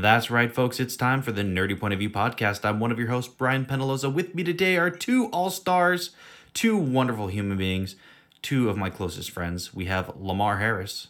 That's 0.00 0.30
right, 0.30 0.50
folks. 0.54 0.80
It's 0.80 0.96
time 0.96 1.20
for 1.20 1.30
the 1.30 1.42
Nerdy 1.42 1.78
Point 1.78 1.92
of 1.92 1.98
View 1.98 2.08
podcast. 2.08 2.64
I'm 2.64 2.80
one 2.80 2.90
of 2.90 2.98
your 2.98 3.08
hosts, 3.08 3.32
Brian 3.36 3.66
Penaloza. 3.66 4.12
With 4.12 4.34
me 4.34 4.42
today 4.42 4.76
are 4.78 4.88
two 4.88 5.26
all 5.26 5.50
stars, 5.50 6.10
two 6.54 6.74
wonderful 6.76 7.26
human 7.26 7.58
beings, 7.58 7.96
two 8.40 8.70
of 8.70 8.78
my 8.78 8.88
closest 8.88 9.30
friends. 9.30 9.74
We 9.74 9.84
have 9.86 10.10
Lamar 10.16 10.56
Harris. 10.58 11.08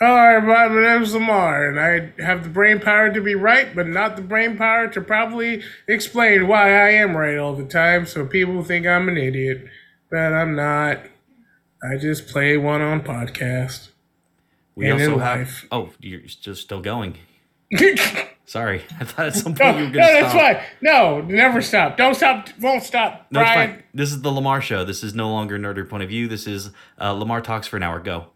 Hi. 0.00 0.38
My 0.38 0.68
name's 0.68 1.12
Lamar, 1.12 1.68
and 1.68 1.78
I 1.78 2.22
have 2.22 2.44
the 2.44 2.48
brain 2.48 2.80
power 2.80 3.12
to 3.12 3.20
be 3.20 3.34
right, 3.34 3.74
but 3.74 3.86
not 3.86 4.16
the 4.16 4.22
brain 4.22 4.56
power 4.56 4.88
to 4.88 5.00
probably 5.02 5.62
explain 5.86 6.48
why 6.48 6.70
I 6.70 6.90
am 6.92 7.14
right 7.16 7.36
all 7.36 7.54
the 7.54 7.66
time, 7.66 8.06
so 8.06 8.24
people 8.24 8.62
think 8.62 8.86
I'm 8.86 9.08
an 9.10 9.18
idiot. 9.18 9.66
But 10.10 10.32
I'm 10.32 10.56
not. 10.56 11.00
I 11.82 11.96
just 11.98 12.28
play 12.28 12.56
one 12.56 12.80
on 12.80 13.02
podcast. 13.02 13.88
We 14.74 14.88
And 14.88 14.98
also 15.00 15.18
have. 15.18 15.38
life. 15.40 15.66
Oh, 15.70 15.90
you're 16.00 16.20
just 16.20 16.62
still 16.62 16.80
going. 16.80 17.18
No, 17.70 17.94
Sorry, 18.48 18.82
I 18.98 19.04
thought 19.04 19.26
at 19.26 19.34
some 19.34 19.52
no, 19.52 19.58
point 19.58 19.78
you 19.78 19.84
were 19.84 19.90
going 19.90 19.92
to 19.92 20.00
stop. 20.00 20.14
no, 20.14 20.20
that's 20.22 20.32
stop. 20.32 20.56
fine. 20.56 20.66
No, 20.80 21.20
never 21.20 21.60
stop. 21.60 21.96
Don't 21.98 22.14
stop. 22.14 22.48
Won't 22.60 22.82
stop. 22.82 23.26
No, 23.30 23.42
it's 23.42 23.50
Brian. 23.50 23.70
fine. 23.72 23.82
This 23.92 24.10
is 24.10 24.22
the 24.22 24.30
Lamar 24.30 24.62
show. 24.62 24.86
This 24.86 25.04
is 25.04 25.14
no 25.14 25.30
longer 25.30 25.58
Nerdy 25.58 25.86
Point 25.86 26.02
of 26.02 26.08
View. 26.08 26.28
This 26.28 26.46
is 26.46 26.70
uh, 26.98 27.12
Lamar 27.12 27.42
talks 27.42 27.66
for 27.66 27.76
an 27.76 27.82
hour. 27.82 28.00
Go. 28.00 28.28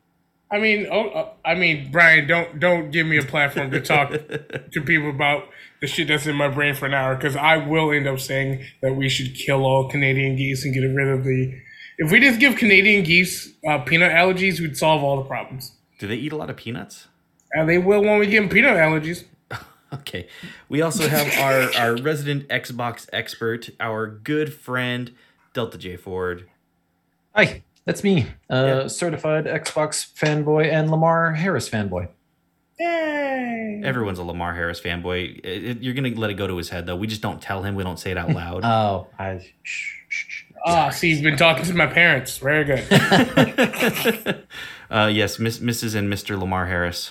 I 0.50 0.58
mean, 0.58 0.86
oh, 0.92 1.08
uh, 1.08 1.30
I 1.47 1.55
mean, 1.55 1.91
Brian, 1.91 2.27
don't 2.27 2.61
don't 2.61 2.91
give 2.91 3.06
me 3.06 3.16
a 3.16 3.22
platform 3.22 3.70
to 3.70 3.80
talk 3.80 4.11
to 4.11 4.80
people 4.84 5.08
about 5.08 5.44
the 5.80 5.86
shit 5.86 6.08
that's 6.08 6.27
in 6.27 6.36
my 6.36 6.48
brain 6.48 6.74
for 6.74 6.84
an 6.84 6.92
hour, 6.92 7.17
because 7.17 7.34
I 7.34 7.56
will 7.56 7.91
end 7.91 8.06
up 8.06 8.20
saying 8.20 8.62
that 8.83 8.94
we 8.94 9.08
should 9.08 9.34
kill 9.34 9.64
all 9.64 9.89
Canadian 9.89 10.36
geese 10.36 10.62
and 10.67 10.74
get 10.74 10.80
rid 10.80 11.08
of 11.08 11.24
the. 11.24 11.58
If 11.96 12.11
we 12.12 12.20
just 12.20 12.39
give 12.39 12.56
Canadian 12.56 13.02
geese 13.02 13.50
uh, 13.67 13.78
peanut 13.78 14.12
allergies, 14.12 14.61
we'd 14.61 14.77
solve 14.77 15.02
all 15.02 15.17
the 15.17 15.24
problems. 15.24 15.72
Do 15.98 16.06
they 16.06 16.17
eat 16.17 16.33
a 16.33 16.36
lot 16.36 16.50
of 16.50 16.56
peanuts? 16.56 17.08
And 17.55 17.69
they 17.69 17.78
will 17.78 18.03
when 18.03 18.19
we 18.19 18.27
give 18.27 18.42
them 18.45 18.50
peanut 18.50 18.77
allergies. 18.77 19.25
Okay. 19.95 20.27
We 20.70 20.81
also 20.81 21.06
have 21.06 21.31
our, 21.39 21.70
our 21.78 21.97
resident 22.03 22.48
Xbox 22.48 23.06
expert, 23.12 23.69
our 23.78 24.06
good 24.06 24.55
friend, 24.55 25.12
Delta 25.53 25.77
J 25.77 25.97
Ford. 25.98 26.48
Hi, 27.36 27.62
that's 27.84 28.03
me, 28.03 28.23
uh, 28.48 28.64
Yeah. 28.84 28.86
certified 28.86 29.45
Xbox 29.45 30.11
fanboy 30.14 30.73
and 30.73 30.91
Lamar 30.91 31.33
Harris 31.34 31.69
fanboy. 31.69 32.08
Yay! 32.80 33.83
Everyone's 33.84 34.19
a 34.19 34.25
Lamar 34.25 34.55
Harris 34.55 34.80
fanboy. 34.80 35.41
It- 35.45 35.64
it- 35.64 35.83
you're 35.83 35.92
going 35.92 36.11
to 36.11 36.19
let 36.19 36.30
it 36.30 36.34
go 36.39 36.47
to 36.47 36.56
his 36.56 36.70
head, 36.70 36.86
though. 36.86 36.97
We 36.97 37.06
just 37.06 37.20
don't 37.20 37.42
tell 37.42 37.62
him. 37.62 37.75
We 37.75 37.84
don't 37.84 37.98
say 37.98 38.12
it 38.12 38.17
out 38.17 38.30
loud. 38.30 38.64
Oh, 38.64 39.08
I 39.19 39.41
shh, 39.62 39.98
shh, 40.08 40.25
shh. 40.27 40.45
Ah, 40.64 40.89
see, 40.89 41.11
you've 41.11 41.23
been 41.23 41.36
talking 41.36 41.67
to 41.67 41.75
my 41.75 41.86
parents. 41.86 42.39
Very 42.39 42.64
good. 42.64 42.86
uh, 44.91 45.11
yes, 45.12 45.39
Miss, 45.39 45.58
Mrs. 45.58 45.95
and 45.95 46.11
Mr. 46.11 46.39
Lamar 46.39 46.67
Harris. 46.67 47.11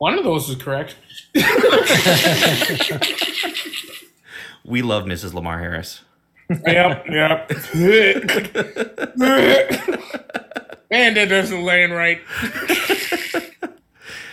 One 0.00 0.16
of 0.16 0.24
those 0.24 0.48
is 0.48 0.56
correct. 0.56 0.96
We 4.64 4.80
love 4.80 5.04
Mrs. 5.04 5.34
Lamar 5.34 5.58
Harris. 5.58 6.00
Yep, 6.48 7.06
yep. 7.10 7.50
Man, 10.90 11.14
that 11.14 11.26
doesn't 11.28 11.62
land 11.62 11.92
right. 11.92 12.20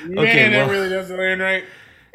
Man, 0.06 0.18
Okay, 0.20 0.50
well- 0.50 0.68
that 0.68 0.72
really 0.72 0.90
doesn't 0.90 1.18
land 1.18 1.42
right. 1.42 1.66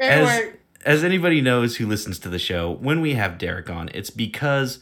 As, 0.00 0.44
as 0.86 1.04
anybody 1.04 1.42
knows 1.42 1.76
who 1.76 1.86
listens 1.86 2.18
to 2.20 2.30
the 2.30 2.38
show, 2.38 2.70
when 2.72 3.02
we 3.02 3.14
have 3.14 3.36
Derek 3.36 3.68
on, 3.68 3.90
it's 3.92 4.08
because 4.10 4.78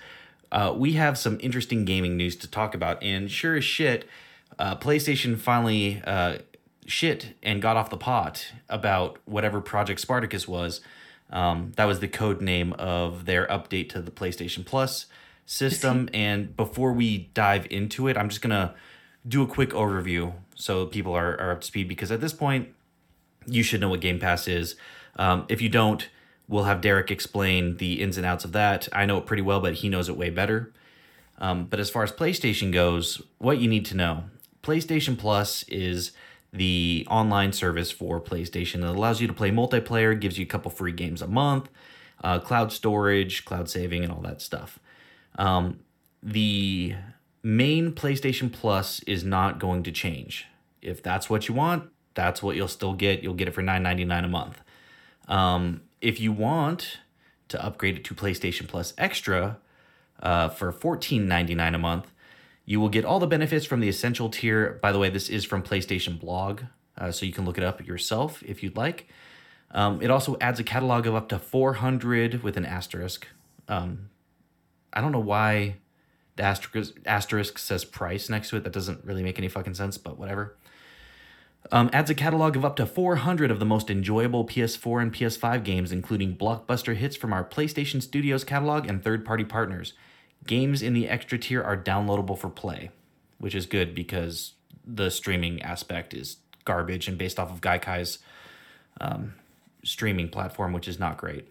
uh, 0.52 0.72
we 0.76 0.92
have 0.92 1.18
some 1.18 1.38
interesting 1.42 1.84
gaming 1.84 2.16
news 2.16 2.36
to 2.36 2.48
talk 2.48 2.74
about. 2.76 3.02
And 3.02 3.28
sure 3.30 3.56
as 3.56 3.64
shit, 3.64 4.08
uh, 4.60 4.76
PlayStation 4.76 5.36
finally 5.36 6.00
uh, 6.06 6.38
shit 6.90 7.34
and 7.42 7.62
got 7.62 7.76
off 7.76 7.90
the 7.90 7.96
pot 7.96 8.52
about 8.68 9.18
whatever 9.24 9.60
Project 9.60 10.00
Spartacus 10.00 10.46
was. 10.46 10.80
Um, 11.30 11.72
that 11.76 11.84
was 11.84 12.00
the 12.00 12.08
code 12.08 12.40
name 12.40 12.72
of 12.74 13.24
their 13.24 13.46
update 13.46 13.88
to 13.90 14.02
the 14.02 14.10
PlayStation 14.10 14.64
Plus 14.64 15.06
system. 15.46 16.08
And 16.14 16.56
before 16.56 16.92
we 16.92 17.30
dive 17.34 17.66
into 17.70 18.08
it, 18.08 18.16
I'm 18.16 18.28
just 18.28 18.42
going 18.42 18.50
to 18.50 18.74
do 19.26 19.42
a 19.42 19.46
quick 19.46 19.70
overview 19.70 20.32
so 20.54 20.86
people 20.86 21.14
are, 21.14 21.40
are 21.40 21.52
up 21.52 21.60
to 21.60 21.66
speed 21.66 21.88
because 21.88 22.10
at 22.10 22.20
this 22.20 22.32
point, 22.32 22.68
you 23.46 23.62
should 23.62 23.80
know 23.80 23.88
what 23.88 24.00
Game 24.00 24.18
Pass 24.18 24.46
is. 24.46 24.76
Um, 25.16 25.46
if 25.48 25.62
you 25.62 25.68
don't, 25.68 26.08
we'll 26.48 26.64
have 26.64 26.80
Derek 26.80 27.10
explain 27.10 27.76
the 27.78 28.02
ins 28.02 28.16
and 28.16 28.26
outs 28.26 28.44
of 28.44 28.52
that. 28.52 28.88
I 28.92 29.06
know 29.06 29.18
it 29.18 29.26
pretty 29.26 29.42
well, 29.42 29.60
but 29.60 29.74
he 29.74 29.88
knows 29.88 30.08
it 30.08 30.16
way 30.16 30.30
better. 30.30 30.72
Um, 31.38 31.64
but 31.64 31.80
as 31.80 31.88
far 31.88 32.02
as 32.02 32.12
PlayStation 32.12 32.72
goes, 32.72 33.22
what 33.38 33.58
you 33.58 33.68
need 33.68 33.86
to 33.86 33.96
know 33.96 34.24
PlayStation 34.62 35.16
Plus 35.16 35.62
is 35.64 36.12
the 36.52 37.06
online 37.08 37.52
service 37.52 37.90
for 37.90 38.20
PlayStation 38.20 38.80
that 38.80 38.90
allows 38.90 39.20
you 39.20 39.26
to 39.26 39.32
play 39.32 39.50
multiplayer, 39.50 40.18
gives 40.18 40.38
you 40.38 40.44
a 40.44 40.48
couple 40.48 40.70
free 40.70 40.92
games 40.92 41.22
a 41.22 41.26
month, 41.26 41.68
uh, 42.24 42.38
cloud 42.38 42.72
storage, 42.72 43.44
cloud 43.44 43.68
saving, 43.68 44.02
and 44.02 44.12
all 44.12 44.20
that 44.22 44.42
stuff. 44.42 44.78
Um, 45.38 45.80
the 46.22 46.94
main 47.42 47.92
PlayStation 47.92 48.52
Plus 48.52 49.00
is 49.04 49.24
not 49.24 49.58
going 49.58 49.82
to 49.84 49.92
change. 49.92 50.46
If 50.82 51.02
that's 51.02 51.30
what 51.30 51.48
you 51.48 51.54
want, 51.54 51.84
that's 52.14 52.42
what 52.42 52.56
you'll 52.56 52.68
still 52.68 52.94
get. 52.94 53.22
You'll 53.22 53.34
get 53.34 53.48
it 53.48 53.52
for 53.52 53.62
$9.99 53.62 54.24
a 54.24 54.28
month. 54.28 54.60
Um, 55.28 55.82
if 56.00 56.18
you 56.18 56.32
want 56.32 56.98
to 57.48 57.64
upgrade 57.64 57.96
it 57.96 58.04
to 58.04 58.14
PlayStation 58.14 58.66
Plus 58.66 58.92
Extra 58.98 59.58
uh, 60.22 60.48
for 60.48 60.72
$14.99 60.72 61.74
a 61.74 61.78
month, 61.78 62.12
you 62.64 62.80
will 62.80 62.88
get 62.88 63.04
all 63.04 63.18
the 63.18 63.26
benefits 63.26 63.66
from 63.66 63.80
the 63.80 63.88
Essential 63.88 64.28
tier. 64.28 64.78
By 64.82 64.92
the 64.92 64.98
way, 64.98 65.10
this 65.10 65.28
is 65.28 65.44
from 65.44 65.62
PlayStation 65.62 66.18
Blog, 66.18 66.62
uh, 66.96 67.10
so 67.10 67.26
you 67.26 67.32
can 67.32 67.44
look 67.44 67.58
it 67.58 67.64
up 67.64 67.84
yourself 67.86 68.42
if 68.44 68.62
you'd 68.62 68.76
like. 68.76 69.08
Um, 69.72 70.02
it 70.02 70.10
also 70.10 70.36
adds 70.40 70.58
a 70.58 70.64
catalog 70.64 71.06
of 71.06 71.14
up 71.14 71.28
to 71.28 71.38
400 71.38 72.42
with 72.42 72.56
an 72.56 72.66
asterisk. 72.66 73.26
Um, 73.68 74.10
I 74.92 75.00
don't 75.00 75.12
know 75.12 75.20
why 75.20 75.76
the 76.36 76.42
asterisk, 76.42 76.94
asterisk 77.06 77.58
says 77.58 77.84
price 77.84 78.28
next 78.28 78.50
to 78.50 78.56
it. 78.56 78.64
That 78.64 78.72
doesn't 78.72 79.04
really 79.04 79.22
make 79.22 79.38
any 79.38 79.48
fucking 79.48 79.74
sense, 79.74 79.98
but 79.98 80.18
whatever. 80.18 80.56
Um, 81.70 81.90
adds 81.92 82.10
a 82.10 82.14
catalog 82.14 82.56
of 82.56 82.64
up 82.64 82.76
to 82.76 82.86
400 82.86 83.50
of 83.50 83.58
the 83.58 83.66
most 83.66 83.90
enjoyable 83.90 84.46
PS4 84.46 85.02
and 85.02 85.12
PS5 85.12 85.62
games, 85.62 85.92
including 85.92 86.36
blockbuster 86.36 86.96
hits 86.96 87.16
from 87.16 87.32
our 87.32 87.44
PlayStation 87.44 88.02
Studios 88.02 88.44
catalog 88.44 88.88
and 88.88 89.02
third 89.04 89.24
party 89.24 89.44
partners. 89.44 89.92
Games 90.46 90.82
in 90.82 90.94
the 90.94 91.08
extra 91.08 91.38
tier 91.38 91.62
are 91.62 91.76
downloadable 91.76 92.38
for 92.38 92.48
play, 92.48 92.90
which 93.38 93.54
is 93.54 93.66
good 93.66 93.94
because 93.94 94.54
the 94.84 95.10
streaming 95.10 95.60
aspect 95.62 96.14
is 96.14 96.38
garbage 96.64 97.08
and 97.08 97.18
based 97.18 97.38
off 97.38 97.50
of 97.50 97.60
Gaikai's 97.60 98.18
um, 99.00 99.34
streaming 99.84 100.28
platform, 100.28 100.72
which 100.72 100.88
is 100.88 100.98
not 100.98 101.16
great. 101.16 101.48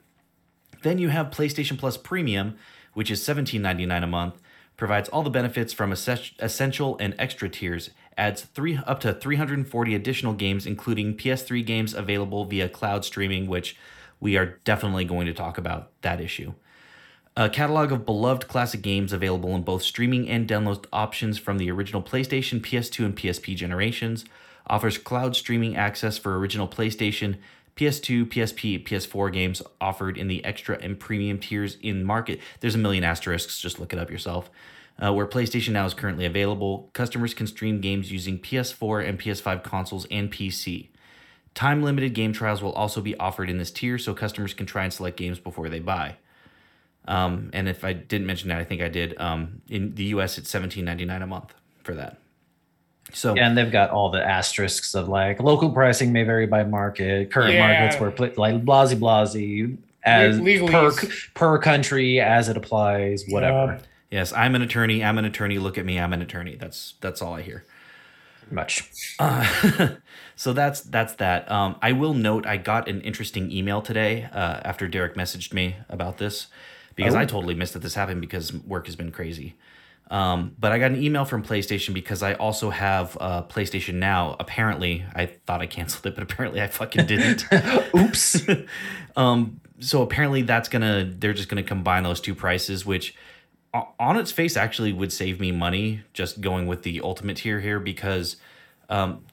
Then 0.83 0.97
you 0.97 1.09
have 1.09 1.27
PlayStation 1.27 1.77
Plus 1.77 1.97
Premium, 1.97 2.55
which 2.93 3.11
is 3.11 3.21
$17.99 3.21 4.03
a 4.03 4.07
month, 4.07 4.35
provides 4.77 5.09
all 5.09 5.23
the 5.23 5.29
benefits 5.29 5.73
from 5.73 5.91
essen- 5.91 6.35
essential 6.39 6.97
and 6.99 7.13
extra 7.19 7.49
tiers, 7.49 7.89
adds 8.17 8.43
three 8.43 8.79
up 8.87 8.99
to 9.01 9.13
340 9.13 9.95
additional 9.95 10.33
games, 10.33 10.65
including 10.65 11.15
PS3 11.15 11.65
games 11.65 11.93
available 11.93 12.45
via 12.45 12.69
cloud 12.69 13.03
streaming, 13.03 13.47
which 13.47 13.75
we 14.19 14.37
are 14.37 14.59
definitely 14.63 15.05
going 15.05 15.25
to 15.25 15.33
talk 15.33 15.57
about 15.57 15.91
that 16.01 16.21
issue. 16.21 16.53
A 17.39 17.49
catalog 17.49 17.93
of 17.93 18.05
beloved 18.05 18.49
classic 18.49 18.81
games 18.81 19.13
available 19.13 19.55
in 19.55 19.61
both 19.61 19.81
streaming 19.81 20.27
and 20.27 20.45
download 20.45 20.83
options 20.91 21.37
from 21.37 21.57
the 21.57 21.71
original 21.71 22.01
PlayStation, 22.03 22.59
PS2, 22.59 23.05
and 23.05 23.15
PSP 23.15 23.55
generations. 23.55 24.25
Offers 24.67 24.97
cloud 24.97 25.37
streaming 25.37 25.77
access 25.77 26.17
for 26.17 26.37
original 26.37 26.67
PlayStation, 26.67 27.37
PS2, 27.77 28.25
PSP, 28.25 28.85
PS4 28.85 29.31
games 29.31 29.61
offered 29.79 30.17
in 30.17 30.27
the 30.27 30.43
extra 30.43 30.77
and 30.81 30.99
premium 30.99 31.39
tiers 31.39 31.77
in 31.81 32.03
market. 32.03 32.41
There's 32.59 32.75
a 32.75 32.77
million 32.77 33.05
asterisks, 33.05 33.61
just 33.61 33.79
look 33.79 33.93
it 33.93 33.99
up 33.99 34.11
yourself. 34.11 34.49
Uh, 35.01 35.13
where 35.13 35.25
PlayStation 35.25 35.69
Now 35.71 35.85
is 35.85 35.93
currently 35.93 36.25
available, 36.25 36.89
customers 36.91 37.33
can 37.33 37.47
stream 37.47 37.79
games 37.79 38.11
using 38.11 38.37
PS4 38.37 39.07
and 39.07 39.17
PS5 39.17 39.63
consoles 39.63 40.05
and 40.11 40.29
PC. 40.29 40.89
Time 41.53 41.83
limited 41.83 42.13
game 42.13 42.33
trials 42.33 42.61
will 42.61 42.73
also 42.73 42.99
be 42.99 43.17
offered 43.17 43.49
in 43.49 43.59
this 43.59 43.71
tier 43.71 43.97
so 43.97 44.13
customers 44.13 44.53
can 44.53 44.65
try 44.65 44.83
and 44.83 44.91
select 44.91 45.15
games 45.15 45.39
before 45.39 45.69
they 45.69 45.79
buy. 45.79 46.17
Um, 47.09 47.49
and 47.53 47.67
if 47.67 47.83
I 47.83 47.93
didn't 47.93 48.27
mention 48.27 48.49
that, 48.49 48.59
I 48.59 48.63
think 48.63 48.81
I 48.81 48.87
did. 48.87 49.19
Um, 49.19 49.61
in 49.67 49.95
the 49.95 50.05
US, 50.15 50.37
it's 50.37 50.49
seventeen 50.49 50.85
ninety 50.85 51.05
nine 51.05 51.21
a 51.21 51.27
month 51.27 51.53
for 51.83 51.95
that. 51.95 52.17
So 53.11 53.35
Yeah, 53.35 53.47
and 53.47 53.57
they've 53.57 53.71
got 53.71 53.89
all 53.89 54.11
the 54.11 54.23
asterisks 54.23 54.93
of 54.93 55.09
like 55.09 55.41
local 55.41 55.71
pricing 55.71 56.13
may 56.13 56.23
vary 56.23 56.45
by 56.45 56.63
market, 56.63 57.31
current 57.31 57.53
Yeah. 57.55 57.67
markets 57.67 57.99
where 57.99 58.11
pla- 58.11 58.29
like 58.37 58.63
blasey 58.63 58.97
blasey 58.99 59.77
as 60.03 60.39
per 60.69 60.91
per 61.33 61.57
country 61.57 62.21
as 62.21 62.47
it 62.49 62.55
applies, 62.57 63.25
whatever. 63.27 63.79
yes, 64.11 64.31
I'm 64.33 64.53
an 64.55 64.61
attorney. 64.61 65.03
I'm 65.03 65.17
an 65.17 65.25
attorney. 65.25 65.57
Look 65.57 65.77
at 65.79 65.85
me. 65.85 65.99
I'm 65.99 66.13
an 66.13 66.21
attorney. 66.21 66.55
That's 66.55 66.93
that's 67.01 67.21
all 67.21 67.33
I 67.33 67.41
hear. 67.41 67.65
Much. 68.51 68.89
Uh, 69.19 69.89
so 70.35 70.53
that's 70.53 70.81
that's 70.81 71.13
that. 71.15 71.49
Um, 71.51 71.75
I 71.81 71.91
will 71.93 72.13
note 72.13 72.45
I 72.45 72.57
got 72.57 72.87
an 72.87 73.01
interesting 73.01 73.51
email 73.51 73.81
today 73.81 74.27
uh, 74.31 74.61
after 74.63 74.87
Derek 74.87 75.15
messaged 75.15 75.53
me 75.53 75.75
about 75.89 76.17
this 76.19 76.47
because 76.99 77.15
Oh. 77.15 77.19
I 77.19 77.25
totally 77.25 77.55
missed 77.55 77.73
that 77.73 77.79
this 77.81 77.95
happened 77.95 78.21
because 78.21 78.53
work 78.53 78.85
has 78.87 78.95
been 78.95 79.11
crazy. 79.11 79.55
Um, 80.11 80.55
but 80.59 80.71
I 80.71 80.79
got 80.79 80.91
an 80.91 81.01
email 81.01 81.23
from 81.23 81.43
PlayStation 81.43 81.93
because 81.93 82.23
I 82.23 82.33
also 82.33 82.71
have 82.71 83.15
uh, 83.21 83.43
PlayStation 83.43 83.95
Now. 83.95 84.35
Apparently, 84.39 85.05
I 85.15 85.27
thought 85.27 85.61
I 85.61 85.67
canceled 85.67 86.07
it, 86.07 86.15
but 86.15 86.23
apparently 86.23 86.61
I 86.61 86.67
fucking 86.67 87.05
didn't. 87.05 87.45
Oops. 87.95 88.41
um, 89.15 89.61
so 89.79 90.01
apparently 90.01 90.41
that's 90.41 90.67
gonna 90.67 91.09
they're 91.19 91.33
just 91.33 91.47
gonna 91.47 91.63
combine 91.63 92.03
those 92.03 92.19
two 92.19 92.33
prices, 92.35 92.85
which 92.85 93.15
on 93.99 94.17
its 94.17 94.31
face 94.31 94.57
actually 94.57 94.91
would 94.91 95.13
save 95.13 95.39
me 95.39 95.51
money 95.51 96.01
just 96.13 96.41
going 96.41 96.65
with 96.65 96.81
the 96.81 97.01
ultimate 97.01 97.37
tier 97.37 97.59
here 97.59 97.79
because 97.79 98.37
um, 98.89 99.23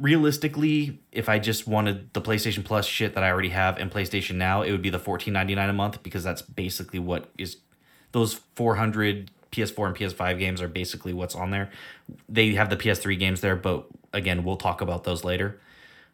realistically, 0.00 1.00
if 1.12 1.28
I 1.28 1.38
just 1.38 1.66
wanted 1.66 2.12
the 2.12 2.20
PlayStation 2.20 2.64
Plus 2.64 2.86
shit 2.86 3.14
that 3.14 3.24
I 3.24 3.30
already 3.30 3.50
have 3.50 3.78
and 3.78 3.90
PlayStation 3.90 4.36
Now, 4.36 4.62
it 4.62 4.70
would 4.72 4.82
be 4.82 4.90
the 4.90 4.98
fourteen 4.98 5.34
ninety 5.34 5.54
nine 5.54 5.68
a 5.68 5.72
month 5.72 6.02
because 6.02 6.24
that's 6.24 6.42
basically 6.42 6.98
what 6.98 7.30
is 7.38 7.58
those 8.12 8.34
four 8.54 8.76
hundred 8.76 9.30
PS4 9.52 9.86
and 9.86 9.96
PS5 9.96 10.38
games 10.38 10.60
are 10.60 10.68
basically 10.68 11.12
what's 11.12 11.34
on 11.34 11.50
there. 11.50 11.70
They 12.28 12.54
have 12.54 12.68
the 12.68 12.76
PS3 12.76 13.18
games 13.18 13.40
there, 13.40 13.56
but 13.56 13.86
again, 14.12 14.44
we'll 14.44 14.56
talk 14.56 14.80
about 14.80 15.04
those 15.04 15.24
later. 15.24 15.60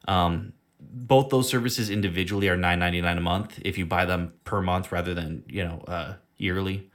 Um, 0.06 0.52
both 0.81 1.31
those 1.31 1.49
services 1.49 1.90
individually 1.90 2.49
are 2.49 2.56
nine 2.56 2.79
ninety 2.79 3.00
nine 3.00 3.19
a 3.19 3.20
month 3.20 3.58
if 3.64 3.79
you 3.79 3.87
buy 3.87 4.05
them 4.05 4.32
per 4.44 4.61
month 4.61 4.90
rather 4.90 5.14
than 5.14 5.44
you 5.46 5.64
know 5.64 5.84
uh, 5.87 6.14
yearly. 6.37 6.90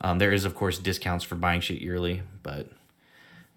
Um, 0.00 0.18
there 0.18 0.32
is 0.32 0.44
of 0.44 0.54
course 0.54 0.78
discounts 0.78 1.24
for 1.24 1.34
buying 1.34 1.60
shit 1.60 1.80
yearly, 1.80 2.22
but 2.42 2.68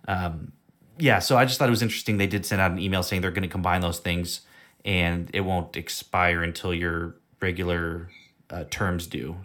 um, 0.08 0.54
yeah. 0.98 1.20
So 1.20 1.38
I 1.38 1.46
just 1.46 1.60
thought 1.60 1.68
it 1.68 1.72
was 1.72 1.82
interesting. 1.82 2.18
They 2.18 2.28
did 2.28 2.46
send 2.46 2.62
out 2.62 2.72
an 2.72 2.80
email 2.80 3.04
saying 3.04 3.22
they're 3.22 3.32
going 3.32 3.44
to 3.44 3.50
combine 3.50 3.82
those 3.82 4.00
things, 4.00 4.42
and 4.86 5.30
it 5.34 5.42
won't 5.42 5.76
expire 5.76 6.44
until 6.44 6.74
your 6.74 7.16
regular 7.42 8.10
uh, 8.50 8.66
terms 8.70 9.08
do. 9.08 9.36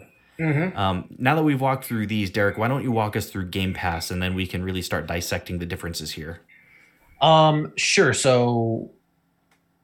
Um, 0.75 1.15
now 1.17 1.35
that 1.35 1.43
we've 1.43 1.59
walked 1.59 1.83
through 1.83 2.07
these, 2.07 2.29
Derek, 2.29 2.57
why 2.57 2.69
don't 2.69 2.83
you 2.83 2.91
walk 2.91 3.15
us 3.15 3.29
through 3.29 3.47
Game 3.47 3.73
Pass, 3.73 4.09
and 4.09 4.21
then 4.21 4.35
we 4.35 4.47
can 4.47 4.63
really 4.63 4.81
start 4.81 5.05
dissecting 5.05 5.59
the 5.59 5.65
differences 5.65 6.11
here. 6.11 6.41
Um, 7.21 7.73
sure. 7.75 8.13
So 8.13 8.91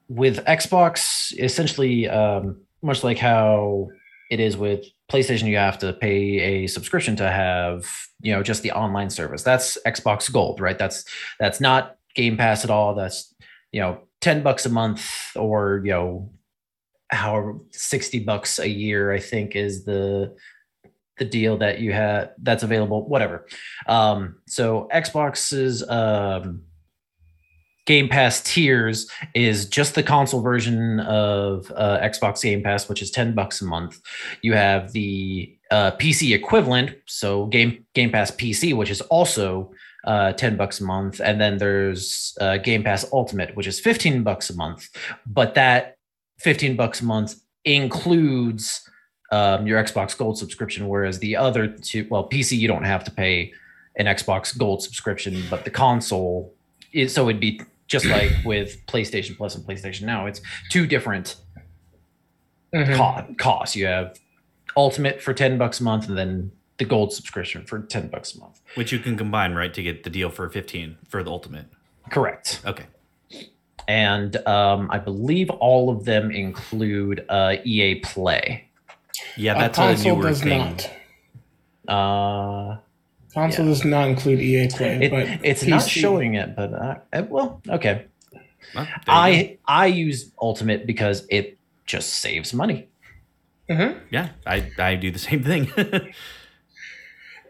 with 0.07 0.38
Xbox, 0.45 1.38
essentially, 1.38 2.07
um, 2.07 2.57
much 2.81 3.03
like 3.03 3.17
how 3.17 3.89
it 4.31 4.39
is 4.39 4.56
with 4.56 4.85
PlayStation, 5.11 5.47
you 5.47 5.57
have 5.57 5.77
to 5.79 5.93
pay 5.93 6.39
a 6.39 6.67
subscription 6.67 7.15
to 7.17 7.29
have, 7.29 7.85
you 8.21 8.33
know, 8.33 8.41
just 8.41 8.63
the 8.63 8.71
online 8.71 9.09
service. 9.09 9.43
That's 9.43 9.77
Xbox 9.85 10.31
Gold, 10.31 10.59
right? 10.59 10.77
That's 10.77 11.05
that's 11.39 11.61
not 11.61 11.97
Game 12.15 12.37
Pass 12.37 12.63
at 12.63 12.71
all. 12.71 12.95
That's 12.95 13.33
you 13.71 13.81
know, 13.81 13.99
ten 14.21 14.41
bucks 14.41 14.65
a 14.65 14.69
month 14.69 15.07
or 15.35 15.81
you 15.83 15.91
know, 15.91 16.31
however, 17.09 17.59
sixty 17.71 18.19
bucks 18.19 18.57
a 18.57 18.67
year. 18.67 19.11
I 19.11 19.19
think 19.19 19.55
is 19.55 19.85
the 19.85 20.35
the 21.17 21.25
deal 21.25 21.57
that 21.57 21.79
you 21.79 21.93
have 21.93 22.31
that's 22.41 22.63
available. 22.63 23.07
Whatever. 23.07 23.45
Um, 23.87 24.37
so 24.47 24.89
Xbox's 24.91 25.87
um 25.87 26.63
Game 27.85 28.09
Pass 28.09 28.41
tiers 28.41 29.09
is 29.35 29.67
just 29.67 29.93
the 29.93 30.01
console 30.01 30.41
version 30.41 30.99
of 31.01 31.71
uh, 31.75 31.99
Xbox 31.99 32.41
Game 32.41 32.63
Pass, 32.63 32.89
which 32.89 33.01
is 33.01 33.11
ten 33.11 33.33
bucks 33.33 33.61
a 33.61 33.65
month. 33.65 34.01
You 34.41 34.53
have 34.53 34.91
the 34.91 35.55
uh, 35.69 35.91
PC 35.91 36.33
equivalent, 36.33 36.95
so 37.05 37.45
Game 37.45 37.85
Game 37.93 38.11
Pass 38.11 38.31
PC, 38.31 38.75
which 38.75 38.89
is 38.89 39.01
also 39.01 39.71
uh, 40.05 40.33
ten 40.33 40.57
bucks 40.57 40.79
a 40.79 40.83
month, 40.83 41.21
and 41.23 41.39
then 41.39 41.57
there's 41.57 42.35
uh, 42.41 42.57
Game 42.57 42.83
Pass 42.83 43.05
Ultimate, 43.13 43.55
which 43.55 43.67
is 43.67 43.79
fifteen 43.79 44.23
bucks 44.23 44.49
a 44.49 44.55
month. 44.55 44.89
But 45.27 45.53
that 45.53 45.97
fifteen 46.39 46.75
bucks 46.75 47.01
a 47.01 47.05
month 47.05 47.35
includes 47.65 48.81
um, 49.31 49.67
your 49.67 49.81
Xbox 49.83 50.17
Gold 50.17 50.39
subscription, 50.39 50.88
whereas 50.88 51.19
the 51.19 51.35
other 51.35 51.67
two, 51.67 52.07
well, 52.09 52.27
PC 52.27 52.57
you 52.57 52.67
don't 52.67 52.83
have 52.83 53.03
to 53.03 53.11
pay 53.11 53.53
an 53.97 54.07
Xbox 54.07 54.57
Gold 54.57 54.81
subscription, 54.81 55.43
but 55.51 55.65
the 55.65 55.69
console 55.71 56.55
so 57.07 57.29
it'd 57.29 57.41
be 57.41 57.61
just 57.87 58.05
like 58.05 58.31
with 58.45 58.85
PlayStation 58.87 59.37
Plus 59.37 59.55
and 59.55 59.65
PlayStation 59.65 60.03
Now. 60.03 60.25
It's 60.25 60.41
two 60.69 60.87
different 60.87 61.35
Mhm. 62.73 62.95
co- 62.97 63.33
costs. 63.35 63.75
You 63.75 63.85
have 63.87 64.19
Ultimate 64.77 65.21
for 65.21 65.33
ten 65.33 65.57
bucks 65.57 65.79
a 65.79 65.83
month, 65.83 66.09
and 66.09 66.17
then 66.17 66.51
the 66.77 66.83
Gold 66.85 67.13
subscription 67.13 67.63
for 67.65 67.79
ten 67.79 68.07
bucks 68.09 68.35
a 68.35 68.39
month. 68.39 68.59
Which 68.75 68.91
you 68.91 68.99
can 68.99 69.15
combine, 69.15 69.53
right, 69.53 69.73
to 69.73 69.81
get 69.81 70.03
the 70.03 70.09
deal 70.09 70.29
for 70.29 70.49
15 70.49 70.97
for 71.07 71.23
the 71.23 71.31
ultimate. 71.31 71.67
Correct. 72.09 72.59
Okay. 72.65 72.83
And 73.88 74.35
um, 74.47 74.89
I 74.91 74.97
believe 74.99 75.49
all 75.49 75.89
of 75.89 76.03
them 76.05 76.29
include 76.31 77.23
uh, 77.29 77.55
EA 77.63 77.95
Play. 78.01 78.67
Yeah, 79.38 79.55
Uh, 79.55 79.59
that's 79.59 79.77
a 79.77 79.81
console 79.81 80.15
newer 80.17 80.27
does 80.29 80.41
thing. 80.41 80.61
Uh, 81.88 81.93
not. 81.93 82.83
Console 83.35 83.65
Yeah. 83.65 83.71
does 83.71 83.85
not 83.85 84.07
include 84.07 84.39
EA 84.39 84.67
Play, 84.69 84.99
it, 85.03 85.11
but 85.11 85.27
it's 85.43 85.63
not 85.65 85.87
showing 85.87 86.33
it, 86.35 86.55
but 86.55 86.73
uh, 86.73 86.95
uh, 87.13 87.23
well, 87.29 87.61
okay. 87.69 88.05
Well, 88.73 88.85
there 88.85 88.91
go. 89.05 89.11
I 89.11 89.57
I 89.67 89.85
use 89.87 90.31
Ultimate 90.41 90.87
because 90.87 91.27
it 91.29 91.57
just 91.85 92.09
saves 92.21 92.53
money. 92.53 92.87
yeah, 93.69 94.29
I, 94.47 94.71
I 94.79 94.95
do 94.95 95.11
the 95.11 95.19
same 95.19 95.43
thing. 95.43 95.69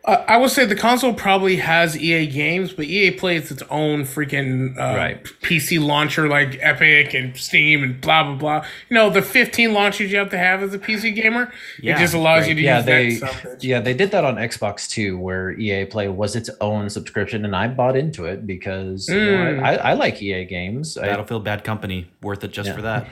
Uh, 0.06 0.24
I 0.28 0.38
would 0.38 0.52
say 0.52 0.66
the 0.66 0.76
console 0.76 1.14
probably 1.16 1.56
has 1.56 1.98
EA 1.98 2.28
games, 2.28 2.72
but 2.72 2.86
EA 2.86 3.10
Play 3.12 3.38
is 3.38 3.50
its 3.50 3.64
own 3.72 4.04
freaking 4.04 4.78
uh, 4.78 4.96
Right. 4.96 5.24
PC 5.42 5.84
launcher 5.84 6.28
like 6.28 6.60
Epic 6.62 7.16
and 7.16 7.36
Steam 7.36 7.82
and 7.84 8.00
blah 8.02 8.24
blah 8.24 8.36
blah. 8.36 8.66
You 8.90 8.94
know 8.96 9.10
the 9.10 9.24
15 9.24 9.74
launchers 9.74 10.12
you 10.12 10.18
have 10.20 10.30
to 10.30 10.38
have 10.38 10.62
as 10.62 10.74
a 10.76 10.80
PC 10.80 11.16
gamer. 11.16 11.52
Yeah, 11.82 11.96
it 11.96 12.00
just 12.00 12.14
allows 12.14 12.42
right. 12.42 12.50
you 12.50 12.56
to 12.56 12.62
yeah, 12.62 12.78
use 12.78 12.86
they 12.86 13.16
that 13.16 13.32
stuff. 13.34 13.64
yeah 13.64 13.80
they 13.80 13.94
did 13.96 14.12
that 14.12 14.24
on 14.24 14.36
Xbox 14.36 14.88
too, 14.88 15.18
where 15.18 15.52
EA 15.60 15.86
Play 15.86 16.08
was 16.08 16.36
its 16.36 16.52
own 16.62 16.90
subscription, 16.90 17.44
and 17.44 17.56
I 17.56 17.68
bought 17.68 17.98
into 17.98 18.26
it 18.26 18.46
because 18.46 19.10
you 19.10 19.16
know, 19.16 19.36
Mm. 19.56 19.64
I, 19.64 19.76
I 19.78 19.94
like 19.94 20.22
EA 20.22 20.46
games. 20.46 20.98
I, 20.98 21.08
Battlefield 21.08 21.44
Bad 21.44 21.64
Company, 21.64 22.08
worth 22.22 22.44
it 22.44 22.52
just 22.52 22.68
Yeah. 22.70 22.76
for 22.76 22.82
that. 22.84 23.08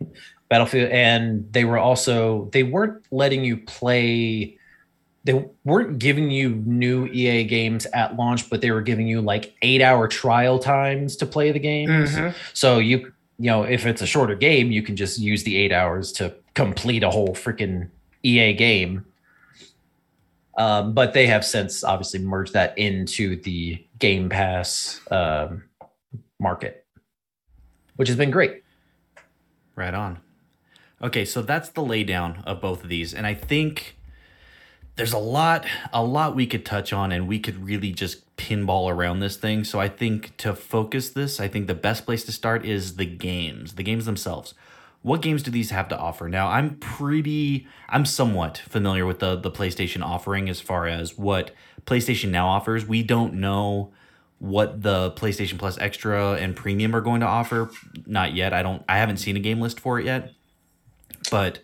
Battlefield, 0.48 0.90
and 0.90 1.46
they 1.52 1.64
were 1.66 1.78
also 1.78 2.48
they 2.52 2.62
weren't 2.62 3.02
letting 3.10 3.44
you 3.44 3.58
play. 3.58 4.57
They 5.24 5.44
weren't 5.64 5.98
giving 5.98 6.30
you 6.30 6.50
new 6.50 7.06
EA 7.06 7.44
games 7.44 7.86
at 7.86 8.16
launch, 8.16 8.48
but 8.48 8.60
they 8.60 8.70
were 8.70 8.80
giving 8.82 9.06
you 9.06 9.20
like 9.20 9.54
eight 9.62 9.82
hour 9.82 10.08
trial 10.08 10.58
times 10.58 11.16
to 11.16 11.26
play 11.26 11.52
the 11.52 11.58
games. 11.58 12.14
Mhm. 12.14 12.34
So 12.54 12.78
you 12.78 13.12
you 13.38 13.50
know 13.50 13.62
if 13.64 13.84
it's 13.86 14.00
a 14.00 14.06
shorter 14.06 14.34
game, 14.34 14.70
you 14.70 14.82
can 14.82 14.96
just 14.96 15.18
use 15.18 15.44
the 15.44 15.56
eight 15.56 15.72
hours 15.72 16.12
to 16.12 16.34
complete 16.54 17.02
a 17.02 17.10
whole 17.10 17.34
freaking 17.34 17.88
EA 18.22 18.52
game. 18.54 19.04
Um, 20.56 20.92
but 20.92 21.12
they 21.12 21.26
have 21.28 21.44
since 21.44 21.84
obviously 21.84 22.18
merged 22.18 22.52
that 22.54 22.76
into 22.76 23.36
the 23.42 23.84
Game 24.00 24.28
Pass 24.28 25.00
um, 25.10 25.62
market, 26.40 26.84
which 27.96 28.08
has 28.08 28.16
been 28.16 28.30
great. 28.32 28.62
Right 29.76 29.94
on. 29.94 30.18
Okay, 31.00 31.24
so 31.24 31.42
that's 31.42 31.68
the 31.68 31.82
laydown 31.82 32.44
of 32.44 32.60
both 32.60 32.82
of 32.82 32.88
these, 32.88 33.14
and 33.14 33.24
I 33.24 33.34
think 33.34 33.97
there's 34.98 35.12
a 35.12 35.18
lot, 35.18 35.64
a 35.92 36.02
lot 36.02 36.34
we 36.34 36.44
could 36.44 36.66
touch 36.66 36.92
on, 36.92 37.12
and 37.12 37.28
we 37.28 37.38
could 37.38 37.64
really 37.64 37.92
just 37.92 38.36
pinball 38.36 38.92
around 38.92 39.20
this 39.20 39.36
thing. 39.36 39.62
So 39.62 39.78
I 39.78 39.88
think 39.88 40.36
to 40.38 40.54
focus 40.54 41.10
this, 41.10 41.38
I 41.38 41.46
think 41.46 41.68
the 41.68 41.74
best 41.74 42.04
place 42.04 42.24
to 42.24 42.32
start 42.32 42.66
is 42.66 42.96
the 42.96 43.06
games, 43.06 43.74
the 43.74 43.84
games 43.84 44.06
themselves. 44.06 44.54
What 45.02 45.22
games 45.22 45.44
do 45.44 45.52
these 45.52 45.70
have 45.70 45.86
to 45.88 45.98
offer? 45.98 46.28
Now, 46.28 46.48
I'm 46.48 46.78
pretty, 46.78 47.68
I'm 47.88 48.04
somewhat 48.04 48.58
familiar 48.58 49.06
with 49.06 49.20
the 49.20 49.36
the 49.36 49.52
PlayStation 49.52 50.04
offering 50.04 50.48
as 50.48 50.60
far 50.60 50.88
as 50.88 51.16
what 51.16 51.52
PlayStation 51.86 52.30
Now 52.30 52.48
offers. 52.48 52.84
We 52.84 53.04
don't 53.04 53.34
know 53.34 53.92
what 54.40 54.82
the 54.82 55.12
PlayStation 55.12 55.58
Plus 55.58 55.78
Extra 55.78 56.32
and 56.32 56.56
Premium 56.56 56.94
are 56.96 57.00
going 57.00 57.20
to 57.20 57.26
offer. 57.26 57.70
Not 58.04 58.34
yet. 58.34 58.52
I 58.52 58.64
don't. 58.64 58.82
I 58.88 58.98
haven't 58.98 59.18
seen 59.18 59.36
a 59.36 59.40
game 59.40 59.60
list 59.60 59.78
for 59.78 60.00
it 60.00 60.06
yet. 60.06 60.32
But 61.30 61.60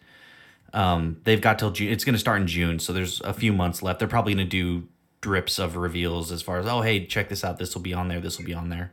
um, 0.75 1.19
they've 1.25 1.41
got 1.41 1.59
till 1.59 1.71
June. 1.71 1.91
It's 1.91 2.05
going 2.05 2.15
to 2.15 2.19
start 2.19 2.41
in 2.41 2.47
June, 2.47 2.79
so 2.79 2.93
there's 2.93 3.21
a 3.23 3.33
few 3.33 3.53
months 3.53 3.83
left. 3.83 3.99
They're 4.01 4.09
probably 4.09 4.35
going 4.35 4.47
to 4.47 4.51
do 4.51 4.89
drips 5.21 5.59
of 5.59 5.77
reveals 5.77 6.31
as 6.31 6.43
far 6.43 6.59
as 6.59 6.67
oh 6.67 6.83
hey 6.83 7.07
check 7.07 7.31
this 7.31 7.43
out. 7.43 7.59
This 7.59 7.75
will 7.75 7.81
be 7.83 7.95
on 7.95 8.09
there. 8.09 8.21
This 8.21 8.37
will 8.37 8.45
be 8.45 8.53
on 8.55 8.69
there. 8.69 8.93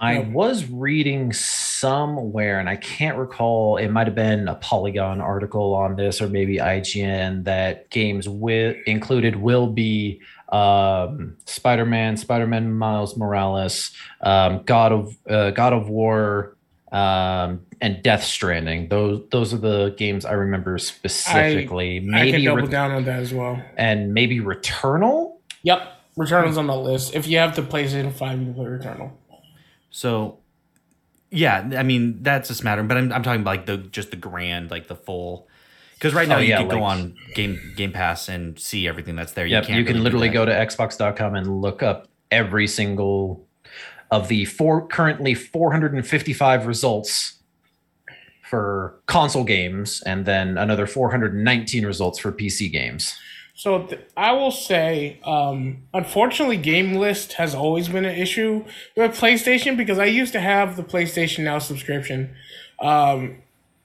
I 0.00 0.20
was 0.20 0.64
reading 0.70 1.30
somewhere, 1.34 2.58
and 2.58 2.70
I 2.70 2.76
can't 2.76 3.18
recall. 3.18 3.76
It 3.76 3.88
might 3.88 4.06
have 4.06 4.16
been 4.16 4.48
a 4.48 4.54
Polygon 4.54 5.20
article 5.20 5.74
on 5.74 5.94
this, 5.96 6.22
or 6.22 6.28
maybe 6.28 6.56
IGN, 6.56 7.44
that 7.44 7.90
games 7.90 8.26
with 8.26 8.78
included 8.86 9.36
will 9.36 9.66
be 9.66 10.22
um, 10.48 11.36
Spider-Man, 11.44 12.16
Spider-Man 12.16 12.72
Miles 12.72 13.14
Morales, 13.18 13.92
um, 14.22 14.62
God 14.64 14.92
of 14.92 15.16
uh, 15.28 15.50
God 15.50 15.74
of 15.74 15.90
War, 15.90 16.56
um, 16.92 17.64
and 17.80 18.02
Death 18.02 18.24
Stranding. 18.24 18.88
Those 18.88 19.22
those 19.30 19.54
are 19.54 19.58
the 19.58 19.94
games 19.96 20.24
I 20.24 20.32
remember 20.32 20.76
specifically. 20.78 21.96
I 21.96 22.00
can 22.00 22.10
maybe 22.10 22.44
double 22.44 22.62
Re- 22.62 22.68
down 22.68 22.90
on 22.90 23.04
that 23.04 23.20
as 23.20 23.32
well. 23.32 23.62
and 23.76 24.12
maybe 24.14 24.40
Returnal. 24.40 25.36
Yep, 25.62 25.82
Returnal's 26.18 26.58
on 26.58 26.66
the 26.66 26.76
list. 26.76 27.14
If 27.14 27.26
you 27.26 27.38
have 27.38 27.54
the 27.56 27.62
PlayStation 27.62 28.12
Five, 28.12 28.38
you 28.38 28.46
can 28.46 28.54
play 28.54 28.66
Returnal. 28.66 29.12
So 29.90 30.38
yeah, 31.30 31.70
I 31.76 31.82
mean 31.82 32.22
that's 32.22 32.50
a 32.50 32.54
smattering, 32.54 32.88
but 32.88 32.96
I'm 32.96 33.12
I'm 33.12 33.22
talking 33.22 33.40
about 33.42 33.50
like 33.50 33.66
the 33.66 33.76
just 33.78 34.10
the 34.10 34.16
grand, 34.16 34.70
like 34.70 34.88
the 34.88 34.96
full. 34.96 35.48
Because 35.94 36.14
right 36.14 36.26
now 36.26 36.36
Oh, 36.36 36.40
you 36.40 36.48
yeah, 36.48 36.56
can 36.58 36.68
go 36.68 36.82
on 36.82 37.14
Game 37.34 37.60
Game 37.76 37.92
Pass 37.92 38.28
and 38.28 38.58
see 38.58 38.88
everything 38.88 39.16
that's 39.16 39.32
there. 39.32 39.44
Yep, 39.46 39.64
you, 39.64 39.66
can't 39.74 39.86
can 39.86 39.96
really 39.96 40.04
literally 40.04 40.28
go 40.30 40.46
to 40.46 40.52
xbox.com 40.52 41.34
and 41.34 41.60
look 41.60 41.82
up 41.82 42.08
every 42.30 42.66
single 42.66 43.46
of 44.10 44.28
the 44.28 44.44
four 44.44 44.86
currently 44.86 45.34
455 45.34 46.66
results 46.66 47.34
for 48.48 49.00
console 49.06 49.44
games 49.44 50.02
and 50.04 50.26
then 50.26 50.58
another 50.58 50.86
419 50.86 51.86
results 51.86 52.18
for 52.18 52.32
PC 52.32 52.70
games. 52.70 53.14
So 53.54 53.82
th- 53.82 54.00
I 54.16 54.32
will 54.32 54.50
say, 54.50 55.20
um, 55.24 55.82
unfortunately, 55.94 56.56
game 56.56 56.94
list 56.94 57.34
has 57.34 57.54
always 57.54 57.88
been 57.88 58.04
an 58.04 58.16
issue 58.16 58.64
with 58.96 59.16
PlayStation 59.16 59.76
because 59.76 59.98
I 59.98 60.06
used 60.06 60.32
to 60.32 60.40
have 60.40 60.76
the 60.76 60.82
PlayStation 60.82 61.44
Now 61.44 61.58
subscription, 61.58 62.34
um, 62.80 63.36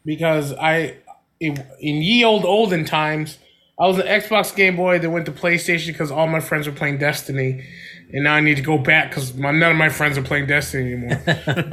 because 0.06 0.54
I 0.54 0.98
in, 1.40 1.64
in 1.80 2.02
ye 2.02 2.24
old 2.24 2.46
olden 2.46 2.86
times 2.86 3.38
I 3.78 3.88
was 3.88 4.00
an 4.00 4.08
Xbox 4.08 4.56
Game 4.56 4.78
Boy 4.78 5.00
that 5.00 5.10
went 5.10 5.26
to 5.26 5.34
PlayStation 5.34 5.88
because 5.88 6.10
all 6.10 6.28
my 6.28 6.40
friends 6.40 6.68
were 6.68 6.74
playing 6.74 6.98
Destiny, 6.98 7.66
and 8.14 8.24
now 8.24 8.34
I 8.36 8.40
need 8.42 8.56
to 8.58 8.64
go 8.64 8.78
back 8.78 9.10
because 9.10 9.34
none 9.36 9.62
of 9.64 9.76
my 9.76 9.90
friends 9.90 10.18
are 10.18 10.22
playing 10.22 10.48
Destiny 10.48 10.94
anymore. 10.94 11.22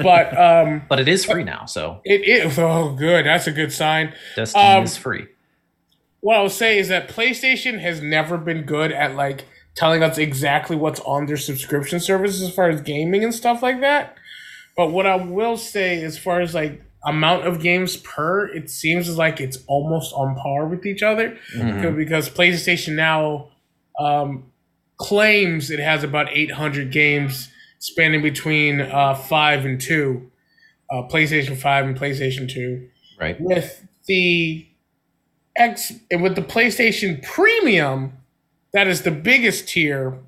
but 0.02 0.36
um, 0.38 0.82
But 0.88 1.00
it 1.00 1.08
is 1.08 1.24
free 1.24 1.44
now, 1.44 1.66
so 1.66 2.00
it 2.04 2.22
is 2.26 2.58
oh 2.58 2.92
good, 2.94 3.26
that's 3.26 3.46
a 3.46 3.52
good 3.52 3.72
sign. 3.72 4.14
Destiny 4.36 4.64
Um, 4.64 4.84
is 4.84 4.96
free. 4.96 5.26
what 6.20 6.36
I'll 6.36 6.48
say 6.48 6.78
is 6.78 6.88
that 6.88 7.08
PlayStation 7.08 7.80
has 7.80 8.00
never 8.00 8.38
been 8.38 8.62
good 8.62 8.92
at 8.92 9.14
like 9.16 9.44
telling 9.74 10.02
us 10.02 10.18
exactly 10.18 10.76
what's 10.76 11.00
on 11.00 11.26
their 11.26 11.36
subscription 11.36 11.98
service 12.00 12.42
as 12.42 12.54
far 12.54 12.68
as 12.68 12.80
gaming 12.82 13.24
and 13.24 13.34
stuff 13.34 13.62
like 13.62 13.80
that. 13.80 14.16
But 14.76 14.90
what 14.90 15.06
I 15.06 15.16
will 15.16 15.56
say 15.56 16.02
as 16.02 16.18
far 16.18 16.40
as 16.40 16.54
like 16.54 16.82
amount 17.04 17.46
of 17.46 17.60
games 17.60 17.96
per, 17.96 18.46
it 18.46 18.70
seems 18.70 19.16
like 19.18 19.40
it's 19.40 19.58
almost 19.66 20.12
on 20.14 20.36
par 20.36 20.66
with 20.66 20.86
each 20.86 21.02
other 21.02 21.36
Mhm. 21.56 21.96
because 21.96 22.30
PlayStation 22.30 22.94
now 22.94 23.48
um, 23.98 24.44
claims 25.02 25.70
it 25.70 25.80
has 25.80 26.04
about 26.04 26.28
800 26.30 26.90
games 26.92 27.48
spanning 27.78 28.22
between 28.22 28.80
uh, 28.80 29.14
5 29.14 29.64
and 29.64 29.80
2, 29.80 30.30
uh, 30.90 30.94
PlayStation 31.08 31.56
5 31.56 31.84
and 31.86 31.98
PlayStation 31.98 32.48
2 32.50 32.88
Right. 33.20 33.40
with 33.40 33.86
the 34.06 34.66
X 35.56 35.92
with 36.10 36.34
the 36.34 36.42
PlayStation 36.42 37.22
Premium, 37.22 38.14
that 38.72 38.86
is 38.88 39.02
the 39.02 39.10
biggest 39.10 39.68
tier. 39.68 40.18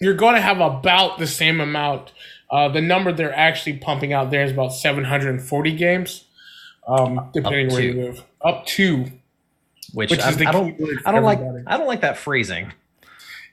You're 0.00 0.14
going 0.14 0.34
to 0.34 0.40
have 0.40 0.60
about 0.60 1.18
the 1.18 1.26
same 1.26 1.60
amount. 1.60 2.12
Uh, 2.50 2.68
the 2.68 2.80
number 2.80 3.12
they're 3.12 3.34
actually 3.36 3.78
pumping 3.78 4.12
out 4.12 4.30
there 4.30 4.44
is 4.44 4.52
about 4.52 4.72
740 4.72 5.72
games, 5.76 6.24
um, 6.86 7.28
depending 7.32 7.68
where 7.68 7.82
you 7.82 7.92
live. 7.92 8.24
Up 8.42 8.64
to, 8.66 9.04
Which, 9.92 10.10
which 10.10 10.20
I, 10.20 10.30
is 10.30 10.36
the 10.36 10.46
I 10.46 10.52
don't 10.52 10.76
key 10.76 10.84
word 10.84 11.00
for 11.00 11.08
I 11.08 11.12
don't 11.12 11.24
like. 11.24 11.40
I 11.66 11.76
don't 11.76 11.86
like 11.86 12.00
that 12.00 12.16
phrasing. 12.16 12.72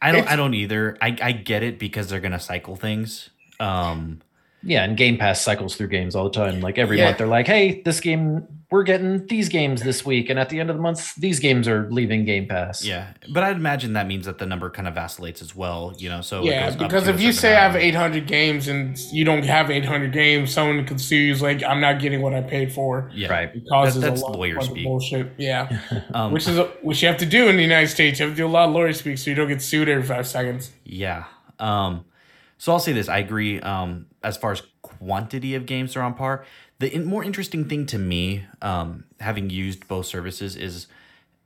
I 0.01 0.11
don't. 0.11 0.19
It's- 0.21 0.33
I 0.33 0.35
don't 0.35 0.53
either. 0.53 0.97
I, 1.01 1.15
I 1.21 1.31
get 1.31 1.63
it 1.63 1.79
because 1.79 2.09
they're 2.09 2.19
gonna 2.19 2.39
cycle 2.39 2.75
things. 2.75 3.29
Um, 3.59 4.21
Yeah, 4.63 4.83
and 4.83 4.97
Game 4.97 5.17
Pass 5.17 5.41
cycles 5.41 5.75
through 5.75 5.87
games 5.89 6.15
all 6.15 6.25
the 6.25 6.29
time. 6.31 6.59
Like 6.61 6.77
every 6.77 6.97
Yeah. 6.97 7.05
month, 7.05 7.17
they're 7.19 7.27
like, 7.27 7.47
"Hey, 7.47 7.81
this 7.83 7.99
game, 7.99 8.47
we're 8.69 8.83
getting 8.83 9.25
these 9.27 9.47
games 9.47 9.81
this 9.83 10.05
week," 10.05 10.29
and 10.29 10.37
at 10.37 10.49
the 10.49 10.59
end 10.59 10.69
of 10.69 10.75
the 10.75 10.81
month, 10.81 11.15
these 11.15 11.39
games 11.39 11.67
are 11.69 11.87
leaving 11.89 12.25
Game 12.25 12.47
Pass. 12.47 12.83
yeah, 12.83 13.07
but 13.31 13.43
I'd 13.43 13.55
imagine 13.55 13.93
that 13.93 14.07
means 14.07 14.25
that 14.25 14.39
the 14.39 14.45
number 14.45 14.69
kind 14.69 14.87
of 14.87 14.93
vacillates 14.95 15.41
as 15.41 15.55
well. 15.55 15.93
You 15.97 16.09
know, 16.09 16.19
so 16.21 16.41
it 16.41 16.47
yeah, 16.47 16.65
goes 16.67 16.75
because 16.75 17.07
if 17.07 17.21
you 17.21 17.31
certain 17.31 17.39
say 17.53 17.55
I 17.55 17.61
have 17.63 17.75
800 17.77 18.27
games 18.27 18.67
and 18.67 18.97
you 19.13 19.23
don't 19.23 19.43
have 19.45 19.71
800 19.71 20.11
games, 20.11 20.51
someone 20.51 20.85
could 20.85 20.99
sue 20.99 21.15
you 21.15 21.35
like, 21.35 21.63
I'm 21.63 21.79
not 21.79 21.99
getting 22.01 22.21
what 22.21 22.33
I 22.33 22.41
paid 22.41 22.73
for. 22.73 23.09
yeah, 23.13 23.29
Right. 23.31 23.55
It 23.55 23.63
causes 23.69 24.01
That- 24.01 24.09
that's 24.09 24.21
a 24.21 24.25
lot 24.25 24.37
lawyer 24.37 24.57
of 24.57 24.63
speak. 24.65 24.83
bullshit. 24.83 25.31
Yeah. 25.37 25.79
Um, 26.13 26.31
which 26.31 26.47
is 26.47 26.57
a, 26.57 26.65
which 26.81 27.01
you 27.01 27.07
have 27.07 27.17
to 27.19 27.25
do 27.25 27.47
in 27.47 27.55
the 27.57 27.61
United 27.61 27.87
States. 27.89 28.19
You 28.19 28.25
have 28.25 28.33
to 28.33 28.37
do 28.37 28.45
a 28.45 28.49
lot 28.49 28.67
of 28.69 28.73
lawyer 28.75 28.91
speak 28.93 29.17
so 29.17 29.29
you 29.29 29.35
don't 29.35 29.47
get 29.47 29.61
sued 29.61 29.87
every 29.89 30.03
five 30.03 30.25
seconds. 30.27 30.71
Yeah. 30.83 31.25
Um, 31.59 32.05
so 32.57 32.71
I'll 32.71 32.79
say 32.79 32.91
this: 32.93 33.07
I 33.07 33.19
agree. 33.19 33.59
Um, 33.61 34.07
as 34.23 34.35
far 34.37 34.51
as 34.51 34.61
quantity 34.81 35.55
of 35.55 35.65
games 35.65 35.95
are 35.95 36.01
on 36.01 36.13
par. 36.13 36.45
The 36.79 36.93
in- 36.93 37.05
more 37.05 37.23
interesting 37.23 37.65
thing 37.65 37.85
to 37.87 37.97
me, 37.97 38.45
um, 38.61 39.05
having 39.19 39.49
used 39.49 39.87
both 39.87 40.05
services, 40.05 40.55
is, 40.55 40.87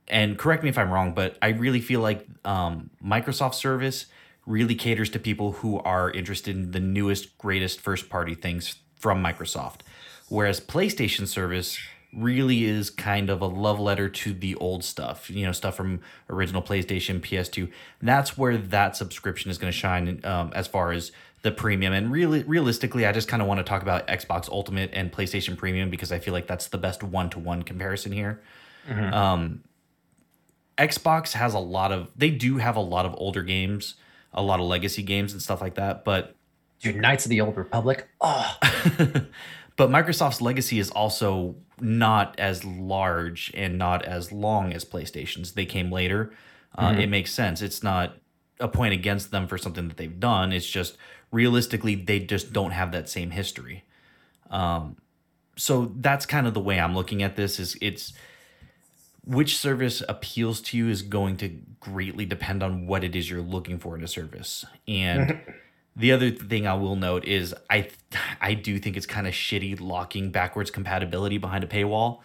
and 0.08 0.38
correct 0.38 0.62
me 0.62 0.68
if 0.68 0.76
I'm 0.76 0.90
wrong, 0.90 1.14
but 1.14 1.38
I 1.40 1.48
really 1.48 1.80
feel 1.80 2.00
like 2.00 2.26
um, 2.44 2.90
Microsoft 3.04 3.54
service 3.54 4.06
really 4.44 4.74
caters 4.74 5.08
to 5.10 5.18
people 5.18 5.52
who 5.52 5.78
are 5.80 6.10
interested 6.10 6.56
in 6.56 6.72
the 6.72 6.80
newest, 6.80 7.38
greatest 7.38 7.80
first 7.80 8.10
party 8.10 8.34
things 8.34 8.76
from 8.94 9.22
Microsoft, 9.22 9.80
whereas 10.28 10.60
PlayStation 10.60 11.26
service 11.26 11.78
really 12.12 12.64
is 12.64 12.90
kind 12.90 13.30
of 13.30 13.40
a 13.40 13.46
love 13.46 13.80
letter 13.80 14.08
to 14.08 14.32
the 14.32 14.54
old 14.56 14.84
stuff, 14.84 15.30
you 15.30 15.46
know, 15.46 15.52
stuff 15.52 15.76
from 15.76 16.00
original 16.28 16.62
PlayStation, 16.62 17.20
PS2. 17.20 17.70
That's 18.00 18.36
where 18.36 18.56
that 18.56 18.96
subscription 18.96 19.50
is 19.50 19.58
going 19.58 19.72
to 19.72 19.76
shine 19.76 20.20
um, 20.24 20.52
as 20.54 20.66
far 20.66 20.92
as 20.92 21.12
the 21.42 21.50
premium. 21.50 21.92
And 21.92 22.12
really, 22.12 22.42
realistically, 22.42 23.06
I 23.06 23.12
just 23.12 23.28
kind 23.28 23.40
of 23.40 23.48
want 23.48 23.58
to 23.58 23.64
talk 23.64 23.82
about 23.82 24.06
Xbox 24.08 24.48
Ultimate 24.50 24.90
and 24.92 25.10
PlayStation 25.10 25.56
Premium 25.56 25.90
because 25.90 26.12
I 26.12 26.18
feel 26.18 26.32
like 26.32 26.46
that's 26.46 26.68
the 26.68 26.78
best 26.78 27.02
one 27.02 27.30
to 27.30 27.38
one 27.38 27.62
comparison 27.62 28.12
here. 28.12 28.42
Um, 28.88 29.62
Xbox 30.76 31.32
has 31.32 31.54
a 31.54 31.58
lot 31.58 31.92
of, 31.92 32.10
they 32.16 32.30
do 32.30 32.58
have 32.58 32.76
a 32.76 32.80
lot 32.80 33.06
of 33.06 33.14
older 33.16 33.42
games, 33.42 33.94
a 34.32 34.42
lot 34.42 34.60
of 34.60 34.66
legacy 34.66 35.02
games 35.02 35.32
and 35.32 35.40
stuff 35.40 35.60
like 35.60 35.74
that, 35.76 36.04
but 36.04 36.34
Dude, 36.82 36.96
Knights 36.96 37.26
of 37.26 37.30
the 37.30 37.40
Old 37.40 37.56
Republic. 37.56 38.08
Oh, 38.20 38.58
but 39.76 39.88
Microsoft's 39.88 40.42
legacy 40.42 40.80
is 40.80 40.90
also 40.90 41.54
not 41.82 42.38
as 42.38 42.64
large 42.64 43.50
and 43.54 43.76
not 43.78 44.04
as 44.04 44.32
long 44.32 44.72
as 44.72 44.84
PlayStation's. 44.84 45.52
They 45.52 45.66
came 45.66 45.90
later. 45.90 46.32
Uh, 46.76 46.94
It 46.98 47.08
makes 47.08 47.32
sense. 47.32 47.60
It's 47.60 47.82
not 47.82 48.16
a 48.60 48.68
point 48.68 48.94
against 48.94 49.30
them 49.30 49.46
for 49.46 49.58
something 49.58 49.88
that 49.88 49.96
they've 49.96 50.20
done. 50.20 50.52
It's 50.52 50.66
just 50.66 50.96
realistically, 51.30 51.94
they 51.94 52.20
just 52.20 52.52
don't 52.52 52.70
have 52.70 52.92
that 52.92 53.08
same 53.08 53.30
history. 53.30 53.84
Um, 54.50 54.96
so 55.56 55.92
that's 55.96 56.24
kind 56.26 56.46
of 56.46 56.54
the 56.54 56.60
way 56.60 56.78
I'm 56.80 56.94
looking 56.94 57.22
at 57.22 57.36
this. 57.36 57.58
Is 57.58 57.76
it's 57.80 58.12
which 59.24 59.56
service 59.56 60.02
appeals 60.08 60.60
to 60.62 60.76
you 60.76 60.88
is 60.88 61.02
going 61.02 61.36
to 61.38 61.48
greatly 61.80 62.24
depend 62.24 62.62
on 62.62 62.86
what 62.86 63.04
it 63.04 63.14
is 63.14 63.30
you're 63.30 63.40
looking 63.40 63.78
for 63.78 63.96
in 63.96 64.02
a 64.04 64.08
service 64.08 64.64
and. 64.86 65.40
The 65.94 66.12
other 66.12 66.30
thing 66.30 66.66
I 66.66 66.74
will 66.74 66.96
note 66.96 67.24
is 67.24 67.54
I 67.68 67.88
I 68.40 68.54
do 68.54 68.78
think 68.78 68.96
it's 68.96 69.06
kind 69.06 69.26
of 69.26 69.34
shitty 69.34 69.80
locking 69.80 70.30
backwards 70.30 70.70
compatibility 70.70 71.38
behind 71.38 71.64
a 71.64 71.66
paywall. 71.66 72.20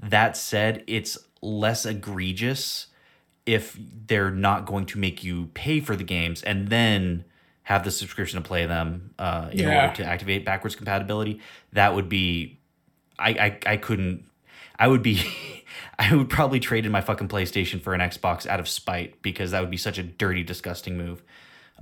That 0.00 0.36
said, 0.36 0.84
it's 0.86 1.18
less 1.40 1.84
egregious 1.84 2.86
if 3.44 3.76
they're 4.06 4.30
not 4.30 4.66
going 4.66 4.86
to 4.86 4.98
make 4.98 5.24
you 5.24 5.46
pay 5.54 5.80
for 5.80 5.96
the 5.96 6.04
games 6.04 6.42
and 6.42 6.68
then 6.68 7.24
have 7.64 7.82
the 7.84 7.90
subscription 7.90 8.40
to 8.40 8.46
play 8.46 8.66
them 8.66 9.14
uh, 9.18 9.48
in 9.52 9.60
Yeah. 9.60 9.82
order 9.84 9.94
to 9.96 10.04
activate 10.04 10.44
backwards 10.44 10.76
compatibility. 10.76 11.40
That 11.72 11.94
would 11.94 12.08
be 12.08 12.58
I 13.18 13.30
I, 13.30 13.58
I 13.72 13.76
couldn't 13.78 14.24
I 14.78 14.86
would 14.86 15.02
be 15.02 15.22
I 15.98 16.14
would 16.14 16.30
probably 16.30 16.60
trade 16.60 16.86
in 16.86 16.92
my 16.92 17.00
fucking 17.00 17.28
PlayStation 17.28 17.80
for 17.80 17.94
an 17.94 18.00
Xbox 18.00 18.46
out 18.46 18.60
of 18.60 18.68
spite 18.68 19.20
because 19.22 19.50
that 19.50 19.60
would 19.60 19.70
be 19.70 19.76
such 19.76 19.98
a 19.98 20.02
dirty, 20.02 20.42
disgusting 20.44 20.96
move. 20.96 21.22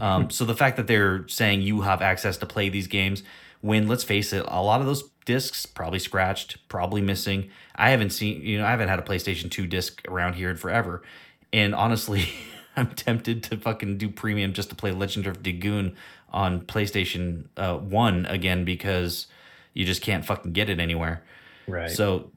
Um, 0.01 0.31
so 0.31 0.45
the 0.45 0.55
fact 0.55 0.77
that 0.77 0.87
they're 0.87 1.27
saying 1.29 1.63
you 1.63 1.83
have 1.83 2.03
access 2.03 2.37
to 2.39 2.47
play 2.47 2.69
these 2.69 2.87
games, 2.87 3.23
when 3.61 3.87
let's 3.87 4.05
face 4.05 4.33
it, 4.33 4.45
a 4.49 4.63
lot 4.63 4.81
of 4.81 4.87
those 4.87 5.05
discs 5.27 5.67
probably 5.67 5.99
scratched, 5.99 6.67
probably 6.69 7.03
missing. 7.03 7.51
I 7.77 7.91
haven't 7.91 8.11
seen, 8.11 8.43
you 8.43 8.59
know, 8.59 8.65
I 8.65 8.71
haven't 8.71 8.89
had 8.89 8.99
a 8.99 9.03
PlayStation 9.03 9.51
2 9.51 9.67
disc 9.67 10.03
around 10.09 10.35
here 10.35 10.51
in 10.51 10.57
forever. 10.57 11.03
And 11.53 11.75
honestly, 11.75 12.29
I'm 12.77 12.89
tempted 12.89 13.43
to 13.45 13.57
fucking 13.59 13.99
do 13.99 14.09
premium 14.09 14.53
just 14.53 14.71
to 14.71 14.75
play 14.75 14.93
Legend 14.93 15.27
of 15.27 15.43
Dragoon 15.43 15.97
on 16.33 16.63
PlayStation 16.63 17.47
uh, 17.57 17.77
1 17.77 18.27
again 18.27 18.65
because 18.65 19.27
you 19.75 19.85
just 19.85 20.03
can't 20.03 20.25
fucking 20.25 20.53
get 20.53 20.71
it 20.71 20.81
anywhere. 20.81 21.23
right. 21.67 21.91
So 21.91 22.31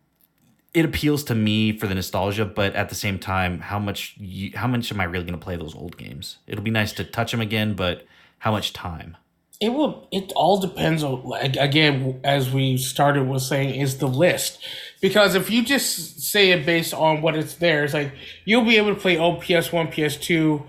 it 0.73 0.85
appeals 0.85 1.23
to 1.25 1.35
me 1.35 1.77
for 1.77 1.87
the 1.87 1.95
nostalgia, 1.95 2.45
but 2.45 2.75
at 2.75 2.89
the 2.89 2.95
same 2.95 3.19
time, 3.19 3.59
how 3.59 3.77
much 3.77 4.15
you, 4.17 4.51
how 4.55 4.67
much 4.67 4.91
am 4.91 4.99
I 4.99 5.03
really 5.03 5.25
going 5.25 5.37
to 5.37 5.43
play 5.43 5.55
those 5.55 5.75
old 5.75 5.97
games? 5.97 6.37
It'll 6.47 6.63
be 6.63 6.71
nice 6.71 6.93
to 6.93 7.03
touch 7.03 7.31
them 7.31 7.41
again, 7.41 7.75
but 7.75 8.05
how 8.39 8.51
much 8.51 8.73
time? 8.73 9.17
It 9.61 9.69
will. 9.69 10.07
It 10.11 10.33
all 10.35 10.59
depends 10.59 11.03
on 11.03 11.23
like 11.23 11.55
again, 11.55 12.19
as 12.23 12.51
we 12.51 12.77
started 12.77 13.27
with 13.27 13.43
saying, 13.43 13.79
is 13.79 13.99
the 13.99 14.07
list. 14.07 14.59
Because 14.99 15.35
if 15.35 15.49
you 15.49 15.63
just 15.63 16.21
say 16.21 16.51
it 16.51 16.65
based 16.65 16.93
on 16.93 17.21
what 17.21 17.35
it's 17.35 17.55
there, 17.55 17.83
it's 17.83 17.93
like 17.93 18.11
you'll 18.43 18.65
be 18.65 18.77
able 18.77 18.93
to 18.93 18.99
play 18.99 19.17
old 19.17 19.41
PS1, 19.41 19.93
PS2, 19.93 20.65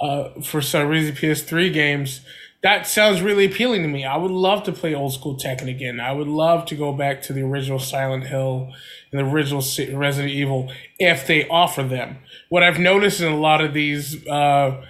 uh, 0.00 0.40
for 0.42 0.60
some 0.62 0.88
reason 0.88 1.14
PS3 1.14 1.72
games. 1.72 2.22
That 2.62 2.86
sounds 2.86 3.20
really 3.20 3.44
appealing 3.46 3.82
to 3.82 3.88
me. 3.88 4.04
I 4.04 4.16
would 4.16 4.30
love 4.30 4.62
to 4.64 4.72
play 4.72 4.94
old 4.94 5.12
school 5.12 5.36
Tekken 5.36 5.68
again. 5.68 5.98
I 5.98 6.12
would 6.12 6.28
love 6.28 6.64
to 6.66 6.76
go 6.76 6.92
back 6.92 7.20
to 7.22 7.32
the 7.32 7.42
original 7.42 7.80
Silent 7.80 8.24
Hill 8.28 8.72
and 9.10 9.20
the 9.20 9.24
original 9.24 9.62
Resident 9.98 10.32
Evil 10.32 10.72
if 10.98 11.26
they 11.26 11.48
offer 11.48 11.82
them. 11.82 12.18
What 12.50 12.62
I've 12.62 12.78
noticed 12.78 13.20
in 13.20 13.32
a 13.32 13.36
lot 13.36 13.60
of 13.60 13.74
these 13.74 14.24
uh, 14.28 14.84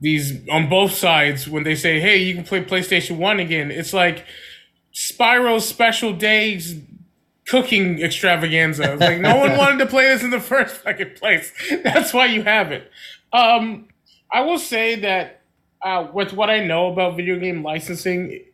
these 0.00 0.48
on 0.48 0.68
both 0.68 0.92
sides 0.94 1.48
when 1.48 1.62
they 1.62 1.76
say, 1.76 2.00
"Hey, 2.00 2.18
you 2.18 2.34
can 2.34 2.42
play 2.42 2.64
PlayStation 2.64 3.18
One 3.18 3.38
again." 3.38 3.70
It's 3.70 3.92
like 3.92 4.26
Spyro's 4.92 5.64
Special 5.64 6.12
Days 6.12 6.80
cooking 7.46 8.02
extravaganza. 8.02 8.96
Like 8.96 9.20
no 9.20 9.36
one 9.36 9.56
wanted 9.56 9.78
to 9.78 9.86
play 9.86 10.06
this 10.08 10.24
in 10.24 10.30
the 10.30 10.40
first 10.40 10.74
fucking 10.76 11.14
place. 11.14 11.52
That's 11.84 12.12
why 12.12 12.26
you 12.26 12.42
have 12.42 12.72
it. 12.72 12.90
Um, 13.32 13.88
I 14.32 14.40
will 14.40 14.58
say 14.58 14.96
that 14.96 15.41
uh, 15.84 16.08
with 16.12 16.32
what 16.32 16.50
I 16.50 16.64
know 16.64 16.92
about 16.92 17.16
video 17.16 17.38
game 17.38 17.62
licensing 17.62 18.44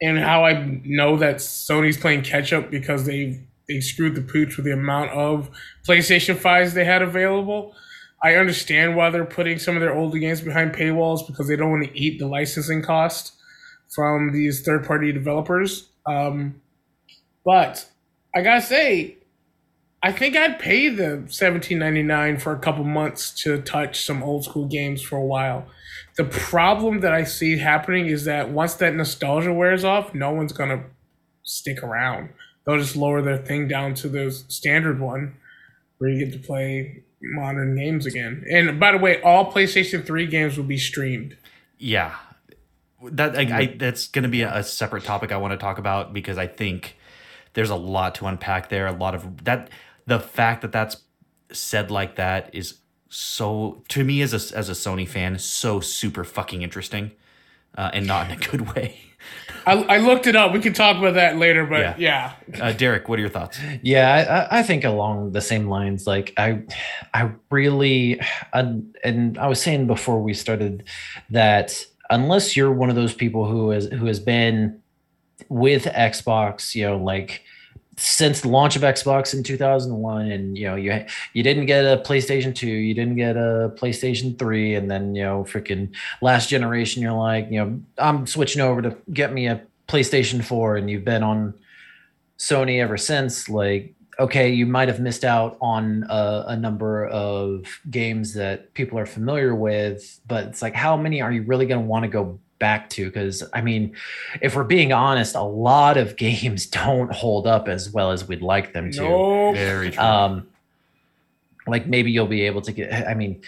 and 0.00 0.18
how 0.18 0.44
I 0.44 0.80
know 0.84 1.16
that 1.18 1.36
Sony's 1.36 1.96
playing 1.96 2.22
catch 2.22 2.52
up 2.52 2.70
because 2.70 3.04
they 3.04 3.40
they 3.68 3.80
screwed 3.80 4.16
the 4.16 4.22
pooch 4.22 4.56
with 4.56 4.66
the 4.66 4.72
amount 4.72 5.10
of 5.10 5.48
PlayStation 5.86 6.36
fives 6.36 6.74
they 6.74 6.84
had 6.84 7.02
available. 7.02 7.74
I 8.22 8.34
understand 8.34 8.96
why 8.96 9.10
they're 9.10 9.24
putting 9.24 9.58
some 9.58 9.76
of 9.76 9.80
their 9.80 9.94
older 9.94 10.18
games 10.18 10.40
behind 10.40 10.74
paywalls 10.74 11.26
because 11.26 11.48
they 11.48 11.56
don't 11.56 11.70
want 11.70 11.84
to 11.84 11.98
eat 11.98 12.18
the 12.18 12.26
licensing 12.26 12.82
cost 12.82 13.34
from 13.94 14.32
these 14.32 14.62
third 14.62 14.84
party 14.84 15.12
developers. 15.12 15.90
Um, 16.06 16.60
but 17.44 17.86
I 18.34 18.42
gotta 18.42 18.62
say, 18.62 19.18
I 20.02 20.12
think 20.12 20.36
I'd 20.36 20.58
pay 20.58 20.88
the 20.88 21.24
seventeen 21.28 21.78
ninety 21.78 22.02
nine 22.02 22.38
for 22.38 22.52
a 22.52 22.58
couple 22.58 22.84
months 22.84 23.30
to 23.42 23.60
touch 23.62 24.04
some 24.04 24.22
old 24.22 24.44
school 24.44 24.66
games 24.66 25.02
for 25.02 25.16
a 25.16 25.24
while. 25.24 25.66
The 26.20 26.28
problem 26.28 27.00
that 27.00 27.14
I 27.14 27.24
see 27.24 27.56
happening 27.56 28.04
is 28.04 28.26
that 28.26 28.50
once 28.50 28.74
that 28.74 28.94
nostalgia 28.94 29.54
wears 29.54 29.84
off, 29.84 30.12
no 30.12 30.30
one's 30.32 30.52
gonna 30.52 30.84
stick 31.44 31.82
around. 31.82 32.28
They'll 32.66 32.76
just 32.76 32.94
lower 32.94 33.22
their 33.22 33.38
thing 33.38 33.68
down 33.68 33.94
to 33.94 34.08
the 34.10 34.30
standard 34.30 35.00
one, 35.00 35.36
where 35.96 36.10
you 36.10 36.22
get 36.22 36.34
to 36.34 36.38
play 36.38 37.04
modern 37.22 37.74
games 37.74 38.04
again. 38.04 38.44
And 38.50 38.78
by 38.78 38.92
the 38.92 38.98
way, 38.98 39.22
all 39.22 39.50
PlayStation 39.50 40.04
Three 40.04 40.26
games 40.26 40.58
will 40.58 40.64
be 40.64 40.76
streamed. 40.76 41.38
Yeah, 41.78 42.14
that 43.02 43.34
like, 43.34 43.50
I 43.50 43.68
mm-hmm. 43.68 43.78
that's 43.78 44.06
going 44.06 44.24
to 44.24 44.28
be 44.28 44.42
a, 44.42 44.58
a 44.58 44.62
separate 44.62 45.04
topic 45.04 45.32
I 45.32 45.38
want 45.38 45.52
to 45.52 45.56
talk 45.56 45.78
about 45.78 46.12
because 46.12 46.36
I 46.36 46.48
think 46.48 46.98
there's 47.54 47.70
a 47.70 47.76
lot 47.76 48.14
to 48.16 48.26
unpack 48.26 48.68
there. 48.68 48.86
A 48.86 48.92
lot 48.92 49.14
of 49.14 49.44
that, 49.44 49.70
the 50.04 50.20
fact 50.20 50.60
that 50.60 50.72
that's 50.72 50.98
said 51.50 51.90
like 51.90 52.16
that 52.16 52.54
is 52.54 52.74
so 53.10 53.82
to 53.88 54.04
me 54.04 54.22
as 54.22 54.32
a 54.32 54.56
as 54.56 54.68
a 54.68 54.72
Sony 54.72 55.06
fan 55.06 55.38
so 55.38 55.80
super 55.80 56.24
fucking 56.24 56.62
interesting, 56.62 57.10
uh, 57.76 57.90
and 57.92 58.06
not 58.06 58.30
in 58.30 58.38
a 58.38 58.40
good 58.40 58.74
way. 58.74 59.00
I, 59.66 59.74
I 59.82 59.98
looked 59.98 60.26
it 60.26 60.34
up. 60.34 60.52
We 60.52 60.60
can 60.60 60.72
talk 60.72 60.96
about 60.96 61.14
that 61.14 61.36
later, 61.36 61.66
but 61.66 61.98
yeah. 61.98 62.32
yeah. 62.48 62.62
Uh, 62.62 62.72
Derek, 62.72 63.08
what 63.08 63.18
are 63.18 63.20
your 63.20 63.30
thoughts? 63.30 63.58
Yeah, 63.82 64.48
I, 64.50 64.60
I 64.60 64.62
think 64.62 64.84
along 64.84 65.32
the 65.32 65.42
same 65.42 65.68
lines. 65.68 66.06
Like 66.06 66.32
I, 66.38 66.62
I 67.12 67.32
really, 67.50 68.20
I, 68.54 68.80
and 69.04 69.36
I 69.36 69.46
was 69.46 69.60
saying 69.60 69.86
before 69.86 70.22
we 70.22 70.32
started 70.32 70.84
that 71.28 71.84
unless 72.08 72.56
you're 72.56 72.72
one 72.72 72.88
of 72.88 72.96
those 72.96 73.12
people 73.12 73.46
who 73.46 73.70
has 73.70 73.86
who 73.86 74.06
has 74.06 74.20
been 74.20 74.80
with 75.48 75.84
Xbox, 75.84 76.74
you 76.74 76.86
know, 76.86 76.96
like 76.96 77.42
since 78.00 78.40
the 78.40 78.48
launch 78.48 78.76
of 78.76 78.82
Xbox 78.82 79.34
in 79.34 79.42
2001 79.42 80.30
and 80.30 80.56
you 80.56 80.66
know 80.66 80.74
you 80.74 81.04
you 81.34 81.42
didn't 81.42 81.66
get 81.66 81.84
a 81.84 82.02
PlayStation 82.02 82.54
2 82.54 82.66
you 82.66 82.94
didn't 82.94 83.16
get 83.16 83.36
a 83.36 83.72
PlayStation 83.76 84.38
3 84.38 84.74
and 84.74 84.90
then 84.90 85.14
you 85.14 85.22
know 85.22 85.44
freaking 85.44 85.90
last 86.22 86.48
generation 86.48 87.02
you're 87.02 87.12
like 87.12 87.50
you 87.50 87.62
know 87.62 87.80
I'm 87.98 88.26
switching 88.26 88.62
over 88.62 88.80
to 88.80 88.96
get 89.12 89.34
me 89.34 89.48
a 89.48 89.60
PlayStation 89.86 90.42
4 90.42 90.76
and 90.76 90.90
you've 90.90 91.04
been 91.04 91.22
on 91.22 91.52
Sony 92.38 92.80
ever 92.80 92.96
since 92.96 93.50
like 93.50 93.94
okay 94.18 94.48
you 94.48 94.64
might 94.64 94.88
have 94.88 95.00
missed 95.00 95.24
out 95.24 95.58
on 95.60 96.06
a, 96.08 96.44
a 96.48 96.56
number 96.56 97.06
of 97.08 97.66
games 97.90 98.32
that 98.32 98.72
people 98.72 98.98
are 98.98 99.06
familiar 99.06 99.54
with 99.54 100.20
but 100.26 100.46
it's 100.46 100.62
like 100.62 100.74
how 100.74 100.96
many 100.96 101.20
are 101.20 101.30
you 101.30 101.42
really 101.42 101.66
going 101.66 101.80
to 101.80 101.86
want 101.86 102.04
to 102.04 102.08
go 102.08 102.38
back 102.60 102.88
to 102.90 103.06
because 103.06 103.42
I 103.52 103.60
mean, 103.60 103.96
if 104.40 104.54
we're 104.54 104.62
being 104.62 104.92
honest, 104.92 105.34
a 105.34 105.42
lot 105.42 105.96
of 105.96 106.14
games 106.28 106.66
don't 106.66 107.12
hold 107.12 107.48
up 107.48 107.66
as 107.66 107.90
well 107.90 108.12
as 108.12 108.28
we'd 108.28 108.42
like 108.42 108.72
them 108.72 108.92
to. 108.92 109.00
Nope. 109.00 109.56
Very 109.56 109.90
true. 109.90 110.02
Um, 110.02 110.46
like 111.66 111.88
maybe 111.88 112.12
you'll 112.12 112.26
be 112.26 112.42
able 112.42 112.62
to 112.62 112.70
get. 112.72 113.08
I 113.08 113.14
mean, 113.14 113.42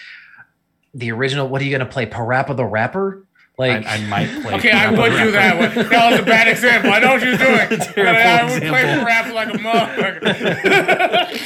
the 0.93 1.11
original. 1.11 1.47
What 1.47 1.61
are 1.61 1.65
you 1.65 1.71
going 1.71 1.87
to 1.87 1.91
play? 1.91 2.05
Parappa 2.05 2.57
the 2.57 2.65
Rapper? 2.65 3.25
Like 3.57 3.85
I, 3.85 3.95
I 3.95 4.05
might 4.07 4.29
play. 4.41 4.55
Okay, 4.55 4.71
I 4.71 4.89
would 4.89 5.11
do 5.11 5.31
that 5.31 5.57
one. 5.59 5.89
That 5.89 6.11
was 6.11 6.19
a 6.19 6.23
bad 6.23 6.47
example. 6.47 6.91
I 6.91 6.99
know 6.99 7.13
what 7.13 7.21
you're 7.21 7.37
doing. 7.37 7.79
Terrible 7.93 8.19
I 8.19 8.43
would 8.51 8.63
play 8.63 8.81
example. 8.81 9.05
rap 9.05 9.33
like 9.33 9.53
a 9.53 9.57
motherfucker. 9.57 11.39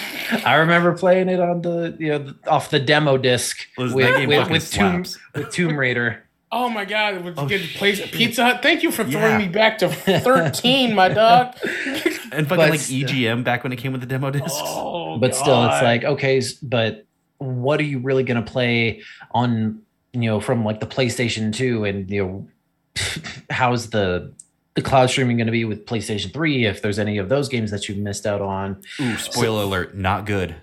I 0.45 0.55
remember 0.55 0.93
playing 0.93 1.29
it 1.29 1.39
on 1.39 1.61
the 1.61 1.95
you 1.99 2.07
know 2.09 2.33
off 2.47 2.69
the 2.69 2.79
demo 2.79 3.17
disc 3.17 3.65
Listen, 3.77 3.95
with 3.95 4.05
that 4.07 4.27
with, 4.27 4.49
with 4.49 4.71
Tomb 4.71 5.05
with 5.35 5.51
Tomb 5.51 5.77
Raider. 5.77 6.23
Oh 6.51 6.69
my 6.69 6.85
god, 6.85 7.23
would 7.23 7.33
Oh, 7.37 7.45
get 7.47 7.61
to 7.61 7.67
place 7.77 7.99
Pizza 8.11 8.43
Hut. 8.45 8.61
Thank 8.61 8.83
you 8.83 8.91
for 8.91 9.03
throwing 9.03 9.31
Yeah. 9.33 9.37
me 9.37 9.47
back 9.47 9.77
to 9.79 9.89
13, 9.89 10.95
my 10.95 11.09
dog. 11.09 11.55
and 11.63 12.47
fucking 12.47 12.47
But 12.47 12.57
like. 12.57 12.79
EGM 12.79 13.43
back 13.43 13.63
when 13.63 13.71
it 13.73 13.77
came 13.77 13.91
with 13.91 14.01
the 14.01 14.07
demo 14.07 14.29
discs. 14.31 14.51
Oh, 14.55 15.17
but 15.17 15.35
still 15.35 15.65
it's 15.65 15.81
like 15.81 16.03
okay 16.03 16.41
but 16.61 17.05
what 17.39 17.79
are 17.79 17.83
you 17.83 17.99
really 17.99 18.23
going 18.23 18.43
to 18.43 18.51
play 18.51 19.01
on 19.31 19.81
you 20.13 20.21
know 20.29 20.39
from 20.39 20.63
like 20.65 20.79
the 20.79 20.85
playstation 20.87 21.53
2 21.53 21.85
and 21.85 22.09
you 22.09 22.23
know 22.25 22.47
how's 23.49 23.89
the 23.91 24.33
the 24.73 24.81
cloud 24.81 25.09
streaming 25.09 25.37
going 25.37 25.45
to 25.47 25.51
be 25.51 25.65
with 25.65 25.85
playstation 25.85 26.31
3 26.33 26.65
if 26.65 26.81
there's 26.81 26.99
any 26.99 27.17
of 27.17 27.29
those 27.29 27.47
games 27.49 27.71
that 27.71 27.87
you've 27.89 27.97
missed 27.97 28.25
out 28.25 28.41
on 28.41 28.81
Ooh, 28.99 29.17
spoiler 29.17 29.63
alert, 29.63 29.95
not 29.95 30.25
good. 30.25 30.55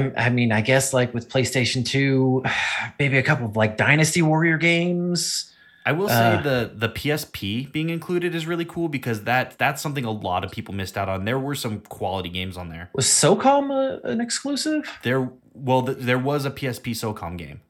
Rough. 0.00 0.12
I, 0.16 0.26
I 0.26 0.30
mean 0.30 0.52
i 0.52 0.60
guess 0.60 0.92
like 0.92 1.12
with 1.14 1.28
playstation 1.28 1.84
2 1.86 2.42
maybe 2.98 3.18
a 3.18 3.22
couple 3.22 3.46
of 3.46 3.56
like 3.56 3.76
dynasty 3.76 4.22
warrior 4.22 4.58
games 4.58 5.48
I 5.84 5.90
will 5.90 6.08
say 6.08 6.14
Uh, 6.36 6.40
the 6.42 6.70
the 6.76 6.88
PSP 6.88 7.72
being 7.72 7.90
included 7.90 8.36
is 8.36 8.46
really 8.46 8.64
cool 8.64 8.88
because 8.88 9.24
that 9.24 9.58
that's 9.58 9.82
something 9.82 10.04
a 10.04 10.12
lot 10.12 10.44
of 10.44 10.52
people 10.52 10.72
missed 10.72 10.96
out 10.96 11.08
on. 11.08 11.24
There 11.24 11.40
were 11.40 11.56
some 11.56 11.80
quality 11.80 12.28
games 12.28 12.56
on 12.56 12.68
there. 12.68 12.88
was 12.94 13.06
socom 13.06 13.72
a, 13.72 14.00
an 14.06 14.20
exclusive 14.20 14.88
There 15.02 15.28
well 15.54 15.82
th- 15.82 15.98
there 15.98 16.18
was 16.20 16.44
a 16.44 16.52
PSP 16.52 16.92
SOCOM 16.92 17.36
game. 17.36 17.62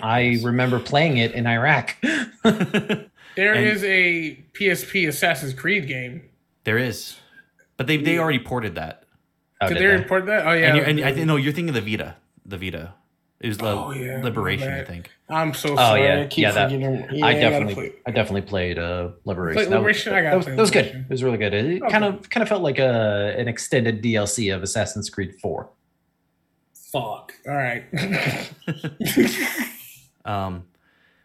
i 0.00 0.40
remember 0.42 0.80
playing 0.80 1.18
it 1.18 1.30
in 1.32 1.46
iraq 1.46 1.96
There 2.02 3.54
And- 3.54 3.66
is 3.66 3.84
a 3.84 4.42
PSP 4.58 5.06
Assassin's 5.08 5.54
Creed 5.54 5.86
game. 5.86 6.22
there 6.64 6.78
is. 6.78 7.16
But 7.76 7.86
they 7.86 7.96
they 7.96 8.18
already 8.18 8.38
ported 8.40 8.74
that. 8.74 9.01
Oh, 9.64 9.68
Did 9.68 9.74
did 9.74 9.82
they 9.82 9.86
they? 9.88 9.96
report 10.02 10.26
that? 10.26 10.46
Oh 10.46 10.52
yeah. 10.52 10.66
and, 10.68 10.76
you're, 10.76 10.86
and 10.86 11.00
I 11.00 11.12
think 11.12 11.26
no, 11.26 11.36
you're 11.36 11.52
thinking 11.52 11.74
of 11.76 11.84
the 11.84 11.90
Vita. 11.96 12.16
The 12.44 12.58
Vita. 12.58 12.94
It 13.40 13.48
was 13.48 13.58
the 13.58 13.66
Oh, 13.66 13.90
yeah, 13.90 14.18
my 14.18 14.22
Liberation, 14.24 14.72
I 14.72 14.84
think. 14.84 15.10
I'm 15.28 15.52
so 15.52 15.74
sorry. 15.74 15.78
Oh, 15.78 15.84
sorry. 15.84 16.02
yeah. 16.04 16.20
I 16.22 16.26
keep 16.26 16.42
Yeah, 16.42 16.50
that- 16.52 16.70
Yeah, 16.70 17.26
I 17.26 17.32
definitely, 17.34 17.74
play- 17.74 17.92
I 18.06 18.10
definitely 18.12 18.42
played 18.42 18.78
uh, 18.78 19.08
Liberation. 19.24 19.56
Played 19.56 19.66
That 19.72 19.82
was- 19.82 19.96
Liberation? 20.04 20.12
I 20.14 20.22
gotta 20.22 20.30
that, 20.30 20.36
was, 20.36 20.46
that 20.46 20.56
was 20.58 20.70
good. 20.70 20.86
It 20.86 21.10
was 21.10 21.24
really 21.24 21.38
good. 21.38 21.52
It 21.52 21.82
Okay. 21.82 21.90
kind 21.90 22.04
of, 22.04 22.30
kind 22.30 22.42
of 22.42 22.48
felt 22.48 22.62
like 22.62 22.78
a 22.78 23.34
an 23.36 23.48
extended 23.48 24.00
DLC 24.00 24.54
of 24.54 24.62
Assassin's 24.62 25.10
Creed 25.10 25.34
Four. 25.40 25.70
Fuck. 26.92 27.32
All 27.48 27.54
right. 27.56 27.84
Um, 30.24 30.66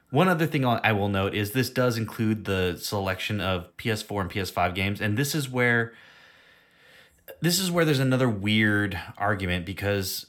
one 0.10 0.28
other 0.28 0.48
thing 0.48 0.66
I 0.66 0.80
I 0.84 0.92
will 0.94 1.10
note 1.10 1.36
is 1.36 1.52
this 1.52 1.70
does 1.70 1.98
include 1.98 2.46
the 2.46 2.78
selection 2.82 3.40
of 3.40 3.76
PS4 3.78 4.22
and 4.22 4.32
PS5 4.32 4.74
games, 4.74 5.02
and 5.02 5.16
this 5.18 5.36
is 5.36 5.50
where 5.50 5.94
this 7.42 7.60
is 7.60 7.72
where 7.72 7.86
there's 7.86 8.00
another 8.00 8.30
weird 8.30 9.00
argument 9.18 9.66
because 9.66 10.28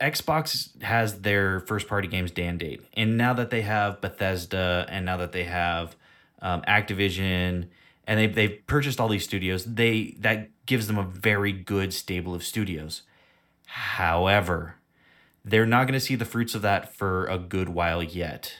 Xbox 0.00 0.80
has 0.82 1.20
their 1.20 1.60
first 1.60 1.88
party 1.88 2.08
games 2.08 2.30
day 2.30 2.46
and 2.46 2.58
date, 2.58 2.82
and 2.94 3.16
now 3.16 3.32
that 3.34 3.50
they 3.50 3.62
have 3.62 4.00
Bethesda, 4.00 4.86
and 4.88 5.04
now 5.06 5.16
that 5.16 5.32
they 5.32 5.44
have 5.44 5.96
um, 6.42 6.62
Activision, 6.62 7.68
and 8.06 8.20
they 8.20 8.26
they've 8.26 8.66
purchased 8.66 9.00
all 9.00 9.08
these 9.08 9.24
studios, 9.24 9.64
they 9.64 10.16
that 10.18 10.50
gives 10.66 10.86
them 10.86 10.98
a 10.98 11.04
very 11.04 11.52
good 11.52 11.94
stable 11.94 12.34
of 12.34 12.44
studios. 12.44 13.02
However, 13.66 14.76
they're 15.44 15.66
not 15.66 15.84
going 15.84 15.98
to 15.98 16.04
see 16.04 16.16
the 16.16 16.24
fruits 16.24 16.54
of 16.54 16.62
that 16.62 16.94
for 16.94 17.26
a 17.26 17.38
good 17.38 17.68
while 17.68 18.02
yet. 18.02 18.58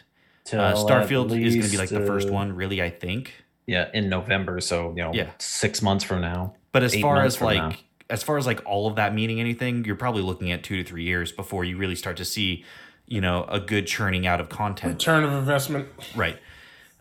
Uh, 0.52 0.74
Starfield 0.74 1.26
is 1.26 1.54
going 1.54 1.66
to 1.66 1.70
be 1.70 1.78
like 1.78 1.88
the 1.88 2.06
first 2.06 2.28
uh, 2.28 2.32
one, 2.32 2.54
really. 2.54 2.80
I 2.80 2.90
think. 2.90 3.44
Yeah, 3.66 3.90
in 3.92 4.08
November. 4.08 4.60
So 4.60 4.90
you 4.90 5.02
know, 5.02 5.12
Yeah. 5.12 5.30
six 5.38 5.82
months 5.82 6.04
from 6.04 6.20
now. 6.20 6.54
But 6.74 6.82
as 6.82 6.96
far 6.96 7.22
as 7.22 7.40
like 7.40 7.56
now. 7.56 7.72
as 8.10 8.24
far 8.24 8.36
as 8.36 8.46
like 8.46 8.60
all 8.66 8.88
of 8.88 8.96
that 8.96 9.14
meaning 9.14 9.38
anything, 9.38 9.84
you're 9.84 9.94
probably 9.94 10.22
looking 10.22 10.50
at 10.50 10.64
two 10.64 10.76
to 10.76 10.82
three 10.82 11.04
years 11.04 11.30
before 11.30 11.64
you 11.64 11.76
really 11.76 11.94
start 11.94 12.16
to 12.16 12.24
see, 12.24 12.64
you 13.06 13.20
know, 13.20 13.44
a 13.44 13.60
good 13.60 13.86
churning 13.86 14.26
out 14.26 14.40
of 14.40 14.48
content. 14.48 14.94
Return 14.94 15.22
of 15.22 15.32
investment. 15.34 15.88
Right. 16.16 16.36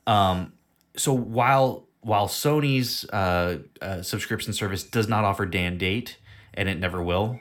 Um, 0.05 0.53
so 0.95 1.11
while 1.11 1.87
while 2.01 2.27
Sony's 2.27 3.03
uh, 3.09 3.61
uh, 3.81 4.03
subscription 4.03 4.53
service 4.53 4.83
does 4.83 5.07
not 5.07 5.23
offer 5.23 5.47
day 5.47 5.65
and 5.65 5.79
date, 5.79 6.17
and 6.53 6.69
it 6.69 6.77
never 6.77 7.01
will, 7.01 7.39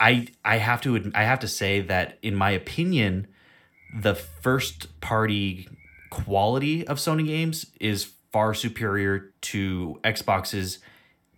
I 0.00 0.28
I 0.42 0.56
have 0.56 0.80
to 0.80 0.98
adm- 0.98 1.14
I 1.14 1.24
have 1.24 1.40
to 1.40 1.48
say 1.48 1.80
that 1.82 2.18
in 2.22 2.34
my 2.34 2.50
opinion, 2.52 3.26
the 3.94 4.14
first 4.14 4.98
party 5.02 5.68
quality 6.08 6.86
of 6.86 6.96
Sony 6.96 7.26
games 7.26 7.66
is 7.78 8.10
far 8.32 8.54
superior 8.54 9.34
to 9.42 10.00
Xbox's 10.02 10.78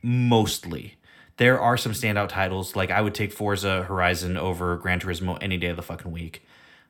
mostly. 0.03 0.97
There 1.39 1.61
are 1.61 1.77
some 1.77 1.93
standout 1.93 2.29
titles 2.29 2.77
like 2.77 2.91
I 2.91 3.01
would 3.01 3.15
take 3.15 3.33
Forza 3.33 3.85
Horizon 3.85 4.37
over 4.37 4.77
Gran 4.77 5.01
Turismo 5.01 5.39
any 5.41 5.57
day 5.57 5.69
of 5.69 5.77
the 5.77 5.83
fucking 5.83 6.13
week. 6.13 6.45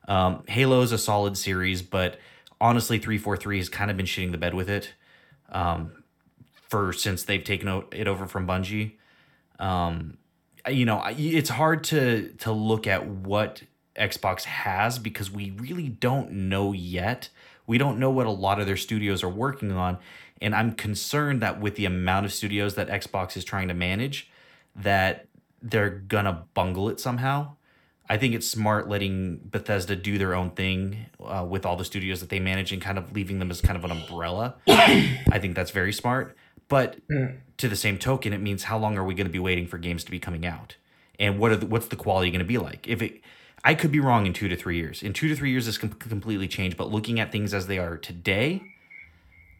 Um, 0.07 0.43
Halo 0.47 0.81
is 0.81 0.91
a 0.91 0.97
solid 0.97 1.37
series, 1.37 1.81
but 1.81 2.19
honestly, 2.59 2.99
three 2.99 3.17
four 3.17 3.37
three 3.37 3.57
has 3.57 3.69
kind 3.69 3.89
of 3.89 3.97
been 3.97 4.05
shitting 4.05 4.31
the 4.31 4.37
bed 4.37 4.53
with 4.53 4.69
it. 4.69 4.93
Um, 5.49 6.03
for 6.73 6.91
since 6.91 7.21
they've 7.21 7.43
taken 7.43 7.83
it 7.91 8.07
over 8.07 8.25
from 8.25 8.47
Bungie. 8.47 8.93
Um, 9.59 10.17
you 10.67 10.85
know, 10.85 11.03
it's 11.07 11.51
hard 11.51 11.83
to 11.85 12.33
to 12.39 12.51
look 12.51 12.87
at 12.87 13.05
what 13.05 13.61
Xbox 13.95 14.45
has 14.45 14.97
because 14.97 15.29
we 15.29 15.51
really 15.51 15.87
don't 15.87 16.31
know 16.31 16.73
yet. 16.73 17.29
We 17.67 17.77
don't 17.77 17.99
know 17.99 18.09
what 18.09 18.25
a 18.25 18.31
lot 18.31 18.59
of 18.59 18.65
their 18.65 18.75
studios 18.75 19.21
are 19.23 19.29
working 19.29 19.71
on, 19.71 19.99
and 20.43 20.53
I'm 20.53 20.73
concerned 20.73 21.41
that 21.41 21.59
with 21.59 21.75
the 21.75 21.85
amount 21.85 22.25
of 22.25 22.33
studios 22.33 22.75
that 22.75 22.89
Xbox 22.89 23.35
is 23.35 23.43
trying 23.43 23.69
to 23.69 23.73
manage, 23.73 24.29
that 24.75 25.25
they're 25.61 25.89
gonna 25.89 26.45
bungle 26.53 26.89
it 26.89 26.99
somehow. 26.99 27.55
I 28.09 28.17
think 28.17 28.35
it's 28.35 28.45
smart 28.45 28.89
letting 28.89 29.39
Bethesda 29.45 29.95
do 29.95 30.17
their 30.17 30.35
own 30.35 30.51
thing 30.51 31.05
uh, 31.23 31.45
with 31.49 31.65
all 31.65 31.77
the 31.77 31.85
studios 31.85 32.19
that 32.19 32.29
they 32.29 32.39
manage 32.39 32.71
and 32.73 32.81
kind 32.81 32.97
of 32.97 33.13
leaving 33.13 33.39
them 33.39 33.49
as 33.49 33.61
kind 33.61 33.77
of 33.77 33.85
an 33.85 33.91
umbrella. 33.91 34.55
I 34.67 35.39
think 35.39 35.55
that's 35.55 35.71
very 35.71 35.93
smart. 35.93 36.35
But 36.67 36.97
to 37.57 37.67
the 37.67 37.75
same 37.75 37.97
token, 37.97 38.33
it 38.33 38.39
means 38.41 38.63
how 38.63 38.77
long 38.77 38.97
are 38.97 39.03
we 39.03 39.13
going 39.13 39.27
to 39.27 39.31
be 39.31 39.39
waiting 39.39 39.67
for 39.67 39.77
games 39.77 40.03
to 40.03 40.11
be 40.11 40.19
coming 40.19 40.45
out, 40.45 40.75
and 41.19 41.39
what 41.39 41.51
are 41.51 41.55
the, 41.55 41.65
what's 41.65 41.87
the 41.87 41.95
quality 41.95 42.31
going 42.31 42.39
to 42.39 42.45
be 42.45 42.57
like? 42.57 42.87
If 42.87 43.01
it, 43.01 43.21
I 43.63 43.73
could 43.73 43.91
be 43.91 43.99
wrong 43.99 44.25
in 44.25 44.33
two 44.33 44.47
to 44.49 44.55
three 44.55 44.77
years. 44.77 45.03
In 45.03 45.13
two 45.13 45.27
to 45.29 45.35
three 45.35 45.51
years, 45.51 45.65
this 45.65 45.77
can 45.77 45.89
completely 45.89 46.47
change. 46.47 46.75
But 46.75 46.91
looking 46.91 47.19
at 47.19 47.31
things 47.31 47.53
as 47.53 47.67
they 47.67 47.79
are 47.79 47.97
today, 47.97 48.72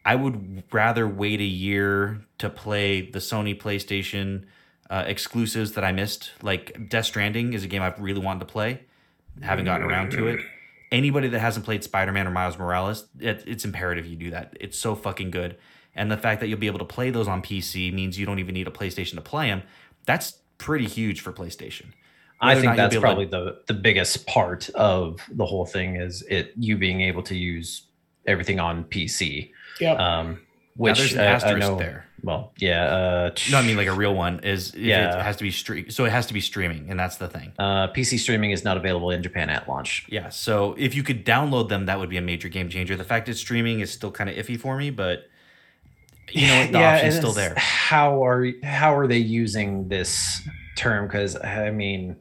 I 0.04 0.14
would 0.16 0.64
rather 0.72 1.08
wait 1.08 1.40
a 1.40 1.44
year 1.44 2.24
to 2.38 2.50
play 2.50 3.10
the 3.10 3.20
Sony 3.20 3.58
PlayStation 3.58 4.44
uh, 4.90 5.04
exclusives 5.06 5.72
that 5.72 5.84
I 5.84 5.92
missed. 5.92 6.32
Like 6.42 6.88
Death 6.88 7.06
Stranding 7.06 7.54
is 7.54 7.64
a 7.64 7.66
game 7.66 7.82
I've 7.82 7.98
really 7.98 8.20
wanted 8.20 8.40
to 8.40 8.46
play, 8.46 8.82
haven't 9.40 9.64
gotten 9.64 9.86
around 9.86 10.10
to 10.12 10.28
it. 10.28 10.40
Anybody 10.92 11.28
that 11.28 11.40
hasn't 11.40 11.64
played 11.64 11.82
Spider 11.82 12.12
Man 12.12 12.26
or 12.26 12.30
Miles 12.30 12.58
Morales, 12.58 13.06
it, 13.18 13.42
it's 13.46 13.64
imperative 13.64 14.06
you 14.06 14.16
do 14.16 14.30
that. 14.30 14.56
It's 14.60 14.78
so 14.78 14.94
fucking 14.94 15.30
good. 15.30 15.56
And 15.96 16.10
the 16.10 16.16
fact 16.16 16.40
that 16.40 16.48
you'll 16.48 16.58
be 16.58 16.66
able 16.66 16.80
to 16.80 16.84
play 16.84 17.10
those 17.10 17.26
on 17.26 17.40
PC 17.40 17.92
means 17.92 18.18
you 18.18 18.26
don't 18.26 18.38
even 18.38 18.54
need 18.54 18.68
a 18.68 18.70
PlayStation 18.70 19.14
to 19.14 19.20
play 19.20 19.48
them. 19.48 19.62
That's 20.06 20.38
pretty 20.58 20.86
huge 20.86 21.20
for 21.20 21.32
PlayStation. 21.32 21.86
Whether 22.40 22.58
I 22.58 22.60
think 22.60 22.76
that's 22.76 22.98
probably 22.98 23.26
to... 23.26 23.30
the 23.30 23.60
the 23.68 23.74
biggest 23.74 24.26
part 24.26 24.68
of 24.70 25.20
the 25.30 25.46
whole 25.46 25.64
thing 25.64 25.96
is 25.96 26.22
it 26.22 26.52
you 26.56 26.76
being 26.76 27.00
able 27.00 27.22
to 27.24 27.36
use 27.36 27.82
everything 28.26 28.60
on 28.60 28.84
PC. 28.84 29.50
Yeah. 29.80 29.94
Um, 29.94 30.40
which 30.76 31.14
now, 31.14 31.36
I, 31.36 31.52
I 31.52 31.54
know, 31.54 31.76
there. 31.76 32.06
Well, 32.22 32.52
yeah. 32.58 32.84
Uh, 32.84 33.34
no, 33.50 33.58
I 33.58 33.62
mean 33.62 33.76
like 33.76 33.86
a 33.86 33.92
real 33.92 34.14
one 34.14 34.40
is 34.40 34.74
yeah. 34.74 35.18
It 35.18 35.22
has 35.22 35.36
to 35.36 35.44
be 35.44 35.50
stream, 35.50 35.90
so 35.90 36.04
it 36.04 36.10
has 36.10 36.26
to 36.26 36.34
be 36.34 36.40
streaming, 36.40 36.90
and 36.90 36.98
that's 36.98 37.16
the 37.16 37.28
thing. 37.28 37.52
Uh, 37.58 37.88
PC 37.88 38.18
streaming 38.18 38.50
is 38.50 38.64
not 38.64 38.76
available 38.76 39.10
in 39.10 39.22
Japan 39.22 39.50
at 39.50 39.68
launch. 39.68 40.06
Yeah, 40.08 40.30
so 40.30 40.74
if 40.78 40.94
you 40.94 41.02
could 41.02 41.24
download 41.24 41.68
them, 41.68 41.86
that 41.86 41.98
would 41.98 42.08
be 42.08 42.16
a 42.16 42.22
major 42.22 42.48
game 42.48 42.68
changer. 42.70 42.96
The 42.96 43.04
fact 43.04 43.28
it's 43.28 43.38
streaming 43.38 43.80
is 43.80 43.92
still 43.92 44.10
kind 44.10 44.28
of 44.30 44.36
iffy 44.36 44.58
for 44.58 44.76
me, 44.76 44.90
but 44.90 45.28
you 46.32 46.46
know 46.46 46.66
the 46.66 46.78
yeah, 46.78 46.94
option's 46.94 47.16
still 47.16 47.32
there. 47.32 47.54
How 47.56 48.24
are 48.24 48.48
how 48.64 48.96
are 48.96 49.06
they 49.06 49.18
using 49.18 49.88
this 49.88 50.40
term? 50.76 51.06
Because 51.06 51.36
I 51.36 51.70
mean, 51.70 52.16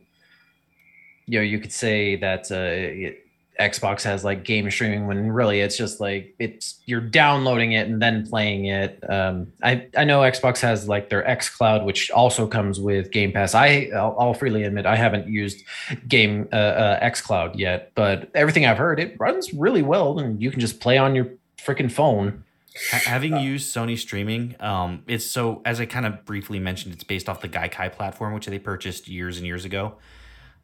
you 1.26 1.40
know, 1.40 1.44
you 1.44 1.60
could 1.60 1.72
say 1.72 2.18
that 2.18 2.52
uh, 2.52 3.16
Xbox 3.60 4.02
has 4.04 4.24
like 4.24 4.44
game 4.44 4.70
streaming 4.72 5.06
when 5.06 5.32
really 5.32 5.62
it's 5.62 5.78
just 5.78 6.00
like 6.00 6.34
it's 6.40 6.82
you're 6.86 7.02
downloading 7.02 7.74
it 7.74 7.88
and 7.88 8.02
then 8.02 8.28
playing 8.28 8.66
it. 8.66 9.04
Um, 9.08 9.52
I 9.62 9.88
I 9.96 10.04
know 10.06 10.22
Xbox 10.22 10.60
has 10.62 10.88
like 10.88 11.10
their 11.10 11.28
X 11.28 11.50
Cloud, 11.50 11.86
which 11.86 12.10
also 12.12 12.48
comes 12.48 12.80
with 12.80 13.12
Game 13.12 13.32
Pass. 13.32 13.54
I 13.54 13.92
I'll, 13.96 14.16
I'll 14.20 14.34
freely 14.34 14.64
admit 14.64 14.86
I 14.86 14.96
haven't 14.96 15.28
used 15.28 15.64
Game 16.08 16.48
uh, 16.52 16.56
uh, 16.56 17.00
X 17.02 17.22
Cloud 17.22 17.58
yet, 17.58 17.92
but 17.96 18.32
everything 18.34 18.66
I've 18.66 18.78
heard 18.78 19.00
it 19.00 19.16
runs 19.20 19.54
really 19.54 19.84
well, 19.84 20.18
and 20.20 20.42
you 20.42 20.50
can 20.50 20.60
just 20.60 20.80
play 20.80 20.98
on 20.98 21.14
your 21.16 21.28
freaking 21.58 21.92
phone. 21.92 22.44
Having 22.90 23.38
used 23.38 23.72
Sony 23.74 23.96
streaming, 24.00 24.56
um, 24.60 25.04
it's 25.06 25.26
so 25.26 25.62
as 25.64 25.80
I 25.80 25.86
kind 25.86 26.08
of 26.08 26.26
briefly 26.26 26.58
mentioned, 26.58 26.96
it's 26.96 27.04
based 27.04 27.30
off 27.30 27.40
the 27.42 27.50
Gaikai 27.50 27.92
platform, 27.92 28.34
which 28.34 28.48
they 28.48 28.58
purchased 28.58 29.08
years 29.08 29.38
and 29.38 29.46
years 29.46 29.64
ago. 29.64 29.98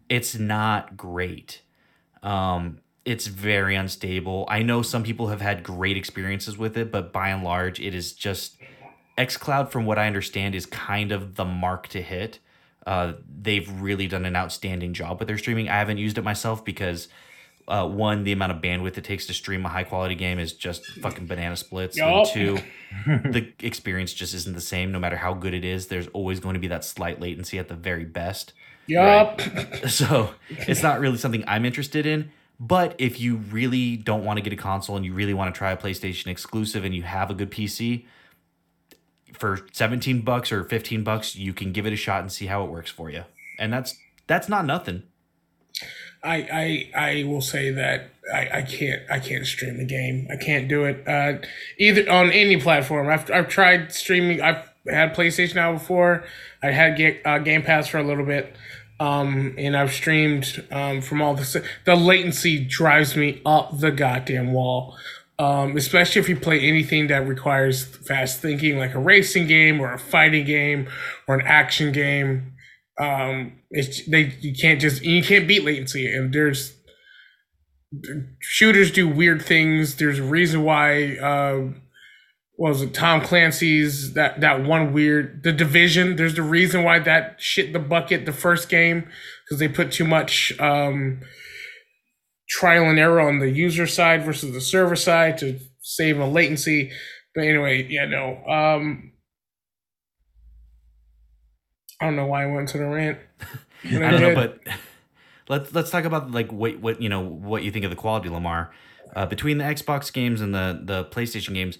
It's 0.09 0.33
not 0.33 0.97
great 0.97 1.61
um, 2.23 2.79
it's 3.05 3.27
very 3.27 3.75
unstable. 3.75 4.45
I 4.49 4.61
know 4.61 4.81
some 4.81 5.03
people 5.03 5.27
have 5.27 5.41
had 5.41 5.63
great 5.63 5.97
experiences 5.97 6.57
with 6.57 6.77
it, 6.77 6.91
but 6.91 7.11
by 7.11 7.29
and 7.29 7.43
large, 7.43 7.79
it 7.79 7.95
is 7.95 8.13
just 8.13 8.57
xCloud. 9.17 9.71
From 9.71 9.85
what 9.85 9.97
I 9.97 10.07
understand, 10.07 10.55
is 10.55 10.65
kind 10.65 11.11
of 11.11 11.35
the 11.35 11.45
mark 11.45 11.87
to 11.89 12.01
hit. 12.01 12.39
Uh, 12.85 13.13
they've 13.41 13.69
really 13.81 14.07
done 14.07 14.25
an 14.25 14.35
outstanding 14.35 14.93
job 14.93 15.19
with 15.19 15.27
their 15.27 15.37
streaming. 15.37 15.69
I 15.69 15.77
haven't 15.77 15.97
used 15.97 16.17
it 16.17 16.23
myself 16.23 16.65
because 16.65 17.07
uh, 17.69 17.87
one, 17.87 18.23
the 18.23 18.31
amount 18.31 18.51
of 18.51 18.61
bandwidth 18.61 18.97
it 18.97 19.03
takes 19.03 19.27
to 19.27 19.33
stream 19.33 19.65
a 19.65 19.69
high 19.69 19.83
quality 19.83 20.15
game 20.15 20.39
is 20.39 20.53
just 20.53 20.85
fucking 20.85 21.27
banana 21.27 21.55
splits. 21.55 21.97
Yep. 21.97 22.07
And 22.07 22.27
two, 22.27 22.57
the 23.29 23.53
experience 23.59 24.11
just 24.11 24.33
isn't 24.33 24.55
the 24.55 24.61
same. 24.61 24.91
No 24.91 24.99
matter 24.99 25.17
how 25.17 25.35
good 25.35 25.53
it 25.53 25.63
is, 25.63 25.87
there's 25.87 26.07
always 26.07 26.39
going 26.39 26.55
to 26.55 26.59
be 26.59 26.67
that 26.67 26.83
slight 26.83 27.21
latency 27.21 27.59
at 27.59 27.67
the 27.67 27.75
very 27.75 28.05
best. 28.05 28.53
Yup. 28.89 29.39
Right? 29.39 29.89
So 29.89 30.31
it's 30.49 30.83
not 30.83 30.99
really 30.99 31.17
something 31.17 31.43
I'm 31.47 31.65
interested 31.65 32.05
in. 32.05 32.31
But 32.59 32.95
if 32.97 33.21
you 33.21 33.37
really 33.37 33.95
don't 33.95 34.25
want 34.25 34.37
to 34.37 34.41
get 34.41 34.51
a 34.51 34.57
console 34.57 34.97
and 34.97 35.05
you 35.05 35.13
really 35.13 35.33
want 35.33 35.53
to 35.53 35.57
try 35.57 35.71
a 35.71 35.77
PlayStation 35.77 36.27
exclusive 36.27 36.83
and 36.83 36.93
you 36.93 37.03
have 37.03 37.29
a 37.29 37.33
good 37.33 37.51
PC, 37.51 38.05
for 39.33 39.65
17 39.71 40.21
bucks 40.21 40.51
or 40.51 40.65
15 40.65 41.03
bucks, 41.03 41.35
you 41.35 41.53
can 41.53 41.71
give 41.71 41.85
it 41.85 41.93
a 41.93 41.95
shot 41.95 42.21
and 42.21 42.31
see 42.31 42.47
how 42.47 42.65
it 42.65 42.69
works 42.69 42.91
for 42.91 43.09
you. 43.09 43.23
And 43.57 43.71
that's 43.71 43.95
that's 44.27 44.49
not 44.49 44.65
nothing. 44.65 45.03
I 46.23 46.89
I 46.95 47.09
I 47.09 47.23
will 47.23 47.41
say 47.41 47.71
that 47.71 48.09
I, 48.33 48.49
I 48.59 48.61
can't 48.63 49.01
I 49.09 49.19
can't 49.19 49.45
stream 49.45 49.77
the 49.77 49.85
game. 49.85 50.27
I 50.29 50.35
can't 50.35 50.67
do 50.67 50.83
it. 50.83 51.07
Uh, 51.07 51.39
either 51.77 52.09
on 52.11 52.31
any 52.31 52.57
platform. 52.57 53.07
I've 53.07 53.31
I've 53.31 53.47
tried 53.47 53.93
streaming. 53.93 54.41
I've 54.41 54.69
had 54.87 55.15
PlayStation 55.15 55.55
now 55.55 55.73
before. 55.73 56.25
I 56.61 56.71
had 56.71 56.97
get, 56.97 57.21
uh, 57.25 57.39
Game 57.39 57.61
Pass 57.61 57.87
for 57.87 57.97
a 57.97 58.03
little 58.03 58.25
bit. 58.25 58.55
Um, 58.99 59.55
and 59.57 59.77
I've 59.77 59.93
streamed 59.93 60.65
um, 60.71 61.01
from 61.01 61.21
all 61.21 61.33
the 61.33 61.63
the 61.85 61.95
latency 61.95 62.63
drives 62.63 63.15
me 63.15 63.41
up 63.45 63.79
the 63.79 63.91
goddamn 63.91 64.51
wall. 64.53 64.97
Um, 65.37 65.77
especially 65.77 66.19
if 66.19 66.27
you 66.27 66.35
play 66.35 66.59
anything 66.59 67.07
that 67.07 67.25
requires 67.25 67.85
fast 67.85 68.41
thinking, 68.41 68.77
like 68.77 68.93
a 68.93 68.99
racing 68.99 69.47
game 69.47 69.79
or 69.79 69.93
a 69.93 69.99
fighting 69.99 70.45
game 70.45 70.89
or 71.29 71.35
an 71.35 71.47
action 71.47 71.93
game. 71.93 72.55
Um, 72.99 73.53
it's 73.71 74.05
they 74.05 74.33
you 74.41 74.53
can't 74.53 74.81
just 74.81 75.01
you 75.01 75.23
can't 75.23 75.47
beat 75.47 75.63
latency, 75.63 76.13
and 76.13 76.33
there's 76.33 76.73
shooters 78.41 78.91
do 78.91 79.07
weird 79.07 79.41
things. 79.41 79.95
There's 79.95 80.19
a 80.19 80.23
reason 80.23 80.63
why. 80.63 81.17
Uh, 81.17 81.69
was 82.59 82.81
it 82.81 82.93
Tom 82.93 83.21
Clancy's 83.21 84.13
that 84.13 84.41
that 84.41 84.65
one 84.65 84.91
weird 84.91 85.43
the 85.43 85.53
division. 85.53 86.17
There's 86.17 86.35
the 86.35 86.43
reason 86.43 86.83
why 86.83 86.99
that 86.99 87.37
shit 87.39 87.71
the 87.71 87.79
bucket 87.79 88.25
the 88.25 88.33
first 88.33 88.67
game 88.67 89.07
because 89.45 89.59
they 89.59 89.69
put 89.69 89.93
too 89.93 90.03
much 90.03 90.51
um, 90.59 91.21
trial 92.49 92.83
and 92.83 92.99
error 92.99 93.21
on 93.21 93.39
the 93.39 93.49
user 93.49 93.87
side 93.87 94.25
versus 94.25 94.51
the 94.51 94.59
server 94.59 94.97
side 94.97 95.37
to 95.37 95.57
save 95.79 96.19
on 96.19 96.33
latency. 96.33 96.91
But 97.33 97.45
anyway, 97.45 97.87
yeah, 97.89 98.05
no. 98.05 98.43
Um, 98.45 99.13
I 102.01 102.05
don't 102.05 102.17
know 102.17 102.27
why 102.27 102.43
I 102.43 102.47
went 102.47 102.67
to 102.69 102.77
the 102.77 102.87
rant. 102.87 103.19
I, 103.85 103.87
I 103.95 104.11
don't 104.11 104.21
know, 104.21 104.35
but 104.35 104.59
let's 105.47 105.73
let's 105.73 105.91
talk 105.91 106.03
about 106.03 106.31
like 106.31 106.51
what 106.51 106.77
what 106.81 107.01
you 107.01 107.07
know 107.07 107.21
what 107.21 107.63
you 107.63 107.71
think 107.71 107.85
of 107.85 107.89
the 107.89 107.95
quality, 107.95 108.27
Lamar. 108.27 108.71
Uh, 109.15 109.25
between 109.25 109.59
the 109.59 109.63
Xbox 109.63 110.11
games 110.11 110.41
and 110.41 110.53
the 110.53 110.81
the 110.83 111.05
PlayStation 111.05 111.53
games, 111.53 111.77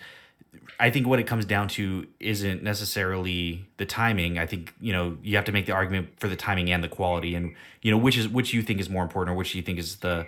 I 0.79 0.89
think 0.89 1.07
what 1.07 1.19
it 1.19 1.27
comes 1.27 1.45
down 1.45 1.67
to 1.69 2.07
isn't 2.19 2.63
necessarily 2.63 3.67
the 3.77 3.85
timing. 3.85 4.39
I 4.39 4.45
think 4.45 4.73
you 4.79 4.93
know 4.93 5.17
you 5.21 5.35
have 5.35 5.45
to 5.45 5.51
make 5.51 5.65
the 5.65 5.73
argument 5.73 6.09
for 6.17 6.27
the 6.27 6.35
timing 6.35 6.71
and 6.71 6.83
the 6.83 6.87
quality, 6.87 7.35
and 7.35 7.55
you 7.81 7.91
know 7.91 7.97
which 7.97 8.17
is 8.17 8.27
which 8.27 8.53
you 8.53 8.61
think 8.61 8.79
is 8.79 8.89
more 8.89 9.03
important, 9.03 9.35
or 9.35 9.37
which 9.37 9.53
you 9.55 9.61
think 9.61 9.77
is 9.77 9.97
the 9.97 10.27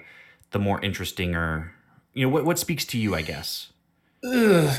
the 0.51 0.59
more 0.59 0.79
interesting, 0.81 1.35
or 1.35 1.73
you 2.13 2.25
know 2.25 2.29
what 2.29 2.45
what 2.45 2.59
speaks 2.59 2.85
to 2.85 2.97
you, 2.97 3.15
I 3.15 3.21
guess. 3.21 3.71
Ugh. 4.23 4.77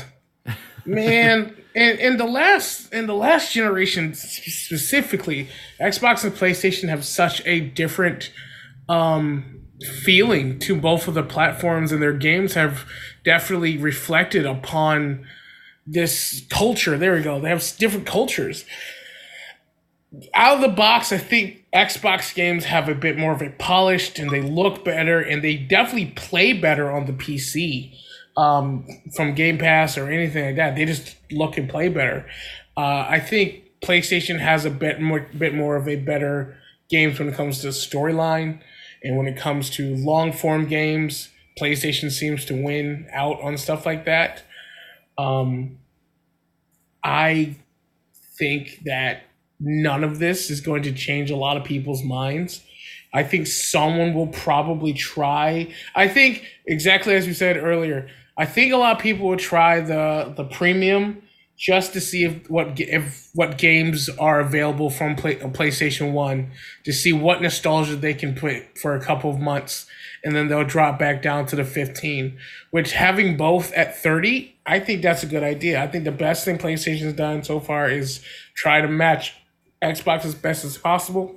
Man, 0.85 1.55
in, 1.75 1.97
in 1.97 2.17
the 2.17 2.25
last 2.25 2.93
in 2.93 3.07
the 3.07 3.15
last 3.15 3.53
generation 3.53 4.13
specifically, 4.13 5.49
Xbox 5.79 6.23
and 6.23 6.33
PlayStation 6.33 6.89
have 6.89 7.03
such 7.03 7.45
a 7.45 7.59
different 7.59 8.31
um 8.87 9.63
feeling 10.03 10.59
to 10.59 10.79
both 10.79 11.07
of 11.07 11.13
the 11.13 11.23
platforms 11.23 11.91
and 11.91 12.01
their 12.01 12.13
games 12.13 12.53
have 12.53 12.85
definitely 13.23 13.77
reflected 13.77 14.45
upon 14.45 15.25
this 15.85 16.43
culture. 16.49 16.97
There 16.97 17.15
we 17.15 17.21
go. 17.21 17.39
They 17.39 17.49
have 17.49 17.63
different 17.77 18.05
cultures. 18.05 18.65
Out 20.33 20.55
of 20.55 20.61
the 20.61 20.75
box, 20.75 21.11
I 21.11 21.17
think 21.17 21.65
Xbox 21.73 22.35
games 22.35 22.65
have 22.65 22.87
a 22.87 22.93
bit 22.95 23.17
more 23.17 23.31
of 23.31 23.41
a 23.41 23.49
polished 23.49 24.19
and 24.19 24.29
they 24.29 24.41
look 24.41 24.85
better 24.85 25.19
and 25.19 25.43
they 25.43 25.57
definitely 25.57 26.11
play 26.15 26.53
better 26.53 26.91
on 26.91 27.07
the 27.07 27.13
PC 27.13 27.95
um, 28.37 28.87
from 29.15 29.33
Game 29.33 29.57
Pass 29.57 29.97
or 29.97 30.09
anything 30.09 30.45
like 30.45 30.55
that. 30.57 30.75
They 30.75 30.85
just 30.85 31.15
look 31.31 31.57
and 31.57 31.67
play 31.67 31.89
better. 31.89 32.25
Uh, 32.77 33.05
I 33.09 33.19
think 33.19 33.63
PlayStation 33.81 34.39
has 34.39 34.65
a 34.65 34.69
bit 34.69 35.01
more, 35.01 35.27
bit 35.37 35.53
more 35.53 35.75
of 35.75 35.87
a 35.87 35.95
better 35.95 36.57
games 36.89 37.19
when 37.19 37.29
it 37.29 37.35
comes 37.35 37.61
to 37.61 37.67
storyline 37.69 38.61
and 39.03 39.17
when 39.17 39.27
it 39.27 39.37
comes 39.37 39.69
to 39.71 39.95
long 39.95 40.31
form 40.31 40.67
games. 40.67 41.29
PlayStation 41.59 42.11
seems 42.11 42.45
to 42.45 42.63
win 42.63 43.07
out 43.11 43.41
on 43.41 43.57
stuff 43.57 43.85
like 43.85 44.05
that. 44.05 44.43
Um, 45.17 45.77
I 47.03 47.55
think 48.37 48.81
that 48.85 49.23
none 49.59 50.03
of 50.03 50.19
this 50.19 50.49
is 50.49 50.61
going 50.61 50.83
to 50.83 50.91
change 50.91 51.31
a 51.31 51.35
lot 51.35 51.57
of 51.57 51.63
people's 51.63 52.03
minds. 52.03 52.61
I 53.13 53.23
think 53.23 53.47
someone 53.47 54.13
will 54.13 54.27
probably 54.27 54.93
try. 54.93 55.71
I 55.95 56.07
think 56.07 56.45
exactly 56.65 57.15
as 57.15 57.27
we 57.27 57.33
said 57.33 57.57
earlier. 57.57 58.09
I 58.35 58.45
think 58.45 58.73
a 58.73 58.77
lot 58.77 58.95
of 58.95 59.01
people 59.01 59.27
will 59.27 59.37
try 59.37 59.79
the 59.79 60.33
the 60.35 60.45
premium 60.45 61.22
just 61.57 61.93
to 61.93 62.01
see 62.01 62.23
if 62.23 62.49
what 62.49 62.79
if 62.79 63.29
what 63.33 63.57
games 63.57 64.09
are 64.19 64.39
available 64.39 64.89
from 64.89 65.15
play, 65.15 65.35
PlayStation 65.35 66.11
One 66.11 66.51
to 66.83 66.91
see 66.91 67.13
what 67.13 67.41
nostalgia 67.41 67.95
they 67.95 68.13
can 68.13 68.35
put 68.35 68.77
for 68.77 68.95
a 68.95 69.01
couple 69.01 69.29
of 69.29 69.39
months, 69.39 69.85
and 70.23 70.35
then 70.35 70.47
they'll 70.47 70.65
drop 70.65 70.97
back 70.99 71.21
down 71.21 71.45
to 71.47 71.55
the 71.55 71.63
fifteen. 71.63 72.37
Which 72.71 72.93
having 72.93 73.37
both 73.37 73.71
at 73.73 73.95
thirty, 73.95 74.55
I 74.65 74.79
think 74.79 75.01
that's 75.01 75.23
a 75.23 75.27
good 75.27 75.43
idea. 75.43 75.81
I 75.81 75.87
think 75.87 76.03
the 76.03 76.11
best 76.11 76.43
thing 76.43 76.57
PlayStation's 76.57 77.13
done 77.13 77.43
so 77.43 77.59
far 77.59 77.89
is 77.89 78.23
try 78.55 78.81
to 78.81 78.87
match 78.87 79.35
Xbox 79.81 80.25
as 80.25 80.35
best 80.35 80.65
as 80.65 80.77
possible. 80.77 81.35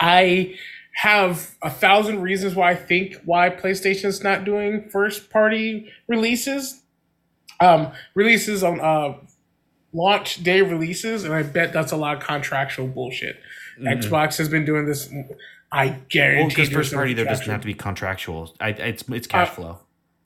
I 0.00 0.56
have 0.94 1.54
a 1.62 1.70
thousand 1.70 2.22
reasons 2.22 2.56
why 2.56 2.72
I 2.72 2.74
think 2.74 3.16
why 3.24 3.50
PlayStation's 3.50 4.22
not 4.22 4.44
doing 4.44 4.88
first 4.90 5.30
party 5.30 5.92
releases. 6.08 6.82
Um, 7.60 7.92
releases 8.14 8.62
on 8.62 8.80
uh, 8.80 9.14
launch 9.92 10.42
day 10.42 10.62
releases, 10.62 11.24
and 11.24 11.34
I 11.34 11.42
bet 11.42 11.72
that's 11.72 11.92
a 11.92 11.96
lot 11.96 12.16
of 12.16 12.22
contractual 12.22 12.86
bullshit. 12.86 13.40
Mm-hmm. 13.78 13.86
Xbox 13.86 14.38
has 14.38 14.48
been 14.48 14.64
doing 14.64 14.86
this. 14.86 15.12
I 15.70 15.98
guarantee. 16.08 16.40
Well, 16.40 16.48
because 16.48 16.68
first 16.70 16.94
party 16.94 17.14
there 17.14 17.24
doesn't 17.24 17.48
have 17.48 17.60
to 17.60 17.66
be 17.66 17.74
contractual. 17.74 18.54
I, 18.60 18.70
it's 18.70 19.04
it's 19.08 19.26
cash 19.26 19.48
uh, 19.48 19.52
flow. 19.52 19.78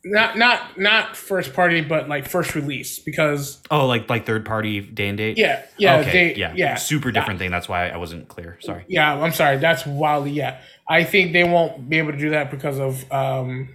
Not 0.04 0.36
not 0.36 0.78
not 0.78 1.16
first 1.16 1.52
party, 1.52 1.80
but 1.80 2.08
like 2.08 2.28
first 2.28 2.54
release 2.54 2.98
because. 2.98 3.60
Oh, 3.70 3.86
like 3.86 4.08
like 4.10 4.26
third 4.26 4.44
party 4.44 4.80
day 4.80 5.08
and 5.08 5.18
date. 5.18 5.38
Yeah, 5.38 5.62
yeah, 5.76 5.98
okay, 5.98 6.34
yeah, 6.34 6.52
yeah. 6.56 6.74
Super 6.74 7.12
different 7.12 7.38
thing. 7.38 7.50
That's 7.50 7.68
why 7.68 7.88
I 7.88 7.96
wasn't 7.96 8.28
clear. 8.28 8.58
Sorry. 8.60 8.84
Yeah, 8.88 9.14
I'm 9.14 9.32
sorry. 9.32 9.58
That's 9.58 9.86
wildly. 9.86 10.32
Yeah, 10.32 10.60
I 10.88 11.04
think 11.04 11.32
they 11.32 11.44
won't 11.44 11.88
be 11.88 11.98
able 11.98 12.12
to 12.12 12.18
do 12.18 12.30
that 12.30 12.50
because 12.50 12.78
of 12.78 13.10
um, 13.12 13.68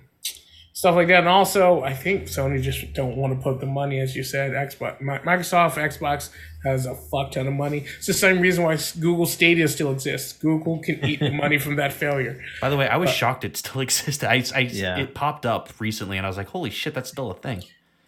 stuff 0.78 0.94
like 0.94 1.08
that. 1.08 1.22
And 1.22 1.28
also, 1.28 1.82
I 1.82 1.92
think 1.92 2.26
Sony 2.26 2.62
just 2.62 2.94
don't 2.94 3.18
want 3.18 3.36
to 3.36 3.42
put 3.42 3.60
the 3.60 3.66
money, 3.66 4.00
as 4.00 4.16
you 4.16 4.24
said. 4.24 4.52
Xbox, 4.52 5.02
Microsoft, 5.02 5.74
Xbox 5.74 6.30
has 6.64 6.86
a 6.86 6.94
fuck 6.94 7.32
ton 7.32 7.48
of 7.48 7.54
money. 7.54 7.84
It's 7.98 8.06
the 8.06 8.14
same 8.14 8.40
reason 8.40 8.64
why 8.64 8.78
Google 9.00 9.26
Stadia 9.26 9.68
still 9.70 9.92
exists. 9.92 10.34
Google 10.34 10.78
can 10.78 11.04
eat 11.04 11.20
the 11.20 11.32
money 11.32 11.58
from 11.58 11.78
that 11.78 11.94
failure. 11.94 12.40
By 12.62 12.70
the 12.70 12.78
way, 12.78 12.88
I 12.88 12.98
was 12.98 13.10
but, 13.10 13.16
shocked 13.16 13.44
it 13.44 13.58
still 13.58 13.82
existed. 13.88 14.30
I, 14.30 14.44
I 14.54 14.60
yeah. 14.60 15.00
it 15.00 15.16
popped 15.16 15.48
up 15.48 15.74
recently, 15.80 16.16
and 16.16 16.28
I 16.28 16.30
was 16.30 16.38
like, 16.38 16.50
"Holy 16.50 16.70
shit, 16.70 16.94
that's 16.94 17.10
still 17.10 17.32
a 17.32 17.36
thing." 17.36 17.64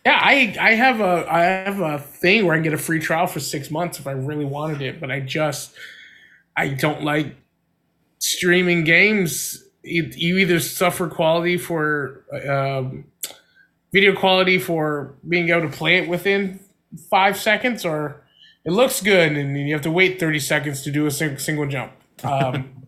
Yeah, 0.06 0.20
I 0.22 0.56
I 0.62 0.74
have 0.76 1.02
a 1.02 1.26
I 1.28 1.42
have 1.42 1.80
a 1.80 1.98
thing 1.98 2.46
where 2.46 2.54
I 2.54 2.58
can 2.58 2.64
get 2.64 2.74
a 2.76 2.78
free 2.78 3.00
trial 3.00 3.26
for 3.26 3.40
six 3.40 3.72
months 3.72 3.98
if 3.98 4.06
I 4.06 4.12
really 4.12 4.46
wanted 4.46 4.84
it, 4.84 5.00
but 5.00 5.10
I 5.10 5.22
just 5.22 5.74
I 6.56 6.68
don't 6.68 7.04
like 7.04 7.36
streaming 8.20 8.84
games 8.84 9.64
you 9.90 10.38
either 10.38 10.60
suffer 10.60 11.08
quality 11.08 11.58
for 11.58 12.24
um, 12.48 13.06
video 13.92 14.16
quality 14.16 14.60
for 14.60 15.16
being 15.28 15.50
able 15.50 15.70
to 15.70 15.76
play 15.76 15.98
it 15.98 16.08
within 16.10 16.60
five 17.10 17.38
seconds, 17.38 17.86
or 17.86 18.22
it 18.66 18.72
looks 18.72 19.02
good 19.02 19.34
and 19.34 19.58
you 19.58 19.74
have 19.74 19.84
to 19.84 19.92
wait 19.92 20.20
thirty 20.20 20.40
seconds 20.40 20.82
to 20.84 20.92
do 20.92 21.06
a 21.06 21.12
single, 21.12 21.40
single 21.40 21.68
jump. 21.68 21.92
Um, 22.24 22.88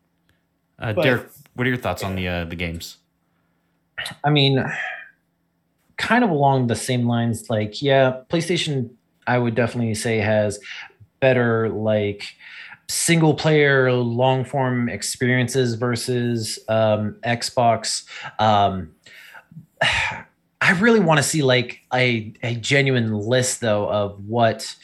uh, 0.78 0.92
but, 0.92 1.02
Derek, 1.02 1.30
what 1.54 1.66
are 1.66 1.70
your 1.70 1.78
thoughts 1.78 2.02
on 2.02 2.14
the 2.14 2.28
uh, 2.28 2.44
the 2.44 2.56
games? 2.56 2.98
I 4.22 4.30
mean, 4.30 4.64
kind 5.96 6.24
of 6.24 6.30
along 6.30 6.66
the 6.66 6.74
same 6.74 7.06
lines. 7.06 7.48
Like, 7.48 7.80
yeah, 7.82 8.20
PlayStation, 8.28 8.90
I 9.26 9.38
would 9.38 9.54
definitely 9.54 9.94
say 9.94 10.18
has 10.18 10.60
better 11.20 11.68
like 11.70 12.35
single 12.88 13.34
player 13.34 13.92
long 13.92 14.44
form 14.44 14.88
experiences 14.88 15.74
versus 15.74 16.58
um, 16.68 17.16
Xbox. 17.24 18.04
Um, 18.38 18.94
I 20.58 20.72
really 20.80 21.00
want 21.00 21.18
to 21.18 21.22
see 21.22 21.42
like 21.42 21.80
a, 21.92 22.32
a 22.42 22.54
genuine 22.56 23.12
list 23.12 23.60
though 23.60 23.88
of 23.88 24.24
what 24.24 24.74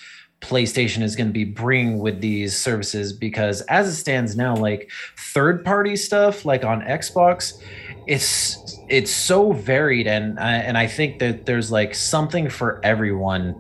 PlayStation 0.40 1.02
is 1.02 1.16
going 1.16 1.28
to 1.28 1.32
be 1.32 1.44
bringing 1.44 1.98
with 2.00 2.20
these 2.20 2.56
services 2.56 3.12
because 3.12 3.62
as 3.62 3.88
it 3.88 3.94
stands 3.94 4.36
now, 4.36 4.54
like 4.54 4.90
third 5.16 5.64
party 5.64 5.96
stuff 5.96 6.44
like 6.44 6.64
on 6.64 6.82
Xbox, 6.82 7.62
it's 8.06 8.78
it's 8.88 9.10
so 9.10 9.52
varied 9.52 10.06
and 10.06 10.38
and 10.38 10.76
I 10.76 10.86
think 10.86 11.20
that 11.20 11.46
there's 11.46 11.70
like 11.70 11.94
something 11.94 12.50
for 12.50 12.84
everyone 12.84 13.54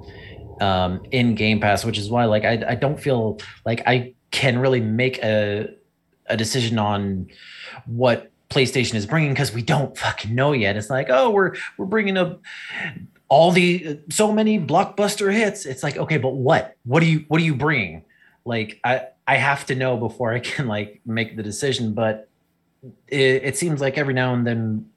um, 0.60 1.02
in 1.12 1.34
Game 1.34 1.60
Pass, 1.60 1.84
which 1.84 1.98
is 1.98 2.10
why 2.10 2.24
like 2.26 2.44
I 2.44 2.62
I 2.68 2.74
don't 2.74 3.00
feel 3.00 3.38
like 3.64 3.82
I 3.86 4.14
can 4.32 4.58
really 4.58 4.80
make 4.80 5.22
a 5.22 5.68
a 6.26 6.36
decision 6.36 6.78
on 6.78 7.28
what 7.86 8.30
PlayStation 8.50 8.94
is 8.94 9.06
bringing 9.06 9.30
because 9.30 9.52
we 9.52 9.62
don't 9.62 9.96
fucking 9.96 10.34
know 10.34 10.52
yet. 10.52 10.76
It's 10.76 10.90
like, 10.90 11.08
oh, 11.08 11.30
we're 11.30 11.54
we're 11.78 11.86
bringing 11.86 12.16
up 12.16 12.40
all 13.28 13.52
the 13.52 13.98
so 14.10 14.32
many 14.32 14.58
blockbuster 14.58 15.32
hits. 15.32 15.64
It's 15.64 15.82
like, 15.82 15.96
okay, 15.96 16.18
but 16.18 16.34
what? 16.34 16.76
What 16.84 17.00
do 17.00 17.06
you 17.06 17.24
what 17.28 17.40
are 17.40 17.44
you 17.44 17.54
bringing? 17.54 18.04
Like, 18.44 18.80
I 18.84 19.06
I 19.26 19.36
have 19.36 19.64
to 19.66 19.74
know 19.74 19.96
before 19.96 20.32
I 20.32 20.40
can 20.40 20.66
like 20.66 21.00
make 21.06 21.36
the 21.36 21.42
decision. 21.42 21.94
But 21.94 22.28
it, 23.08 23.44
it 23.44 23.56
seems 23.56 23.80
like 23.80 23.96
every 23.96 24.14
now 24.14 24.34
and 24.34 24.46
then 24.46 24.90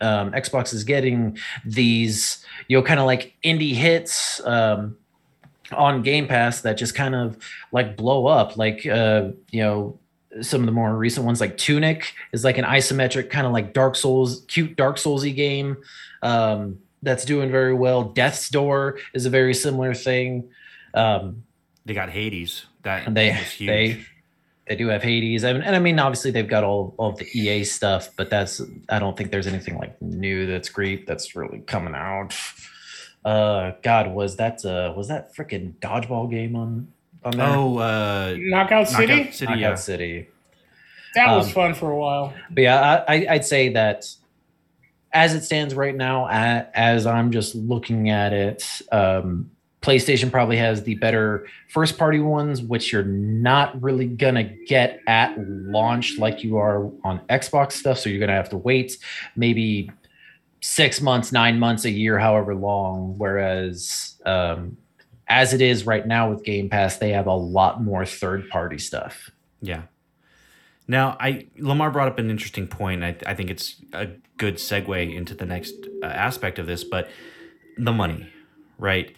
um, 0.00 0.32
Xbox 0.32 0.74
is 0.74 0.84
getting 0.84 1.38
these, 1.64 2.44
you 2.68 2.76
know, 2.76 2.82
kind 2.82 3.00
of 3.00 3.06
like 3.06 3.36
indie 3.44 3.74
hits. 3.74 4.44
Um, 4.44 4.96
on 5.72 6.02
Game 6.02 6.26
Pass 6.26 6.60
that 6.62 6.76
just 6.76 6.94
kind 6.94 7.14
of 7.14 7.36
like 7.72 7.96
blow 7.96 8.26
up. 8.26 8.56
Like 8.56 8.86
uh, 8.86 9.30
you 9.50 9.62
know, 9.62 9.98
some 10.40 10.60
of 10.60 10.66
the 10.66 10.72
more 10.72 10.96
recent 10.96 11.26
ones, 11.26 11.40
like 11.40 11.56
Tunic, 11.56 12.14
is 12.32 12.44
like 12.44 12.58
an 12.58 12.64
isometric 12.64 13.30
kind 13.30 13.46
of 13.46 13.52
like 13.52 13.72
Dark 13.72 13.96
Souls, 13.96 14.44
cute 14.48 14.76
Dark 14.76 14.96
Soulsy 14.96 15.34
game 15.34 15.76
um, 16.22 16.78
that's 17.02 17.24
doing 17.24 17.50
very 17.50 17.74
well. 17.74 18.04
Death's 18.04 18.48
Door 18.48 18.98
is 19.14 19.26
a 19.26 19.30
very 19.30 19.54
similar 19.54 19.94
thing. 19.94 20.48
Um, 20.94 21.42
they 21.84 21.94
got 21.94 22.10
Hades. 22.10 22.66
That 22.82 23.14
they 23.14 23.36
they 23.60 24.04
they 24.68 24.76
do 24.76 24.88
have 24.88 25.02
Hades, 25.02 25.44
and, 25.44 25.62
and 25.62 25.76
I 25.76 25.78
mean 25.78 25.98
obviously 25.98 26.30
they've 26.30 26.48
got 26.48 26.64
all, 26.64 26.94
all 26.98 27.10
of 27.10 27.18
the 27.18 27.26
EA 27.38 27.64
stuff, 27.64 28.10
but 28.16 28.30
that's 28.30 28.60
I 28.88 28.98
don't 28.98 29.16
think 29.16 29.30
there's 29.30 29.46
anything 29.46 29.76
like 29.76 30.00
new 30.02 30.46
that's 30.46 30.68
great 30.68 31.06
that's 31.06 31.36
really 31.36 31.60
coming 31.60 31.94
out 31.94 32.34
uh 33.26 33.72
god 33.82 34.14
was 34.14 34.36
that 34.36 34.64
uh 34.64 34.92
was 34.96 35.08
that 35.08 35.34
freaking 35.34 35.74
dodgeball 35.80 36.30
game 36.30 36.54
on 36.54 36.86
on 37.24 37.36
there? 37.36 37.46
oh 37.46 37.76
uh 37.78 38.34
knockout 38.38 38.88
city 38.88 39.16
knockout 39.16 39.34
city, 39.34 39.52
knockout 39.52 39.60
yeah. 39.60 39.74
city. 39.74 40.28
that 41.14 41.28
um, 41.28 41.38
was 41.38 41.50
fun 41.50 41.74
for 41.74 41.90
a 41.90 41.96
while 41.96 42.32
but 42.50 42.62
yeah 42.62 43.04
I, 43.08 43.26
i'd 43.30 43.44
say 43.44 43.70
that 43.70 44.06
as 45.12 45.34
it 45.34 45.42
stands 45.42 45.74
right 45.74 45.94
now 45.94 46.28
as 46.28 47.06
i'm 47.06 47.32
just 47.32 47.56
looking 47.56 48.10
at 48.10 48.32
it 48.32 48.64
um 48.92 49.50
PlayStation 49.82 50.32
probably 50.32 50.56
has 50.56 50.82
the 50.82 50.96
better 50.96 51.46
first 51.68 51.96
party 51.96 52.18
ones, 52.18 52.60
which 52.60 52.92
you're 52.92 53.04
not 53.04 53.80
really 53.80 54.06
gonna 54.06 54.42
get 54.66 54.98
at 55.06 55.32
launch 55.38 56.18
like 56.18 56.42
you 56.42 56.56
are 56.56 56.90
on 57.04 57.20
Xbox 57.30 57.72
stuff. 57.72 57.96
So 57.98 58.10
you're 58.10 58.18
gonna 58.18 58.32
have 58.32 58.48
to 58.48 58.56
wait 58.56 58.98
maybe 59.36 59.92
six 60.60 61.00
months, 61.00 61.32
nine 61.32 61.58
months, 61.58 61.84
a 61.84 61.90
year, 61.90 62.18
however 62.18 62.54
long. 62.54 63.14
Whereas 63.18 64.16
um, 64.24 64.76
as 65.28 65.52
it 65.52 65.60
is 65.60 65.86
right 65.86 66.06
now 66.06 66.30
with 66.30 66.44
Game 66.44 66.68
Pass, 66.68 66.98
they 66.98 67.10
have 67.10 67.26
a 67.26 67.34
lot 67.34 67.82
more 67.82 68.04
third 68.04 68.48
party 68.48 68.78
stuff. 68.78 69.30
Yeah. 69.60 69.82
Now, 70.88 71.16
I 71.18 71.48
Lamar 71.58 71.90
brought 71.90 72.08
up 72.08 72.18
an 72.18 72.30
interesting 72.30 72.68
point. 72.68 73.02
I, 73.02 73.16
I 73.26 73.34
think 73.34 73.50
it's 73.50 73.76
a 73.92 74.08
good 74.36 74.56
segue 74.56 75.14
into 75.14 75.34
the 75.34 75.46
next 75.46 75.74
uh, 76.02 76.06
aspect 76.06 76.58
of 76.58 76.66
this, 76.66 76.84
but 76.84 77.08
the 77.76 77.92
money, 77.92 78.28
right? 78.78 79.14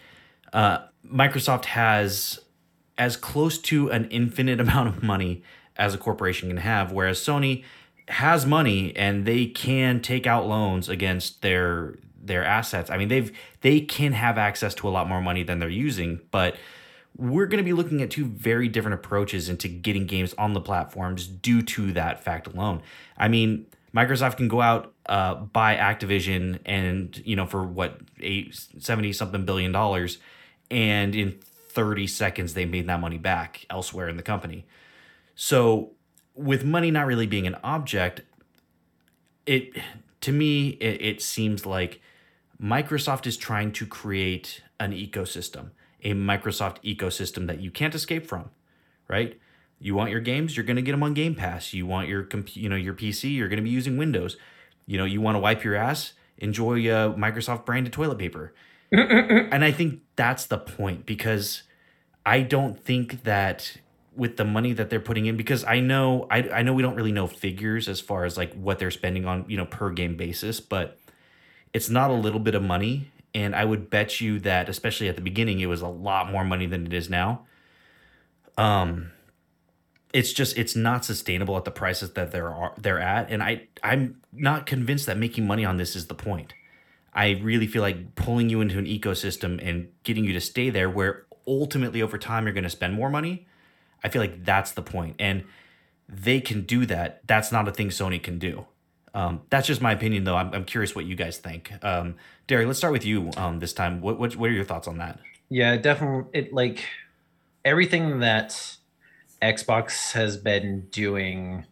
Uh, 0.51 0.79
Microsoft 1.05 1.65
has 1.65 2.39
as 2.97 3.15
close 3.15 3.57
to 3.59 3.89
an 3.91 4.05
infinite 4.09 4.59
amount 4.65 4.89
of 4.89 5.03
money 5.03 5.43
as 5.77 5.93
a 5.93 5.97
corporation 5.97 6.49
can 6.49 6.57
have, 6.57 6.91
whereas 6.91 7.19
Sony 7.19 7.63
has 8.09 8.45
money 8.45 8.95
and 8.95 9.25
they 9.25 9.45
can 9.45 10.01
take 10.01 10.25
out 10.25 10.47
loans 10.47 10.89
against 10.89 11.41
their 11.41 11.95
their 12.21 12.43
assets. 12.43 12.89
I 12.89 12.97
mean, 12.97 13.07
they've 13.07 13.31
they 13.61 13.81
can 13.81 14.13
have 14.13 14.37
access 14.37 14.73
to 14.75 14.87
a 14.87 14.91
lot 14.91 15.07
more 15.07 15.21
money 15.21 15.43
than 15.43 15.59
they're 15.59 15.69
using, 15.69 16.21
but 16.31 16.55
we're 17.17 17.47
going 17.47 17.57
to 17.57 17.63
be 17.63 17.73
looking 17.73 18.01
at 18.01 18.09
two 18.09 18.25
very 18.25 18.67
different 18.67 18.95
approaches 18.95 19.49
into 19.49 19.67
getting 19.67 20.05
games 20.05 20.33
on 20.37 20.53
the 20.53 20.61
platforms 20.61 21.27
due 21.27 21.61
to 21.61 21.91
that 21.93 22.23
fact 22.23 22.47
alone. 22.47 22.81
I 23.17 23.27
mean, 23.27 23.65
Microsoft 23.93 24.37
can 24.37 24.47
go 24.47 24.61
out 24.61 24.93
uh, 25.07 25.35
buy 25.35 25.75
Activision 25.75 26.59
and 26.65 27.17
you 27.25 27.35
know 27.35 27.45
for 27.45 27.63
what 27.63 27.99
eight 28.19 28.55
seventy 28.79 29.13
something 29.13 29.45
billion 29.45 29.71
dollars, 29.71 30.17
and 30.69 31.15
in 31.15 31.39
thirty 31.69 32.07
seconds 32.07 32.53
they 32.53 32.65
made 32.65 32.87
that 32.87 32.99
money 32.99 33.17
back 33.17 33.65
elsewhere 33.69 34.09
in 34.09 34.17
the 34.17 34.23
company. 34.23 34.65
So 35.35 35.91
with 36.39 36.63
money 36.63 36.89
not 36.89 37.05
really 37.05 37.27
being 37.27 37.45
an 37.45 37.57
object, 37.63 38.21
it 39.45 39.71
to 40.21 40.31
me 40.31 40.69
it, 40.79 41.01
it 41.01 41.21
seems 41.21 41.65
like 41.65 42.01
Microsoft 42.61 43.27
is 43.27 43.37
trying 43.37 43.71
to 43.73 43.85
create 43.85 44.63
an 44.79 44.91
ecosystem. 44.91 45.71
a 46.03 46.13
Microsoft 46.13 46.77
ecosystem 46.83 47.47
that 47.47 47.59
you 47.59 47.69
can't 47.71 47.93
escape 47.95 48.25
from, 48.25 48.49
right? 49.07 49.39
You 49.79 49.95
want 49.95 50.11
your 50.11 50.19
games, 50.21 50.55
you're 50.55 50.65
going 50.65 50.75
to 50.75 50.81
get 50.81 50.91
them 50.91 51.03
on 51.03 51.13
Game 51.13 51.35
Pass. 51.35 51.73
You 51.73 51.85
want 51.85 52.07
your 52.07 52.23
comp- 52.23 52.55
you 52.55 52.69
know 52.69 52.75
your 52.75 52.93
PC, 52.93 53.35
you're 53.35 53.49
going 53.49 53.57
to 53.57 53.63
be 53.63 53.69
using 53.69 53.97
Windows. 53.97 54.37
You 54.85 54.97
know, 54.97 55.05
you 55.05 55.21
want 55.21 55.35
to 55.35 55.39
wipe 55.39 55.63
your 55.63 55.75
ass, 55.75 56.13
enjoy 56.37 56.87
uh, 56.89 57.13
Microsoft 57.15 57.65
branded 57.65 57.93
toilet 57.93 58.17
paper. 58.17 58.53
and 58.91 59.63
I 59.63 59.71
think 59.71 60.01
that's 60.15 60.45
the 60.45 60.57
point 60.57 61.05
because 61.05 61.63
I 62.25 62.41
don't 62.41 62.79
think 62.83 63.23
that 63.23 63.77
with 64.19 64.37
the 64.37 64.45
money 64.45 64.73
that 64.73 64.89
they're 64.89 64.99
putting 64.99 65.25
in 65.25 65.37
because 65.37 65.63
I 65.63 65.79
know 65.79 66.27
I, 66.29 66.49
I 66.49 66.61
know 66.61 66.73
we 66.73 66.83
don't 66.83 66.95
really 66.95 67.11
know 67.11 67.25
figures 67.25 67.87
as 67.87 68.01
far 68.01 68.25
as 68.25 68.37
like 68.37 68.53
what 68.53 68.77
they're 68.77 68.91
spending 68.91 69.25
on, 69.25 69.45
you 69.47 69.57
know, 69.57 69.65
per 69.65 69.89
game 69.89 70.17
basis, 70.17 70.59
but 70.59 70.99
it's 71.73 71.89
not 71.89 72.11
a 72.11 72.13
little 72.13 72.39
bit 72.39 72.53
of 72.53 72.61
money 72.61 73.11
and 73.33 73.55
I 73.55 73.63
would 73.63 73.89
bet 73.89 74.19
you 74.19 74.39
that 74.41 74.69
especially 74.69 75.07
at 75.07 75.15
the 75.15 75.21
beginning 75.21 75.59
it 75.61 75.67
was 75.67 75.81
a 75.81 75.87
lot 75.87 76.31
more 76.31 76.43
money 76.43 76.65
than 76.65 76.85
it 76.85 76.93
is 76.93 77.09
now. 77.09 77.45
Um 78.57 79.11
it's 80.11 80.33
just 80.33 80.57
it's 80.57 80.75
not 80.75 81.05
sustainable 81.05 81.55
at 81.55 81.65
the 81.65 81.71
prices 81.71 82.11
that 82.13 82.31
they're 82.31 82.53
are, 82.53 82.73
they're 82.77 82.99
at 82.99 83.31
and 83.31 83.41
I 83.41 83.67
I'm 83.81 84.21
not 84.33 84.65
convinced 84.65 85.05
that 85.05 85.17
making 85.17 85.47
money 85.47 85.63
on 85.63 85.77
this 85.77 85.95
is 85.95 86.07
the 86.07 86.15
point. 86.15 86.53
I 87.13 87.39
really 87.41 87.67
feel 87.67 87.81
like 87.81 88.15
pulling 88.15 88.49
you 88.49 88.61
into 88.61 88.77
an 88.77 88.85
ecosystem 88.85 89.65
and 89.65 89.89
getting 90.03 90.25
you 90.25 90.33
to 90.33 90.41
stay 90.41 90.69
there 90.69 90.89
where 90.89 91.25
ultimately 91.47 92.01
over 92.01 92.17
time 92.17 92.45
you're 92.45 92.53
going 92.53 92.63
to 92.63 92.69
spend 92.69 92.93
more 92.93 93.09
money. 93.09 93.47
I 94.03 94.09
feel 94.09 94.21
like 94.21 94.43
that's 94.43 94.71
the 94.71 94.81
point. 94.81 95.15
And 95.19 95.43
they 96.07 96.41
can 96.41 96.61
do 96.61 96.85
that. 96.87 97.21
That's 97.27 97.51
not 97.51 97.67
a 97.67 97.71
thing 97.71 97.89
Sony 97.89 98.21
can 98.21 98.39
do. 98.39 98.65
Um, 99.13 99.41
that's 99.49 99.67
just 99.67 99.81
my 99.81 99.91
opinion, 99.91 100.23
though. 100.23 100.35
I'm, 100.35 100.53
I'm 100.53 100.65
curious 100.65 100.95
what 100.95 101.05
you 101.05 101.15
guys 101.15 101.37
think. 101.37 101.71
Um, 101.83 102.15
let's 102.49 102.77
start 102.77 102.93
with 102.93 103.05
you 103.05 103.31
um, 103.37 103.59
this 103.59 103.73
time. 103.73 104.01
What, 104.01 104.19
what, 104.19 104.35
what 104.35 104.49
are 104.49 104.53
your 104.53 104.65
thoughts 104.65 104.87
on 104.87 104.97
that? 104.99 105.19
Yeah, 105.49 105.77
definitely. 105.77 106.29
It 106.39 106.53
like 106.53 106.85
everything 107.65 108.19
that 108.19 108.77
Xbox 109.41 110.11
has 110.11 110.37
been 110.37 110.87
doing 110.91 111.65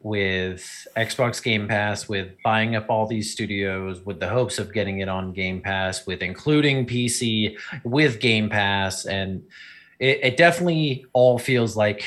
with 0.00 0.86
Xbox 0.96 1.42
Game 1.42 1.66
Pass, 1.66 2.08
with 2.08 2.30
buying 2.44 2.76
up 2.76 2.86
all 2.88 3.06
these 3.06 3.32
studios, 3.32 4.00
with 4.04 4.20
the 4.20 4.28
hopes 4.28 4.58
of 4.58 4.72
getting 4.72 5.00
it 5.00 5.08
on 5.08 5.32
Game 5.32 5.60
Pass, 5.60 6.06
with 6.06 6.22
including 6.22 6.86
PC 6.86 7.56
with 7.84 8.20
Game 8.20 8.48
Pass, 8.48 9.06
and 9.06 9.42
it, 9.98 10.20
it 10.22 10.36
definitely 10.36 11.04
all 11.12 11.38
feels 11.38 11.76
like 11.76 12.04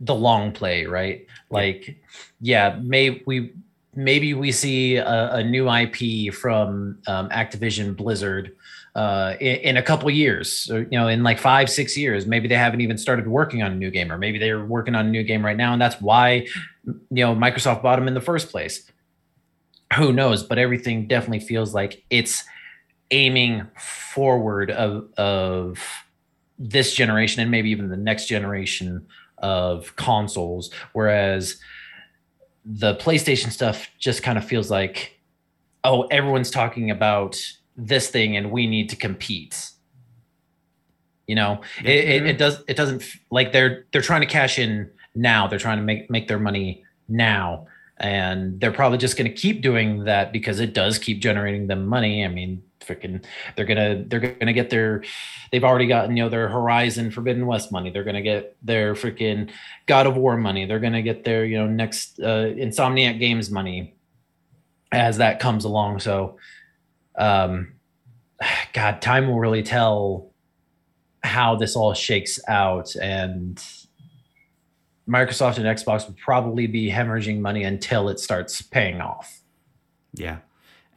the 0.00 0.14
long 0.14 0.52
play, 0.52 0.86
right? 0.86 1.26
Like, 1.50 1.96
yeah, 2.40 2.78
maybe 2.82 3.22
we 3.26 3.52
maybe 3.94 4.34
we 4.34 4.52
see 4.52 4.96
a, 4.96 5.34
a 5.34 5.44
new 5.44 5.70
IP 5.70 6.32
from 6.34 6.98
um, 7.06 7.28
Activision 7.30 7.96
Blizzard 7.96 8.54
uh, 8.94 9.34
in, 9.40 9.56
in, 9.56 9.76
a 9.78 9.82
couple 9.82 10.10
years, 10.10 10.70
or, 10.70 10.80
you 10.80 10.98
know, 10.98 11.08
in 11.08 11.22
like 11.22 11.38
five, 11.38 11.70
six 11.70 11.96
years. 11.96 12.26
Maybe 12.26 12.46
they 12.46 12.56
haven't 12.56 12.82
even 12.82 12.98
started 12.98 13.26
working 13.26 13.62
on 13.62 13.72
a 13.72 13.74
new 13.74 13.90
game, 13.90 14.12
or 14.12 14.18
maybe 14.18 14.38
they're 14.38 14.64
working 14.64 14.94
on 14.94 15.06
a 15.06 15.10
new 15.10 15.22
game 15.22 15.44
right 15.44 15.56
now, 15.56 15.72
and 15.72 15.80
that's 15.80 16.00
why, 16.00 16.46
you 16.84 17.24
know, 17.24 17.34
Microsoft 17.34 17.82
bought 17.82 17.96
them 17.96 18.08
in 18.08 18.14
the 18.14 18.20
first 18.20 18.50
place. 18.50 18.90
Who 19.96 20.12
knows? 20.12 20.42
But 20.42 20.58
everything 20.58 21.06
definitely 21.06 21.40
feels 21.40 21.74
like 21.74 22.04
it's 22.10 22.44
aiming 23.10 23.66
forward 23.78 24.70
of 24.70 25.12
of 25.16 25.78
this 26.58 26.94
generation 26.94 27.42
and 27.42 27.50
maybe 27.50 27.70
even 27.70 27.88
the 27.88 27.96
next 27.96 28.26
generation 28.26 29.06
of 29.38 29.94
consoles, 29.96 30.70
whereas 30.92 31.58
the 32.64 32.94
PlayStation 32.96 33.50
stuff 33.50 33.88
just 33.98 34.22
kind 34.22 34.38
of 34.38 34.44
feels 34.44 34.70
like, 34.70 35.20
oh, 35.84 36.02
everyone's 36.04 36.50
talking 36.50 36.90
about 36.90 37.40
this 37.76 38.08
thing 38.08 38.36
and 38.36 38.50
we 38.50 38.66
need 38.66 38.88
to 38.90 38.96
compete. 38.96 39.70
You 41.26 41.34
know 41.34 41.60
it, 41.80 41.88
it, 41.88 42.06
mm-hmm. 42.06 42.26
it, 42.28 42.38
does 42.38 42.62
it 42.68 42.76
doesn't 42.76 43.02
like 43.32 43.52
they're 43.52 43.84
they're 43.90 44.00
trying 44.00 44.20
to 44.20 44.28
cash 44.28 44.60
in 44.60 44.88
now. 45.16 45.48
They're 45.48 45.58
trying 45.58 45.78
to 45.78 45.82
make 45.82 46.08
make 46.08 46.28
their 46.28 46.38
money 46.38 46.84
now 47.08 47.66
and 47.98 48.60
they're 48.60 48.72
probably 48.72 48.98
just 48.98 49.16
going 49.16 49.30
to 49.30 49.36
keep 49.36 49.62
doing 49.62 50.04
that 50.04 50.32
because 50.32 50.60
it 50.60 50.74
does 50.74 50.98
keep 50.98 51.20
generating 51.20 51.66
them 51.66 51.86
money. 51.86 52.24
I 52.24 52.28
mean 52.28 52.62
freaking 52.80 53.24
they're 53.56 53.64
gonna 53.64 54.04
they're 54.06 54.20
gonna 54.20 54.52
get 54.52 54.70
their 54.70 55.02
they've 55.50 55.64
already 55.64 55.88
gotten 55.88 56.16
you 56.16 56.22
know 56.22 56.28
their 56.28 56.48
horizon 56.48 57.10
forbidden 57.10 57.46
west 57.46 57.72
money. 57.72 57.90
They're 57.90 58.04
gonna 58.04 58.22
get 58.22 58.56
their 58.62 58.94
freaking 58.94 59.50
god 59.86 60.06
of 60.06 60.16
war 60.16 60.36
money. 60.36 60.66
They're 60.66 60.80
gonna 60.80 61.02
get 61.02 61.24
their 61.24 61.44
you 61.44 61.58
know 61.58 61.66
next 61.66 62.20
uh 62.20 62.52
insomniac 62.54 63.18
games 63.18 63.50
money 63.50 63.96
as 64.92 65.18
that 65.18 65.40
comes 65.40 65.64
along. 65.64 66.00
So 66.00 66.38
um, 67.16 67.72
God, 68.72 69.00
time 69.02 69.28
will 69.28 69.40
really 69.40 69.62
tell 69.62 70.32
how 71.22 71.56
this 71.56 71.76
all 71.76 71.94
shakes 71.94 72.38
out. 72.48 72.94
And 72.96 73.62
Microsoft 75.08 75.58
and 75.58 75.66
Xbox 75.66 76.06
will 76.06 76.16
probably 76.22 76.66
be 76.66 76.90
hemorrhaging 76.90 77.40
money 77.40 77.62
until 77.62 78.08
it 78.08 78.18
starts 78.18 78.60
paying 78.60 79.00
off. 79.00 79.40
Yeah. 80.14 80.38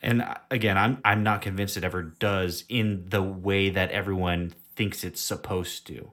And 0.02 0.22
uh, 0.22 0.36
again, 0.50 0.78
I'm 0.78 1.00
I'm 1.04 1.24
not 1.24 1.42
convinced 1.42 1.78
it 1.78 1.84
ever 1.84 2.02
does 2.04 2.64
in 2.70 3.06
the 3.10 3.22
way 3.22 3.70
that 3.70 3.92
everyone 3.92 4.54
thinks 4.76 5.04
it's 5.04 5.22
supposed 5.22 5.86
to. 5.88 6.12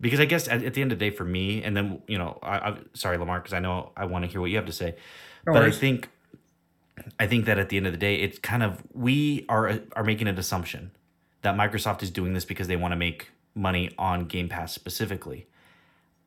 Because 0.00 0.20
I 0.20 0.24
guess 0.24 0.48
at, 0.48 0.62
at 0.62 0.74
the 0.74 0.80
end 0.80 0.92
of 0.92 0.98
the 0.98 1.10
day, 1.10 1.14
for 1.14 1.24
me, 1.24 1.62
and 1.62 1.76
then 1.76 2.02
you 2.06 2.16
know, 2.16 2.38
I, 2.42 2.56
I 2.56 2.76
sorry, 2.94 3.18
Lamar, 3.18 3.40
because 3.40 3.52
I 3.52 3.58
know 3.58 3.92
I 3.96 4.06
want 4.06 4.24
to 4.24 4.30
hear 4.30 4.40
what 4.40 4.50
you 4.50 4.56
have 4.56 4.66
to 4.66 4.72
say, 4.72 4.94
no 5.46 5.52
but 5.52 5.62
worries. 5.62 5.76
I 5.76 5.80
think 5.80 6.08
I 7.18 7.26
think 7.26 7.46
that 7.46 7.58
at 7.58 7.68
the 7.68 7.76
end 7.76 7.86
of 7.86 7.92
the 7.92 7.98
day, 7.98 8.16
it's 8.16 8.38
kind 8.38 8.62
of 8.62 8.82
we 8.94 9.44
are 9.48 9.80
are 9.94 10.04
making 10.04 10.28
an 10.28 10.38
assumption 10.38 10.92
that 11.42 11.56
Microsoft 11.56 12.02
is 12.02 12.10
doing 12.10 12.32
this 12.32 12.44
because 12.44 12.68
they 12.68 12.76
want 12.76 12.92
to 12.92 12.96
make 12.96 13.30
money 13.54 13.90
on 13.98 14.26
Game 14.26 14.48
Pass 14.48 14.72
specifically. 14.72 15.46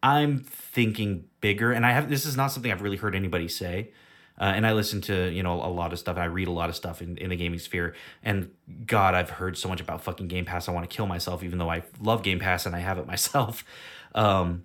I'm 0.04 0.40
thinking 0.40 1.24
bigger, 1.40 1.72
and 1.72 1.86
I 1.86 1.92
have 1.92 2.10
this 2.10 2.26
is 2.26 2.36
not 2.38 2.48
something 2.48 2.72
I've 2.72 2.82
really 2.82 2.98
heard 2.98 3.16
anybody 3.16 3.48
say. 3.48 3.92
Uh, 4.40 4.46
and 4.46 4.66
I 4.66 4.74
listen 4.74 5.00
to 5.02 5.30
you 5.30 5.42
know 5.44 5.64
a 5.64 5.72
lot 5.72 5.94
of 5.94 6.00
stuff, 6.00 6.18
and 6.18 6.24
I 6.24 6.26
read 6.28 6.48
a 6.48 6.52
lot 6.52 6.70
of 6.70 6.76
stuff 6.76 7.02
in, 7.02 7.18
in 7.18 7.30
the 7.30 7.36
gaming 7.36 7.60
sphere. 7.60 7.96
And 8.24 8.52
God, 8.86 9.16
I've 9.16 9.30
heard 9.30 9.58
so 9.58 9.70
much 9.70 9.80
about 9.80 10.04
fucking 10.04 10.28
Game 10.28 10.44
Pass. 10.44 10.68
I 10.68 10.72
want 10.72 10.90
to 10.90 10.94
kill 10.94 11.08
myself, 11.08 11.44
even 11.44 11.58
though 11.58 11.72
I 11.72 11.84
love 12.02 12.22
Game 12.22 12.40
Pass 12.40 12.66
and 12.66 12.76
I 12.76 12.80
have 12.80 12.98
it 12.98 13.08
myself. 13.14 13.64
Um, 14.14 14.64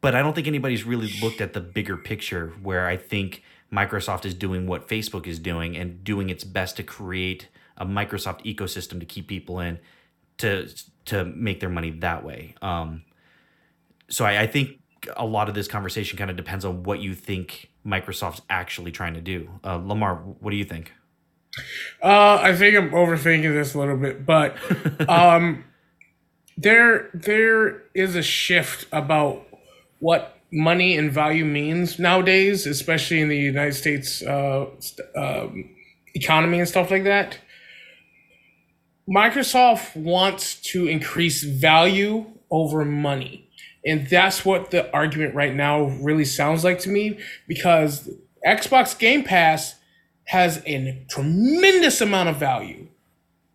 but 0.00 0.14
I 0.14 0.22
don't 0.22 0.34
think 0.34 0.46
anybody's 0.46 0.84
really 0.84 1.12
looked 1.20 1.40
at 1.40 1.52
the 1.52 1.60
bigger 1.60 1.96
picture, 1.96 2.52
where 2.62 2.86
I 2.86 2.96
think 2.96 3.42
Microsoft 3.72 4.24
is 4.24 4.34
doing 4.34 4.66
what 4.68 4.86
Facebook 4.86 5.26
is 5.26 5.40
doing 5.40 5.76
and 5.76 6.04
doing 6.04 6.30
its 6.30 6.44
best 6.44 6.76
to 6.76 6.84
create 6.84 7.48
a 7.76 7.84
Microsoft 7.84 8.44
ecosystem 8.44 9.00
to 9.00 9.06
keep 9.06 9.26
people 9.26 9.58
in 9.58 9.80
to 10.38 10.68
to 11.06 11.24
make 11.24 11.60
their 11.60 11.70
money 11.70 11.90
that 11.90 12.24
way. 12.24 12.54
Um, 12.62 13.02
so 14.08 14.24
I, 14.24 14.42
I 14.42 14.46
think 14.46 14.80
a 15.16 15.24
lot 15.24 15.48
of 15.48 15.54
this 15.54 15.68
conversation 15.68 16.18
kind 16.18 16.30
of 16.30 16.36
depends 16.36 16.64
on 16.64 16.82
what 16.82 17.00
you 17.00 17.14
think 17.14 17.70
Microsoft's 17.84 18.42
actually 18.50 18.92
trying 18.92 19.14
to 19.14 19.20
do. 19.20 19.48
Uh, 19.64 19.76
Lamar, 19.76 20.16
what 20.16 20.50
do 20.50 20.56
you 20.56 20.64
think? 20.64 20.92
Uh, 22.02 22.38
I 22.42 22.54
think 22.54 22.76
I'm 22.76 22.90
overthinking 22.90 23.52
this 23.52 23.74
a 23.74 23.78
little 23.78 23.96
bit, 23.96 24.26
but 24.26 24.56
um, 25.08 25.64
there 26.56 27.10
there 27.14 27.82
is 27.94 28.14
a 28.14 28.22
shift 28.22 28.86
about 28.92 29.46
what 30.00 30.38
money 30.52 30.96
and 30.96 31.10
value 31.10 31.44
means 31.44 31.98
nowadays, 31.98 32.66
especially 32.66 33.20
in 33.20 33.28
the 33.28 33.38
United 33.38 33.74
States 33.74 34.22
uh, 34.22 34.66
um, 35.16 35.70
economy 36.14 36.58
and 36.58 36.68
stuff 36.68 36.90
like 36.90 37.04
that. 37.04 37.38
Microsoft 39.08 39.94
wants 39.96 40.56
to 40.56 40.88
increase 40.88 41.42
value 41.42 42.26
over 42.50 42.84
money. 42.84 43.45
And 43.86 44.08
that's 44.08 44.44
what 44.44 44.72
the 44.72 44.92
argument 44.92 45.34
right 45.34 45.54
now 45.54 45.84
really 45.84 46.24
sounds 46.24 46.64
like 46.64 46.80
to 46.80 46.88
me 46.88 47.20
because 47.46 48.10
Xbox 48.44 48.98
Game 48.98 49.22
Pass 49.22 49.76
has 50.24 50.60
a 50.66 51.06
tremendous 51.08 52.00
amount 52.00 52.28
of 52.28 52.36
value. 52.36 52.88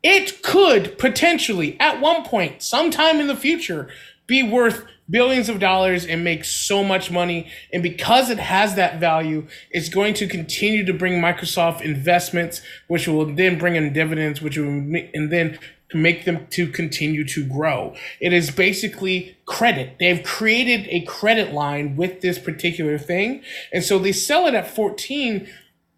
It 0.03 0.41
could 0.41 0.97
potentially, 0.97 1.77
at 1.79 1.99
one 1.99 2.23
point, 2.23 2.63
sometime 2.63 3.19
in 3.19 3.27
the 3.27 3.35
future, 3.35 3.89
be 4.27 4.43
worth 4.43 4.85
billions 5.09 5.49
of 5.49 5.59
dollars 5.59 6.05
and 6.05 6.23
make 6.23 6.45
so 6.45 6.83
much 6.83 7.11
money. 7.11 7.51
And 7.73 7.83
because 7.83 8.29
it 8.29 8.39
has 8.39 8.75
that 8.75 8.99
value, 8.99 9.47
it's 9.69 9.89
going 9.89 10.13
to 10.15 10.27
continue 10.27 10.85
to 10.85 10.93
bring 10.93 11.21
Microsoft 11.21 11.81
investments, 11.81 12.61
which 12.87 13.07
will 13.07 13.25
then 13.25 13.57
bring 13.57 13.75
in 13.75 13.93
dividends, 13.93 14.41
which 14.41 14.57
will, 14.57 14.67
and 14.67 15.31
then 15.31 15.59
make 15.93 16.23
them 16.23 16.47
to 16.51 16.67
continue 16.67 17.25
to 17.25 17.45
grow. 17.45 17.93
It 18.21 18.31
is 18.31 18.49
basically 18.49 19.37
credit. 19.45 19.97
They've 19.99 20.23
created 20.23 20.87
a 20.89 21.01
credit 21.01 21.53
line 21.53 21.97
with 21.97 22.21
this 22.21 22.39
particular 22.39 22.97
thing. 22.97 23.43
And 23.73 23.83
so 23.83 23.99
they 23.99 24.13
sell 24.13 24.47
it 24.47 24.53
at 24.53 24.73
14 24.73 25.49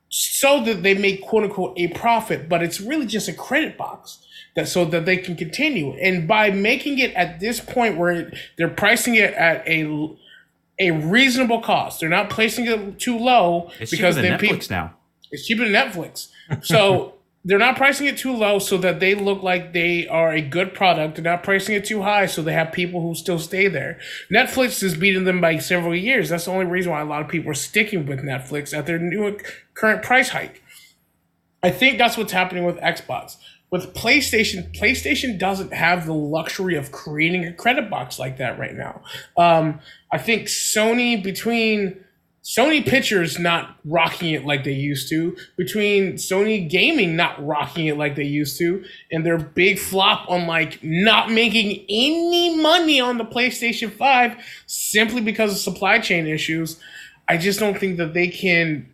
so 0.09 0.63
that 0.63 0.83
they 0.83 0.95
make 0.95 1.21
quote 1.21 1.43
unquote 1.43 1.77
a 1.77 1.87
profit, 1.89 2.49
but 2.49 2.63
it's 2.63 2.81
really 2.81 3.05
just 3.05 3.27
a 3.27 3.33
credit 3.33 3.77
box 3.77 4.22
that 4.55 4.67
so 4.67 4.85
that 4.85 5.05
they 5.05 5.17
can 5.17 5.35
continue. 5.35 5.93
And 5.93 6.27
by 6.27 6.51
making 6.51 6.99
it 6.99 7.13
at 7.13 7.39
this 7.39 7.59
point 7.59 7.97
where 7.97 8.31
they're 8.57 8.69
pricing 8.69 9.15
it 9.15 9.33
at 9.33 9.67
a 9.67 10.17
a 10.79 10.91
reasonable 10.91 11.61
cost, 11.61 11.99
they're 11.99 12.09
not 12.09 12.29
placing 12.29 12.65
it 12.65 12.99
too 12.99 13.17
low 13.17 13.69
it's 13.79 13.91
because 13.91 14.15
then 14.15 14.39
Netflix 14.39 14.39
people, 14.39 14.67
now. 14.69 14.93
It's 15.31 15.45
cheaper 15.45 15.63
than 15.63 15.73
Netflix. 15.73 16.29
So 16.61 17.13
they're 17.45 17.59
not 17.59 17.75
pricing 17.77 18.07
it 18.07 18.17
too 18.17 18.33
low 18.33 18.59
so 18.59 18.77
that 18.77 18.99
they 18.99 19.15
look 19.15 19.43
like 19.43 19.73
they 19.73 20.07
are 20.07 20.31
a 20.31 20.41
good 20.41 20.73
product. 20.73 21.15
They're 21.15 21.23
not 21.23 21.43
pricing 21.43 21.75
it 21.75 21.85
too 21.85 22.01
high 22.01 22.25
so 22.25 22.41
they 22.41 22.53
have 22.53 22.71
people 22.71 23.01
who 23.01 23.15
still 23.15 23.39
stay 23.39 23.67
there. 23.67 23.99
Netflix 24.31 24.81
is 24.81 24.95
beating 24.95 25.25
them 25.25 25.41
by 25.41 25.57
several 25.57 25.95
years. 25.95 26.29
That's 26.29 26.45
the 26.45 26.51
only 26.51 26.65
reason 26.65 26.91
why 26.91 27.01
a 27.01 27.05
lot 27.05 27.21
of 27.21 27.27
people 27.27 27.51
are 27.51 27.55
sticking 27.55 28.05
with 28.05 28.19
Netflix 28.19 28.77
at 28.77 28.85
their 28.85 28.99
new 28.99 29.37
current 29.73 30.03
price 30.03 30.29
hike. 30.29 30.61
I 31.61 31.69
think 31.69 31.97
that's 31.97 32.17
what's 32.17 32.33
happening 32.33 32.65
with 32.65 32.77
Xbox. 32.77 33.37
With 33.73 33.95
PlayStation, 33.95 34.71
PlayStation 34.77 35.39
doesn't 35.39 35.73
have 35.73 36.05
the 36.05 36.13
luxury 36.13 36.75
of 36.75 36.91
creating 36.91 37.43
a 37.45 37.51
credit 37.51 37.89
box 37.89 38.19
like 38.19 38.37
that 38.37 38.59
right 38.59 38.75
now. 38.75 39.01
Um, 39.35 39.79
I 40.11 40.19
think 40.19 40.47
Sony 40.47 41.23
between 41.23 41.99
Sony 42.43 42.85
Pictures 42.85 43.39
not 43.39 43.77
rocking 43.83 44.35
it 44.35 44.45
like 44.45 44.63
they 44.63 44.73
used 44.73 45.09
to, 45.09 45.35
between 45.57 46.17
Sony 46.17 46.69
Gaming 46.69 47.15
not 47.15 47.43
rocking 47.43 47.87
it 47.87 47.97
like 47.97 48.15
they 48.15 48.25
used 48.25 48.59
to, 48.59 48.85
and 49.11 49.25
their 49.25 49.39
big 49.39 49.79
flop 49.79 50.29
on 50.29 50.45
like 50.45 50.83
not 50.83 51.31
making 51.31 51.83
any 51.89 52.55
money 52.61 53.01
on 53.01 53.17
the 53.17 53.25
PlayStation 53.25 53.91
5 53.91 54.35
simply 54.67 55.19
because 55.19 55.51
of 55.51 55.57
supply 55.57 55.97
chain 55.97 56.27
issues, 56.27 56.79
I 57.27 57.37
just 57.37 57.59
don't 57.59 57.79
think 57.79 57.97
that 57.97 58.13
they 58.13 58.27
can 58.27 58.93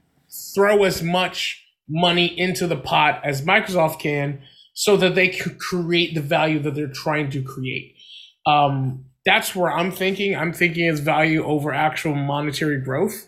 throw 0.55 0.85
as 0.85 1.03
much 1.03 1.65
money 1.89 2.27
into 2.27 2.65
the 2.65 2.77
pot 2.77 3.19
as 3.25 3.41
Microsoft 3.41 3.99
can 3.99 4.41
so 4.79 4.95
that 4.95 5.13
they 5.13 5.27
could 5.27 5.59
create 5.59 6.15
the 6.15 6.21
value 6.21 6.57
that 6.57 6.73
they're 6.73 6.87
trying 6.87 7.29
to 7.29 7.43
create. 7.43 7.97
Um, 8.45 9.03
that's 9.25 9.53
where 9.53 9.69
I'm 9.69 9.91
thinking. 9.91 10.37
I'm 10.37 10.53
thinking 10.53 10.85
it's 10.85 11.01
value 11.01 11.43
over 11.43 11.73
actual 11.73 12.15
monetary 12.15 12.79
growth 12.79 13.27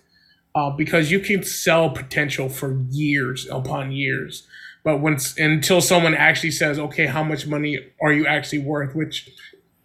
uh, 0.55 0.69
because 0.69 1.11
you 1.11 1.19
can 1.19 1.43
sell 1.43 1.89
potential 1.89 2.47
for 2.47 2.79
years 2.89 3.49
upon 3.51 3.91
years. 3.91 4.47
But 4.85 5.01
once 5.01 5.37
until 5.37 5.81
someone 5.81 6.13
actually 6.15 6.51
says, 6.51 6.79
okay, 6.79 7.05
how 7.05 7.21
much 7.21 7.45
money 7.45 7.79
are 8.01 8.13
you 8.13 8.25
actually 8.25 8.59
worth, 8.59 8.95
which 8.95 9.29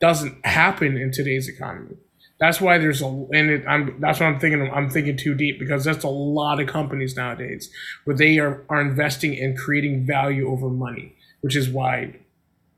doesn't 0.00 0.46
happen 0.46 0.96
in 0.96 1.10
today's 1.10 1.48
economy. 1.48 1.96
That's 2.38 2.60
why 2.60 2.78
there's 2.78 3.02
a 3.02 3.06
and 3.06 3.50
it, 3.50 3.64
I'm 3.66 3.98
that's 3.98 4.20
what 4.20 4.26
I'm 4.26 4.38
thinking. 4.38 4.70
I'm 4.70 4.88
thinking 4.88 5.16
too 5.16 5.34
deep 5.34 5.58
because 5.58 5.84
that's 5.84 6.04
a 6.04 6.08
lot 6.08 6.60
of 6.60 6.68
companies 6.68 7.16
nowadays 7.16 7.70
where 8.04 8.14
they 8.14 8.38
are 8.38 8.62
are 8.68 8.80
investing 8.80 9.34
in 9.34 9.56
creating 9.56 10.06
value 10.06 10.48
over 10.48 10.68
money, 10.68 11.15
which 11.46 11.54
is 11.54 11.68
why 11.68 12.12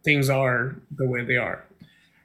things 0.04 0.28
are 0.28 0.76
the 0.94 1.08
way 1.08 1.24
they 1.24 1.36
are. 1.36 1.64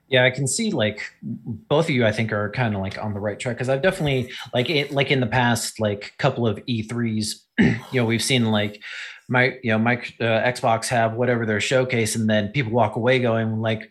Yeah, 0.10 0.26
I 0.26 0.30
can 0.30 0.46
see 0.46 0.72
like 0.72 1.00
both 1.22 1.86
of 1.86 1.92
you. 1.92 2.06
I 2.06 2.12
think 2.12 2.34
are 2.34 2.50
kind 2.50 2.76
of 2.76 2.82
like 2.82 3.02
on 3.02 3.14
the 3.14 3.22
right 3.22 3.40
track 3.40 3.56
because 3.56 3.70
I've 3.70 3.82
definitely 3.82 4.30
like 4.54 4.70
it 4.70 4.92
like 4.92 5.10
in 5.10 5.22
the 5.22 5.26
past 5.26 5.80
like 5.80 6.12
couple 6.18 6.46
of 6.46 6.58
E3s. 6.66 7.36
you 7.60 7.78
know, 7.94 8.04
we've 8.04 8.22
seen 8.22 8.52
like 8.52 8.84
my 9.30 9.58
you 9.64 9.72
know 9.72 9.78
my 9.78 9.96
uh, 10.20 10.44
Xbox 10.44 10.90
have 10.90 11.14
whatever 11.14 11.46
their 11.46 11.62
showcase, 11.62 12.14
and 12.14 12.30
then 12.30 12.50
people 12.50 12.74
walk 12.74 12.98
away 12.98 13.20
going 13.20 13.62
like, 13.62 13.90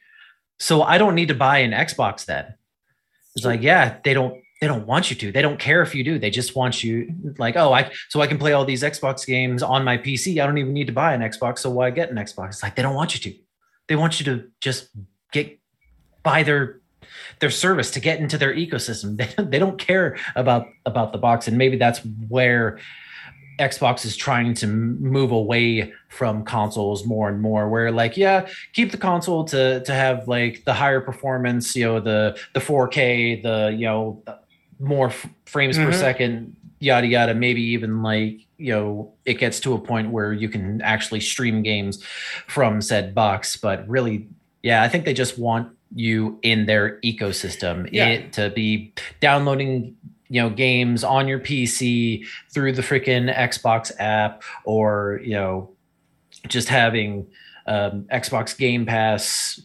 so 0.58 0.82
I 0.82 0.98
don't 0.98 1.14
need 1.14 1.28
to 1.28 1.34
buy 1.34 1.60
an 1.60 1.70
Xbox 1.72 2.26
then. 2.26 2.52
It's 3.34 3.46
like 3.46 3.62
yeah, 3.62 3.96
they 4.04 4.12
don't 4.12 4.41
they 4.62 4.68
don't 4.68 4.86
want 4.86 5.10
you 5.10 5.16
to. 5.16 5.32
They 5.32 5.42
don't 5.42 5.58
care 5.58 5.82
if 5.82 5.92
you 5.92 6.04
do. 6.04 6.20
They 6.20 6.30
just 6.30 6.54
want 6.54 6.84
you 6.84 7.12
like, 7.36 7.56
oh, 7.56 7.72
I 7.72 7.90
so 8.10 8.20
I 8.20 8.28
can 8.28 8.38
play 8.38 8.52
all 8.52 8.64
these 8.64 8.84
Xbox 8.84 9.26
games 9.26 9.60
on 9.60 9.82
my 9.82 9.98
PC. 9.98 10.40
I 10.40 10.46
don't 10.46 10.56
even 10.56 10.72
need 10.72 10.86
to 10.86 10.92
buy 10.92 11.14
an 11.14 11.20
Xbox, 11.20 11.58
so 11.58 11.70
why 11.70 11.90
get 11.90 12.12
an 12.12 12.16
Xbox? 12.16 12.50
It's 12.50 12.62
like 12.62 12.76
they 12.76 12.82
don't 12.82 12.94
want 12.94 13.12
you 13.12 13.32
to. 13.32 13.38
They 13.88 13.96
want 13.96 14.20
you 14.20 14.26
to 14.26 14.44
just 14.60 14.90
get 15.32 15.58
buy 16.22 16.44
their 16.44 16.80
their 17.40 17.50
service 17.50 17.90
to 17.90 17.98
get 17.98 18.20
into 18.20 18.38
their 18.38 18.54
ecosystem. 18.54 19.16
They, 19.36 19.42
they 19.42 19.58
don't 19.58 19.78
care 19.80 20.16
about 20.36 20.68
about 20.86 21.10
the 21.10 21.18
box, 21.18 21.48
and 21.48 21.58
maybe 21.58 21.76
that's 21.76 21.98
where 22.28 22.78
Xbox 23.58 24.04
is 24.04 24.16
trying 24.16 24.54
to 24.54 24.68
move 24.68 25.32
away 25.32 25.92
from 26.08 26.44
consoles 26.44 27.04
more 27.04 27.28
and 27.28 27.40
more. 27.40 27.68
Where 27.68 27.90
like, 27.90 28.16
yeah, 28.16 28.46
keep 28.74 28.92
the 28.92 28.96
console 28.96 29.44
to 29.46 29.82
to 29.82 29.92
have 29.92 30.28
like 30.28 30.62
the 30.66 30.72
higher 30.72 31.00
performance, 31.00 31.74
you 31.74 31.84
know, 31.84 31.98
the 31.98 32.38
the 32.54 32.60
4K, 32.60 33.42
the 33.42 33.74
you 33.76 33.86
know 33.86 34.22
more 34.82 35.08
f- 35.08 35.26
frames 35.46 35.78
mm-hmm. 35.78 35.90
per 35.90 35.96
second, 35.96 36.56
yada 36.80 37.06
yada. 37.06 37.34
Maybe 37.34 37.62
even 37.62 38.02
like 38.02 38.40
you 38.58 38.72
know 38.72 39.12
it 39.24 39.34
gets 39.34 39.60
to 39.60 39.74
a 39.74 39.78
point 39.78 40.10
where 40.10 40.32
you 40.32 40.48
can 40.48 40.82
actually 40.82 41.20
stream 41.20 41.62
games 41.62 42.02
from 42.46 42.82
said 42.82 43.14
box. 43.14 43.56
But 43.56 43.88
really, 43.88 44.28
yeah, 44.62 44.82
I 44.82 44.88
think 44.88 45.04
they 45.04 45.14
just 45.14 45.38
want 45.38 45.72
you 45.94 46.38
in 46.42 46.66
their 46.66 46.98
ecosystem 47.00 47.88
yeah. 47.92 48.08
it, 48.08 48.32
to 48.34 48.50
be 48.50 48.92
downloading 49.20 49.96
you 50.28 50.40
know 50.40 50.48
games 50.48 51.04
on 51.04 51.28
your 51.28 51.38
pc 51.38 52.24
through 52.50 52.72
the 52.72 52.80
freaking 52.80 53.34
xbox 53.36 53.92
app 53.98 54.42
or 54.64 55.20
you 55.22 55.34
know 55.34 55.70
just 56.48 56.68
having 56.68 57.26
um, 57.66 58.06
xbox 58.10 58.56
game 58.56 58.86
pass 58.86 59.60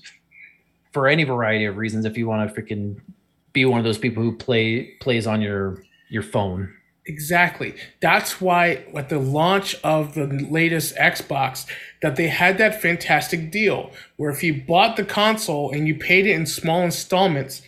for 0.92 1.08
any 1.08 1.24
variety 1.24 1.64
of 1.64 1.78
reasons 1.78 2.04
if 2.04 2.18
you 2.18 2.28
want 2.28 2.54
to 2.54 2.62
freaking 2.62 3.00
be 3.58 3.66
one 3.66 3.80
of 3.80 3.86
those 3.86 3.98
people 3.98 4.24
who 4.24 4.32
play 4.36 4.94
plays 5.00 5.28
on 5.28 5.42
your 5.42 5.84
your 6.10 6.24
phone 6.24 6.74
Exactly. 7.08 7.74
That's 8.02 8.42
why 8.42 8.84
at 8.94 9.08
the 9.08 9.18
launch 9.18 9.76
of 9.82 10.14
the 10.14 10.28
latest 10.28 10.96
Xbox 10.98 11.66
that 12.02 12.18
they 12.18 12.28
had 12.28 12.58
that 12.58 12.82
fantastic 12.82 13.50
deal 13.50 13.92
where 14.18 14.30
if 14.30 14.44
you 14.44 14.62
bought 14.68 14.98
the 14.98 15.06
console 15.06 15.72
and 15.72 15.88
you 15.88 15.96
paid 15.96 16.28
it 16.28 16.32
in 16.32 16.46
small 16.46 16.82
installments, 16.82 17.62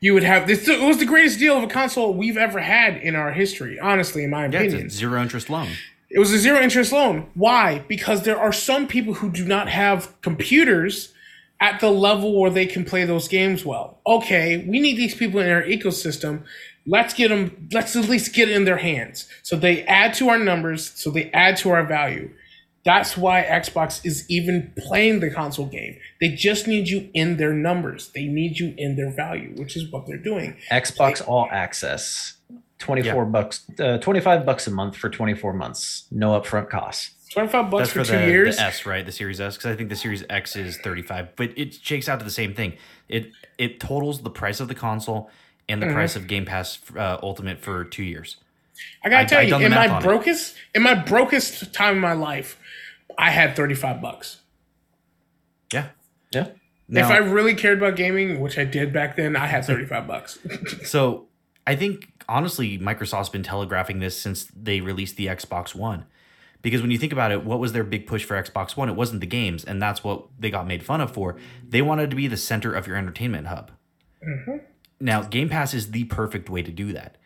you 0.00 0.14
would 0.14 0.24
have 0.24 0.48
this 0.48 0.68
it 0.68 0.80
was 0.80 0.98
the 0.98 1.06
greatest 1.06 1.38
deal 1.38 1.56
of 1.56 1.62
a 1.62 1.68
console 1.68 2.12
we've 2.12 2.36
ever 2.36 2.60
had 2.60 2.96
in 2.96 3.14
our 3.14 3.32
history, 3.32 3.78
honestly, 3.78 4.24
in 4.24 4.30
my 4.30 4.46
yeah, 4.46 4.60
opinion. 4.60 4.90
zero 4.90 5.22
interest 5.22 5.48
loan. 5.48 5.68
It 6.10 6.18
was 6.18 6.32
a 6.32 6.38
zero 6.38 6.60
interest 6.60 6.92
loan. 6.92 7.28
Why? 7.34 7.84
Because 7.86 8.24
there 8.24 8.38
are 8.38 8.52
some 8.52 8.88
people 8.88 9.14
who 9.14 9.30
do 9.30 9.44
not 9.44 9.68
have 9.68 10.20
computers 10.22 11.12
at 11.60 11.80
the 11.80 11.90
level 11.90 12.40
where 12.40 12.50
they 12.50 12.66
can 12.66 12.84
play 12.84 13.04
those 13.04 13.28
games 13.28 13.64
well. 13.64 14.00
Okay, 14.06 14.64
we 14.68 14.80
need 14.80 14.96
these 14.96 15.14
people 15.14 15.40
in 15.40 15.50
our 15.50 15.62
ecosystem. 15.62 16.44
Let's 16.86 17.12
get 17.12 17.28
them 17.28 17.68
let's 17.72 17.94
at 17.96 18.08
least 18.08 18.34
get 18.34 18.48
it 18.48 18.56
in 18.56 18.64
their 18.64 18.78
hands. 18.78 19.28
So 19.42 19.56
they 19.56 19.82
add 19.84 20.14
to 20.14 20.28
our 20.28 20.38
numbers 20.38 20.92
so 20.94 21.10
they 21.10 21.30
add 21.32 21.56
to 21.58 21.70
our 21.70 21.84
value. 21.84 22.30
That's 22.84 23.18
why 23.18 23.42
xbox 23.42 24.00
is 24.06 24.24
even 24.30 24.72
playing 24.78 25.20
the 25.20 25.30
console 25.30 25.66
game. 25.66 25.98
They 26.20 26.30
just 26.30 26.66
need 26.66 26.88
you 26.88 27.10
in 27.12 27.36
their 27.36 27.52
numbers. 27.52 28.10
They 28.14 28.24
need 28.24 28.58
you 28.58 28.72
in 28.78 28.96
their 28.96 29.10
value 29.10 29.52
which 29.56 29.76
is 29.76 29.90
what 29.90 30.06
they're 30.06 30.16
doing. 30.16 30.56
Xbox 30.70 31.18
they, 31.18 31.24
all 31.26 31.48
access 31.50 32.34
24 32.78 33.12
yeah. 33.12 33.28
bucks 33.28 33.66
uh, 33.80 33.98
25 33.98 34.46
bucks 34.46 34.66
a 34.66 34.70
month 34.70 34.96
for 34.96 35.10
24 35.10 35.52
months. 35.52 36.06
No 36.10 36.40
upfront 36.40 36.70
costs 36.70 37.17
25 37.28 37.70
bucks 37.70 37.90
for, 37.90 38.04
for, 38.04 38.12
two 38.12 38.18
the, 38.18 38.26
years 38.26 38.56
the 38.56 38.62
s 38.62 38.86
right 38.86 39.04
the 39.04 39.12
series 39.12 39.40
s 39.40 39.56
because 39.56 39.70
i 39.70 39.76
think 39.76 39.88
the 39.88 39.96
series 39.96 40.24
x 40.30 40.56
is 40.56 40.78
35 40.78 41.36
but 41.36 41.50
it 41.56 41.74
shakes 41.74 42.08
out 42.08 42.18
to 42.18 42.24
the 42.24 42.30
same 42.30 42.54
thing 42.54 42.74
it 43.08 43.30
it 43.58 43.80
totals 43.80 44.22
the 44.22 44.30
price 44.30 44.60
of 44.60 44.68
the 44.68 44.74
console 44.74 45.30
and 45.68 45.82
the 45.82 45.86
mm-hmm. 45.86 45.94
price 45.96 46.16
of 46.16 46.26
Game 46.26 46.44
Pass 46.44 46.78
uh, 46.96 47.18
Ultimate 47.22 47.60
for 47.60 47.84
two 47.84 48.02
years. 48.02 48.36
I 49.04 49.08
gotta 49.08 49.22
I, 49.22 49.24
tell 49.26 49.38
I 49.40 49.42
you, 49.42 49.66
in 49.66 49.72
my 49.72 50.00
brokest, 50.00 50.56
it. 50.56 50.78
in 50.78 50.82
my 50.82 50.94
brokest 50.94 51.74
time 51.74 51.96
in 51.96 52.00
my 52.00 52.12
life, 52.12 52.58
I 53.16 53.30
had 53.30 53.56
thirty 53.56 53.74
five 53.74 54.00
bucks. 54.00 54.40
Yeah, 55.72 55.88
yeah. 56.32 56.48
Now, 56.88 57.06
if 57.06 57.10
I 57.10 57.18
really 57.18 57.54
cared 57.54 57.78
about 57.78 57.96
gaming, 57.96 58.40
which 58.40 58.56
I 58.56 58.64
did 58.64 58.92
back 58.92 59.16
then, 59.16 59.36
I 59.36 59.46
had 59.46 59.64
thirty 59.64 59.84
five 59.84 60.06
bucks. 60.06 60.38
so 60.84 61.26
I 61.66 61.74
think 61.74 62.08
honestly, 62.28 62.78
Microsoft's 62.78 63.28
been 63.28 63.42
telegraphing 63.42 63.98
this 63.98 64.16
since 64.16 64.44
they 64.44 64.80
released 64.80 65.16
the 65.16 65.26
Xbox 65.26 65.74
One. 65.74 66.04
Because 66.60 66.82
when 66.82 66.90
you 66.90 66.98
think 66.98 67.12
about 67.12 67.30
it, 67.30 67.44
what 67.44 67.60
was 67.60 67.72
their 67.72 67.84
big 67.84 68.06
push 68.06 68.24
for 68.24 68.40
Xbox 68.40 68.76
One? 68.76 68.88
It 68.88 68.96
wasn't 68.96 69.20
the 69.20 69.26
games, 69.26 69.64
and 69.64 69.80
that's 69.80 70.02
what 70.02 70.26
they 70.38 70.50
got 70.50 70.66
made 70.66 70.82
fun 70.82 71.00
of 71.00 71.12
for. 71.12 71.36
They 71.66 71.82
wanted 71.82 72.10
to 72.10 72.16
be 72.16 72.26
the 72.26 72.36
center 72.36 72.74
of 72.74 72.86
your 72.86 72.96
entertainment 72.96 73.46
hub. 73.46 73.70
Mm-hmm. 74.26 74.56
Now, 75.00 75.22
Game 75.22 75.48
Pass 75.48 75.72
is 75.72 75.92
the 75.92 76.04
perfect 76.04 76.50
way 76.50 76.62
to 76.62 76.72
do 76.72 76.92
that. 76.92 77.16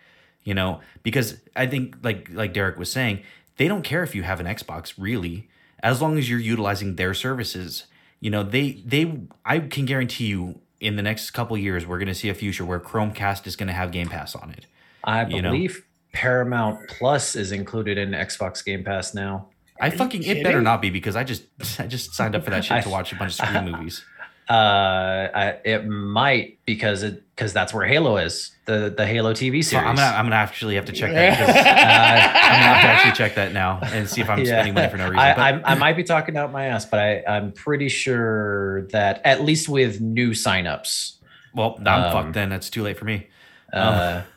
You 0.44 0.54
know, 0.54 0.80
because 1.02 1.40
I 1.54 1.66
think 1.66 1.96
like 2.02 2.28
like 2.30 2.52
Derek 2.52 2.76
was 2.76 2.90
saying, 2.90 3.22
they 3.56 3.68
don't 3.68 3.82
care 3.82 4.02
if 4.02 4.14
you 4.14 4.22
have 4.24 4.40
an 4.40 4.46
Xbox 4.46 4.94
really, 4.98 5.48
as 5.82 6.02
long 6.02 6.18
as 6.18 6.28
you're 6.28 6.38
utilizing 6.38 6.96
their 6.96 7.14
services. 7.14 7.84
You 8.20 8.30
know, 8.30 8.42
they 8.42 8.82
they 8.84 9.20
I 9.44 9.60
can 9.60 9.86
guarantee 9.86 10.26
you 10.26 10.60
in 10.80 10.96
the 10.96 11.02
next 11.02 11.30
couple 11.30 11.56
years 11.56 11.86
we're 11.86 11.98
going 11.98 12.08
to 12.08 12.14
see 12.14 12.28
a 12.28 12.34
future 12.34 12.64
where 12.64 12.80
Chromecast 12.80 13.46
is 13.46 13.54
going 13.54 13.68
to 13.68 13.72
have 13.72 13.92
Game 13.92 14.08
Pass 14.08 14.34
on 14.34 14.50
it. 14.50 14.66
I 15.04 15.24
believe 15.24 15.74
know? 15.76 15.91
Paramount 16.12 16.88
Plus 16.88 17.34
is 17.36 17.52
included 17.52 17.98
in 17.98 18.10
Xbox 18.10 18.64
Game 18.64 18.84
Pass 18.84 19.14
now. 19.14 19.48
I 19.80 19.90
fucking 19.90 20.22
it 20.22 20.44
better 20.44 20.62
not 20.62 20.80
be 20.80 20.90
because 20.90 21.16
I 21.16 21.24
just 21.24 21.44
I 21.80 21.86
just 21.86 22.14
signed 22.14 22.36
up 22.36 22.44
for 22.44 22.50
that 22.50 22.64
shit 22.64 22.72
I, 22.78 22.80
to 22.82 22.88
watch 22.88 23.12
a 23.12 23.16
bunch 23.16 23.38
of 23.38 23.46
Scream 23.46 23.64
movies. 23.72 24.04
Uh, 24.50 25.30
I, 25.34 25.58
it 25.64 25.86
might 25.86 26.58
because 26.66 27.02
it 27.02 27.22
because 27.34 27.52
that's 27.52 27.72
where 27.72 27.86
Halo 27.86 28.16
is 28.16 28.50
the 28.66 28.92
the 28.94 29.06
Halo 29.06 29.32
TV 29.32 29.64
series. 29.64 29.70
So 29.70 29.78
I'm 29.78 29.96
gonna 29.96 30.14
I'm 30.16 30.26
gonna 30.26 30.36
actually 30.36 30.74
have 30.74 30.84
to 30.86 30.92
check 30.92 31.12
that. 31.12 31.38
Because, 31.38 31.56
uh, 31.56 31.58
I'm 31.58 32.60
gonna 32.60 32.74
have 32.74 32.82
to 32.82 32.88
actually 32.88 33.12
check 33.12 33.34
that 33.36 33.52
now 33.52 33.78
and 33.82 34.08
see 34.08 34.20
if 34.20 34.28
I'm 34.28 34.40
yeah. 34.40 34.46
spending 34.46 34.74
money 34.74 34.88
for 34.90 34.98
no 34.98 35.04
reason. 35.04 35.18
I, 35.18 35.50
I, 35.50 35.72
I 35.72 35.74
might 35.76 35.96
be 35.96 36.04
talking 36.04 36.36
out 36.36 36.52
my 36.52 36.66
ass, 36.66 36.84
but 36.84 37.00
I 37.00 37.22
I'm 37.26 37.52
pretty 37.52 37.88
sure 37.88 38.82
that 38.88 39.22
at 39.24 39.42
least 39.42 39.68
with 39.68 40.00
new 40.00 40.30
signups. 40.30 41.14
Well, 41.54 41.76
I'm 41.78 41.86
um, 41.86 42.12
fucked. 42.12 42.32
Then 42.34 42.52
it's 42.52 42.68
too 42.68 42.82
late 42.82 42.98
for 42.98 43.04
me. 43.04 43.28
Uh, 43.72 44.22
um, 44.22 44.31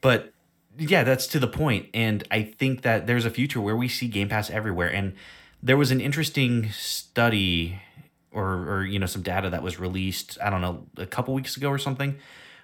but 0.00 0.32
yeah, 0.78 1.04
that's 1.04 1.26
to 1.28 1.38
the 1.38 1.48
point, 1.48 1.88
and 1.92 2.26
I 2.30 2.42
think 2.42 2.82
that 2.82 3.06
there's 3.06 3.24
a 3.24 3.30
future 3.30 3.60
where 3.60 3.76
we 3.76 3.88
see 3.88 4.08
Game 4.08 4.28
Pass 4.28 4.50
everywhere. 4.50 4.88
And 4.88 5.14
there 5.62 5.76
was 5.76 5.90
an 5.90 6.00
interesting 6.00 6.70
study, 6.70 7.80
or 8.32 8.46
or 8.46 8.84
you 8.84 8.98
know 8.98 9.06
some 9.06 9.22
data 9.22 9.50
that 9.50 9.62
was 9.62 9.78
released. 9.78 10.38
I 10.42 10.50
don't 10.50 10.60
know 10.60 10.86
a 10.96 11.06
couple 11.06 11.34
weeks 11.34 11.56
ago 11.56 11.68
or 11.68 11.78
something, 11.78 12.18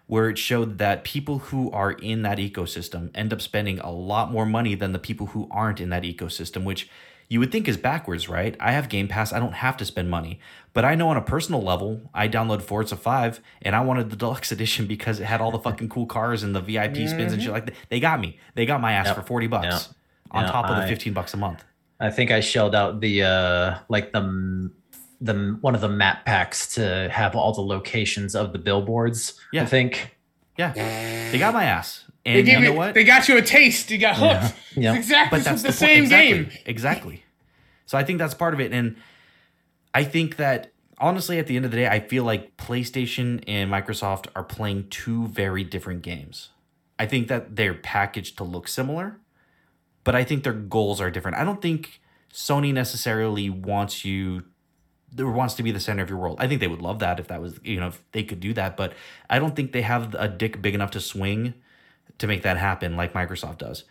where 0.07 0.31
it 0.31 0.39
showed 0.39 0.79
that 0.79 1.05
people 1.05 1.39
who 1.39 1.71
are 1.73 1.93
in 1.93 2.23
that 2.23 2.39
ecosystem 2.39 3.11
end 3.15 3.33
up 3.33 3.43
spending 3.43 3.79
a 3.81 3.91
lot 3.91 4.31
more 4.31 4.47
money 4.47 4.75
than 4.75 4.93
the 4.93 4.99
people 4.99 5.27
who 5.29 5.49
aren't 5.51 5.81
in 5.81 5.91
that 5.91 6.05
ecosystem, 6.05 6.65
which 6.65 6.89
you 7.29 7.41
would 7.41 7.51
think 7.53 7.67
is 7.69 7.77
backwards, 7.77 8.29
right? 8.29 8.57
I 8.61 8.73
have 8.73 8.89
Game 8.89 9.09
Pass, 9.09 9.33
I 9.33 9.39
don't 9.41 9.55
have 9.55 9.77
to 9.79 9.85
spend 9.85 10.09
money. 10.11 10.39
But 10.73 10.85
I 10.85 10.95
know 10.95 11.09
on 11.09 11.17
a 11.17 11.23
personal 11.23 11.63
level, 11.63 12.03
I 12.15 12.29
download 12.29 12.63
Forza 12.63 12.97
5 12.97 13.41
and 13.63 13.75
I 13.75 13.81
wanted 13.81 14.11
the 14.11 14.17
deluxe 14.25 14.53
edition 14.53 14.87
because 14.87 15.19
it 15.21 15.25
had 15.25 15.41
all 15.41 15.51
the 15.51 15.59
fucking 15.59 15.89
cool 15.89 16.07
cars 16.07 16.43
and 16.43 16.55
the 16.55 16.61
VIP 16.61 16.97
spins 17.09 17.33
and 17.33 17.43
shit 17.43 17.51
like 17.53 17.67
that. 17.67 17.75
They 17.89 17.99
got 18.01 18.21
me. 18.21 18.39
They 18.55 18.67
got 18.67 18.81
my 18.81 18.93
ass 18.93 19.07
Yep. 19.07 19.17
for 19.17 19.23
40 19.23 19.47
bucks 19.49 19.67
Yep. 19.67 19.81
on 20.33 20.43
Yep, 20.45 20.53
top 20.53 20.71
of 20.71 20.77
the 20.77 20.87
15 20.87 21.13
bucks 21.13 21.35
a 21.35 21.37
month. 21.37 21.65
I 21.99 22.11
think 22.11 22.31
I 22.31 22.41
shelled 22.41 22.75
out 22.75 23.01
the 23.01 23.23
uh 23.23 23.79
like 23.89 24.13
the 24.13 24.71
the 25.23 25.57
one 25.63 25.75
of 25.75 25.81
the 25.81 25.89
map 25.89 26.27
packs 26.27 26.75
to 26.75 27.09
have 27.11 27.35
all 27.35 27.55
the 27.55 27.63
locations 27.63 28.35
of 28.35 28.53
the 28.53 28.59
billboards. 28.59 29.41
Yeah. 29.53 29.63
I 29.63 29.67
think. 29.67 30.15
Yeah. 30.59 30.73
They 31.33 31.39
got 31.39 31.55
my 31.55 31.65
ass. 31.65 32.05
They 32.27 32.39
And 32.41 32.47
gave 32.47 32.59
you 32.59 32.65
know 32.65 32.73
you, 32.73 32.77
what? 32.77 32.95
they 32.95 33.05
got 33.05 33.29
you 33.29 33.37
a 33.39 33.43
taste. 33.43 33.91
You 33.91 33.99
got 33.99 34.17
hooked. 34.17 34.55
Yeah. 34.75 34.91
It's 34.95 35.07
exactly 35.07 35.39
but 35.39 35.45
that's 35.45 35.63
the, 35.63 35.69
the, 35.69 35.73
same. 35.73 36.03
Exactly. 36.03 36.33
game. 36.33 36.51
Exactly. 36.67 37.25
So 37.87 37.97
I 37.97 38.03
think 38.03 38.19
that's 38.19 38.35
part 38.35 38.53
of 38.53 38.61
it, 38.61 38.73
and 38.73 38.97
I 39.95 40.03
think 40.03 40.37
that 40.37 40.73
honestly, 40.99 41.39
at 41.39 41.47
the 41.47 41.57
end 41.57 41.65
of 41.65 41.71
the 41.71 41.77
day, 41.77 41.87
I 41.87 42.01
feel 42.01 42.25
like 42.25 42.57
PlayStation 42.57 43.45
and 43.47 43.71
Microsoft 43.71 44.27
are 44.35 44.43
playing 44.43 44.89
two 44.89 45.29
very 45.29 45.63
different 45.63 46.03
games. 46.03 46.51
I 46.99 47.07
think 47.07 47.29
that 47.29 47.55
they're 47.57 47.75
packaged 47.75 48.39
to 48.39 48.45
look 48.45 48.67
similar, 48.67 49.21
but 50.03 50.15
I 50.15 50.25
think 50.25 50.43
their 50.43 50.53
goals 50.53 51.01
are 51.01 51.11
different. 51.11 51.37
I 51.37 51.45
don't 51.45 51.63
think 51.63 52.01
Sony 52.33 52.73
necessarily 52.73 53.49
wants 53.49 54.05
you 54.05 54.45
or 55.19 55.31
wants 55.31 55.55
to 55.55 55.63
be 55.63 55.71
the 55.71 55.81
center 55.81 56.03
of 56.03 56.11
your 56.11 56.19
world. 56.19 56.39
I 56.41 56.49
think 56.49 56.61
they 56.61 56.67
would 56.69 56.83
love 56.83 56.99
that 56.99 57.21
if 57.21 57.29
that 57.29 57.41
was, 57.41 57.61
you 57.63 57.79
know, 57.79 57.89
if 57.89 58.03
they 58.13 58.25
could 58.25 58.41
do 58.41 58.53
that, 58.55 58.77
but 58.77 58.95
I 59.31 59.39
don't 59.39 59.55
think 59.55 59.73
they 59.73 59.83
have 59.83 60.15
a 60.15 60.29
dick 60.29 60.61
big 60.61 60.75
enough 60.75 60.91
to 60.93 61.01
swing 61.01 61.55
to 62.19 62.27
make 62.27 62.43
that 62.43 62.57
happen 62.57 62.97
like 62.97 63.13
Microsoft 63.13 63.59
does 63.59 63.85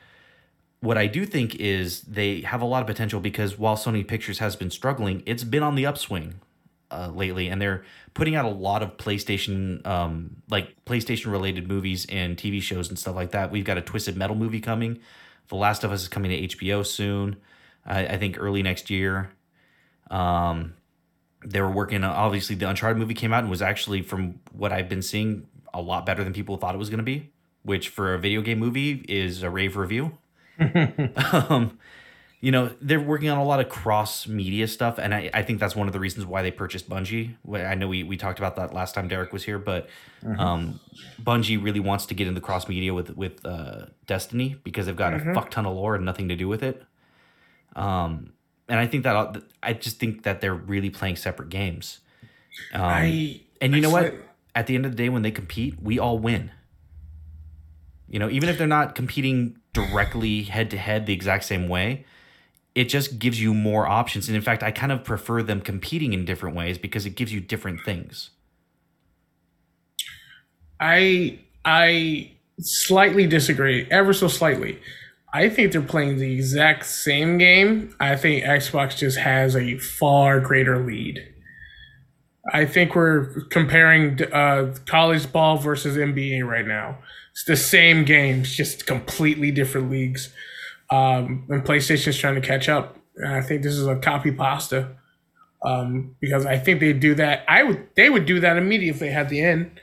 what 0.86 0.98
I 0.98 1.08
do 1.08 1.26
think 1.26 1.56
is 1.56 2.02
they 2.02 2.42
have 2.42 2.62
a 2.62 2.66
lot 2.66 2.82
of 2.82 2.88
potential 2.88 3.20
because 3.20 3.58
while 3.58 3.76
Sony 3.76 4.08
Pictures 4.08 4.40
has 4.40 4.56
been 4.56 4.70
struggling, 4.70 5.24
it's 5.26 5.44
been 5.44 5.64
on 5.64 5.76
the 5.76 5.86
upswing 5.86 6.36
uh, 6.92 7.10
lately, 7.14 7.48
and 7.48 7.62
they're 7.62 7.84
putting 8.14 8.36
out 8.36 8.46
a 8.46 8.50
lot 8.50 8.84
of 8.84 8.96
PlayStation, 8.98 9.86
um, 9.86 10.38
like 10.50 10.76
PlayStation 10.86 11.32
related 11.32 11.68
movies 11.68 12.06
and 12.08 12.38
TV 12.38 12.62
shows 12.62 12.88
and 12.90 13.00
stuff 13.00 13.16
like 13.16 13.32
that. 13.32 13.52
We've 13.52 13.66
got 13.66 13.78
a 13.78 13.82
Twisted 13.82 14.16
Metal 14.16 14.36
movie 14.36 14.62
coming. 14.62 15.00
The 15.48 15.56
Last 15.56 15.84
of 15.84 15.92
Us 15.92 16.04
is 16.04 16.08
coming 16.08 16.32
to 16.32 16.56
HBO 16.56 16.86
soon. 16.86 17.38
I, 17.86 18.06
I 18.06 18.18
think 18.18 18.38
early 18.40 18.62
next 18.62 18.90
year. 18.90 19.32
Um, 20.12 20.76
they 21.44 21.62
were 21.62 21.72
working. 21.72 22.04
on- 22.04 22.12
Obviously, 22.12 22.56
the 22.56 22.70
Uncharted 22.70 22.98
movie 22.98 23.14
came 23.16 23.34
out 23.34 23.40
and 23.40 23.50
was 23.50 23.62
actually, 23.62 24.02
from 24.02 24.40
what 24.52 24.72
I've 24.72 24.90
been 24.90 25.02
seeing, 25.02 25.48
a 25.74 25.82
lot 25.82 26.06
better 26.06 26.24
than 26.24 26.34
people 26.34 26.58
thought 26.58 26.76
it 26.76 26.78
was 26.80 26.90
going 26.90 27.00
to 27.00 27.04
be. 27.04 27.32
Which 27.66 27.90
for 27.90 28.14
a 28.14 28.20
video 28.20 28.42
game 28.42 28.60
movie 28.60 29.04
is 29.10 29.44
a 29.44 29.50
rave 29.50 29.76
review 29.76 30.18
um, 31.50 31.78
you 32.42 32.52
know, 32.52 32.72
they're 32.82 33.00
working 33.00 33.30
on 33.30 33.38
a 33.38 33.44
lot 33.44 33.60
of 33.60 33.70
cross 33.70 34.28
media 34.28 34.68
stuff, 34.68 34.98
and 34.98 35.14
I, 35.14 35.30
I 35.34 35.42
think 35.42 35.60
that's 35.60 35.76
one 35.76 35.88
of 35.88 35.94
the 35.94 36.00
reasons 36.00 36.26
why 36.26 36.42
they 36.42 36.52
purchased 36.52 36.90
Bungie. 36.90 37.36
I 37.52 37.76
know 37.76 37.88
we, 37.88 38.04
we 38.04 38.18
talked 38.18 38.40
about 38.40 38.56
that 38.58 38.74
last 38.74 38.94
time 38.94 39.08
Derek 39.08 39.34
was 39.34 39.44
here, 39.44 39.58
but 39.58 39.90
um, 40.38 40.80
Bungie 41.22 41.62
really 41.62 41.80
wants 41.80 42.06
to 42.08 42.14
get 42.14 42.28
into 42.28 42.42
cross 42.42 42.68
media 42.68 42.94
with 42.94 43.16
with 43.18 43.46
uh, 43.46 43.88
Destiny 44.06 44.58
because 44.64 44.86
they've 44.86 44.96
got 44.96 45.14
a 45.14 45.34
fuck 45.34 45.50
ton 45.50 45.66
of 45.66 45.76
lore 45.76 45.96
and 45.96 46.06
nothing 46.06 46.30
to 46.30 46.36
do 46.36 46.48
with 46.48 46.62
it. 46.62 46.84
Um, 47.76 48.34
and 48.70 48.80
I 48.80 48.88
think 48.88 49.04
that 49.04 49.42
I 49.64 49.74
just 49.74 50.00
think 50.00 50.24
that 50.24 50.42
they're 50.42 50.54
really 50.54 50.90
playing 50.90 51.16
separate 51.16 51.50
games. 51.50 52.00
Um, 52.74 52.82
I 52.82 53.42
and 53.60 53.74
you 53.74 53.82
know 53.82 53.90
I 53.90 54.04
what? 54.04 54.16
At 54.54 54.68
the 54.68 54.76
end 54.76 54.86
of 54.86 54.92
the 54.92 54.98
day, 54.98 55.10
when 55.10 55.22
they 55.22 55.32
compete, 55.32 55.82
we 55.82 56.00
all 56.00 56.18
win. 56.18 56.52
You 58.08 58.20
know, 58.20 58.30
even 58.30 58.50
if 58.50 58.58
they're 58.58 58.68
not 58.68 58.96
competing 58.96 59.58
directly 59.74 60.44
head 60.44 60.70
to 60.72 60.78
head 60.78 61.06
the 61.06 61.14
exact 61.14 61.44
same 61.44 61.68
way, 61.68 62.06
it 62.76 62.86
just 62.86 63.20
gives 63.20 63.42
you 63.42 63.54
more 63.54 63.88
options. 63.88 64.28
And 64.28 64.36
in 64.36 64.42
fact, 64.42 64.62
I 64.62 64.72
kind 64.72 64.92
of 64.92 65.04
prefer 65.04 65.42
them 65.42 65.62
competing 65.62 66.14
in 66.14 66.26
different 66.26 66.56
ways 66.56 66.78
because 66.78 67.06
it 67.06 67.12
gives 67.12 67.34
you 67.34 67.40
different 67.40 67.82
things. 67.86 68.32
I 70.80 71.40
I 71.64 72.32
slightly 72.60 73.28
disagree, 73.28 73.88
ever 73.90 74.14
so 74.14 74.28
slightly. 74.28 74.80
I 75.34 75.50
think 75.50 75.74
they're 75.74 75.82
playing 75.82 76.18
the 76.18 76.34
exact 76.34 76.86
same 76.86 77.38
game. 77.38 77.94
I 78.00 78.16
think 78.16 78.46
Xbox 78.46 78.96
just 78.96 79.18
has 79.18 79.56
a 79.56 79.78
far 79.78 80.40
greater 80.40 80.80
lead. 80.80 81.28
I 82.54 82.66
think 82.66 82.96
we're 82.96 83.42
comparing 83.50 84.22
uh, 84.32 84.76
college 84.86 85.32
ball 85.32 85.58
versus 85.58 85.98
NBA 85.98 86.48
right 86.48 86.66
now. 86.66 87.00
It's 87.36 87.44
the 87.44 87.58
same 87.58 88.06
games, 88.06 88.56
just 88.56 88.88
completely 88.88 89.52
different 89.52 89.92
leagues. 89.92 90.34
Um, 90.90 91.46
and 91.50 91.64
PlayStation's 91.64 92.18
trying 92.18 92.36
to 92.36 92.42
catch 92.42 92.70
up. 92.70 92.98
And 93.18 93.34
I 93.34 93.42
think 93.42 93.62
this 93.62 93.74
is 93.74 93.88
a 93.88 93.98
copy 93.98 94.32
pasta 94.32 94.96
um, 95.64 96.16
because 96.20 96.46
I 96.46 96.58
think 96.58 96.80
they'd 96.80 97.00
do 97.00 97.16
that. 97.16 97.44
I 97.48 97.64
would 97.64 97.88
they 97.96 98.10
would 98.10 98.26
do 98.26 98.40
that 98.40 98.58
immediately 98.58 98.90
if 98.90 99.00
they 99.00 99.10
had 99.10 99.30
the 99.30 99.42
end 99.42 99.80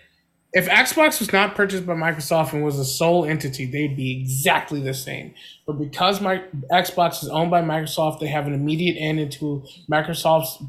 if 0.53 0.69
Xbox 0.69 1.19
was 1.19 1.33
not 1.33 1.55
purchased 1.55 1.87
by 1.87 1.95
Microsoft 1.95 2.53
and 2.53 2.63
was 2.63 2.79
a 2.79 2.85
sole 2.85 3.25
entity, 3.25 3.65
they'd 3.65 3.97
be 3.97 4.21
exactly 4.21 4.81
the 4.81 4.93
same. 4.93 5.35
But 5.67 5.75
because 5.75 6.21
my 6.21 6.43
Xbox 6.71 7.23
is 7.23 7.29
owned 7.31 7.51
by 7.51 7.63
Microsoft, 7.63 8.21
they 8.21 8.27
have 8.27 8.47
an 8.47 8.53
immediate 8.53 8.97
end 9.01 9.19
into 9.19 9.65
Microsoft's 9.91 10.63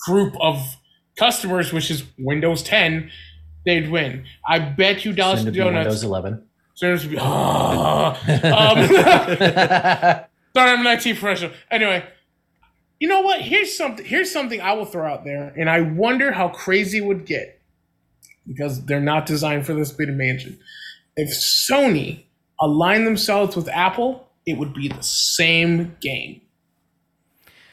group 0.00 0.34
of 0.40 0.76
customers, 1.16 1.72
which 1.72 1.88
is 1.88 2.02
Windows 2.18 2.64
10. 2.64 3.10
They'd 3.64 3.90
win. 3.90 4.24
I 4.46 4.58
bet 4.58 5.04
you 5.04 5.12
dollars 5.12 5.40
Soon 5.40 5.52
to 5.52 5.58
to 5.58 5.64
be 5.70 5.74
Windows 5.74 6.02
11. 6.02 6.42
Soon 6.74 6.98
to 6.98 7.08
be. 7.08 7.16
um, 7.18 8.16
Sorry, 10.54 10.70
I'm 10.70 10.86
an 10.86 10.98
IT 10.98 11.02
professional. 11.18 11.52
Anyway, 11.70 12.04
you 13.00 13.08
know 13.08 13.20
what? 13.20 13.40
Here's 13.40 13.76
something. 13.76 14.04
Here's 14.04 14.30
something 14.30 14.60
I 14.60 14.72
will 14.74 14.84
throw 14.84 15.10
out 15.10 15.24
there, 15.24 15.52
and 15.56 15.70
I 15.70 15.80
wonder 15.80 16.32
how 16.32 16.48
crazy 16.48 16.98
it 16.98 17.04
would 17.04 17.24
get 17.24 17.60
because 18.46 18.84
they're 18.84 19.00
not 19.00 19.26
designed 19.26 19.66
for 19.66 19.74
this 19.74 19.92
big 19.92 20.08
mansion. 20.10 20.58
If 21.16 21.30
Sony 21.30 22.24
aligned 22.60 23.06
themselves 23.06 23.56
with 23.56 23.68
Apple, 23.68 24.28
it 24.46 24.58
would 24.58 24.74
be 24.74 24.88
the 24.88 25.02
same 25.02 25.96
game. 26.00 26.40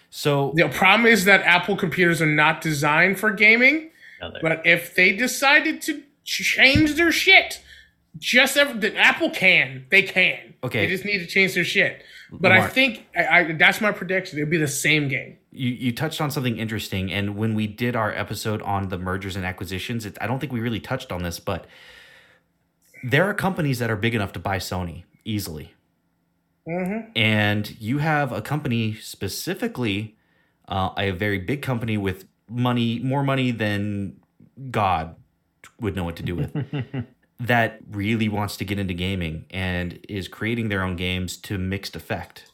So 0.09 0.53
The 0.55 0.69
problem 0.69 1.05
is 1.05 1.25
that 1.25 1.41
Apple 1.41 1.75
computers 1.75 2.21
are 2.21 2.25
not 2.25 2.61
designed 2.61 3.19
for 3.19 3.31
gaming. 3.31 3.91
No, 4.21 4.31
they're- 4.31 4.41
But 4.41 4.65
if 4.65 4.95
they 4.95 5.13
decided 5.15 5.81
to 5.83 6.03
change 6.23 6.95
their 6.95 7.11
shit, 7.11 7.61
just 8.17 8.57
ever, 8.57 8.73
the 8.77 8.95
Apple 8.97 9.29
can, 9.29 9.85
they 9.91 10.01
can. 10.03 10.55
Okay. 10.63 10.85
they 10.85 10.87
just 10.87 11.05
need 11.05 11.19
to 11.19 11.25
change 11.27 11.53
their 11.53 11.63
shit. 11.63 12.03
But 12.31 12.51
I 12.51 12.67
think 12.67 13.07
I, 13.15 13.27
I, 13.27 13.51
that's 13.53 13.81
my 13.81 13.91
prediction. 13.91 14.39
It'll 14.39 14.49
be 14.51 14.57
the 14.57 14.67
same 14.67 15.07
game. 15.07 15.37
you, 15.51 15.69
you 15.71 15.91
touched 15.91 16.19
on 16.21 16.29
something 16.29 16.57
interesting, 16.57 17.11
and 17.11 17.35
when 17.37 17.55
we 17.55 17.65
did 17.65 17.95
our 17.95 18.11
episode 18.13 18.61
on 18.63 18.89
the 18.89 18.97
mergers 18.99 19.35
and 19.35 19.45
acquisitions, 19.45 20.05
it, 20.05 20.17
I 20.21 20.27
don't 20.27 20.39
think 20.39 20.51
we 20.51 20.59
really 20.59 20.79
touched 20.79 21.11
on 21.11 21.23
this, 21.23 21.39
but 21.39 21.65
there 23.03 23.23
are 23.25 23.33
companies 23.33 23.79
that 23.79 23.89
are 23.89 23.95
big 23.95 24.13
enough 24.13 24.33
to 24.33 24.39
buy 24.39 24.57
Sony 24.57 25.05
easily. 25.23 25.73
And 27.15 27.79
you 27.79 27.97
have 27.99 28.31
a 28.31 28.41
company 28.41 28.93
specifically, 28.95 30.15
uh, 30.67 30.91
a 30.97 31.11
very 31.11 31.39
big 31.39 31.61
company 31.63 31.97
with 31.97 32.25
money, 32.49 32.99
more 32.99 33.23
money 33.23 33.51
than 33.51 34.19
God 34.71 35.15
would 35.79 35.95
know 35.95 36.03
what 36.03 36.15
to 36.17 36.23
do 36.23 36.35
with, 36.35 37.05
that 37.39 37.79
really 37.89 38.27
wants 38.27 38.57
to 38.57 38.65
get 38.65 38.79
into 38.79 38.93
gaming 38.93 39.45
and 39.49 39.99
is 40.09 40.27
creating 40.27 40.69
their 40.69 40.83
own 40.83 40.95
games 40.95 41.37
to 41.37 41.57
mixed 41.57 41.95
effect. 41.95 42.51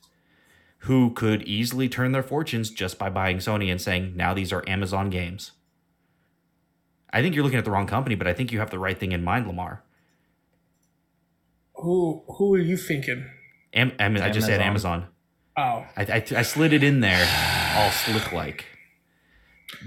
Who 0.80 1.12
could 1.12 1.42
easily 1.44 1.90
turn 1.90 2.12
their 2.12 2.22
fortunes 2.22 2.70
just 2.70 3.00
by 3.00 3.10
buying 3.10 3.38
Sony 3.38 3.72
and 3.72 3.82
saying, 3.82 4.16
now 4.16 4.36
these 4.36 4.54
are 4.54 4.64
Amazon 4.68 5.10
games. 5.10 5.52
I 7.12 7.22
think 7.22 7.34
you're 7.34 7.44
looking 7.44 7.58
at 7.58 7.66
the 7.66 7.72
wrong 7.72 7.88
company, 7.88 8.14
but 8.16 8.28
I 8.28 8.34
think 8.34 8.52
you 8.52 8.60
have 8.60 8.70
the 8.70 8.78
right 8.78 8.98
thing 8.98 9.12
in 9.12 9.24
mind, 9.24 9.48
Lamar. 9.48 9.82
Who 11.76 12.24
who 12.28 12.54
are 12.54 12.60
you 12.60 12.78
thinking? 12.78 13.26
Am- 13.74 13.94
I 14.00 14.10
mean, 14.10 14.22
I 14.22 14.30
just 14.30 14.48
said 14.48 14.62
Amazon. 14.62 15.08
Amazon. 15.08 15.12
Oh, 15.58 15.86
I, 15.98 16.04
I, 16.04 16.40
I 16.40 16.42
slid 16.42 16.74
it 16.74 16.84
in 16.84 17.00
there 17.00 17.26
all 17.78 17.92
slick 17.92 18.32
like. 18.32 18.66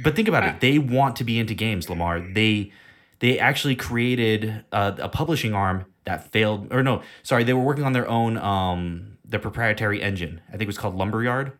But 0.03 0.17
think 0.17 0.29
about 0.29 0.45
it. 0.45 0.61
They 0.61 0.79
want 0.79 1.17
to 1.17 1.25
be 1.25 1.39
into 1.39 1.55
games, 1.55 1.89
Lamar. 1.89 2.21
They 2.21 2.73
they 3.21 3.39
actually 3.39 3.77
created 3.77 4.65
a, 4.73 4.95
a 4.99 5.09
publishing 5.09 5.55
arm 5.55 5.87
that 6.05 6.31
failed. 6.31 6.73
Or 6.73 6.83
no, 6.83 7.03
sorry, 7.23 7.45
they 7.45 7.53
were 7.53 7.63
working 7.63 7.85
on 7.85 7.93
their 7.93 8.09
own 8.09 8.37
um 8.39 9.19
their 9.25 9.41
proprietary 9.41 10.03
engine. 10.03 10.41
I 10.49 10.53
think 10.53 10.63
it 10.63 10.67
was 10.67 10.79
called 10.79 10.97
Lumberyard. 10.97 11.53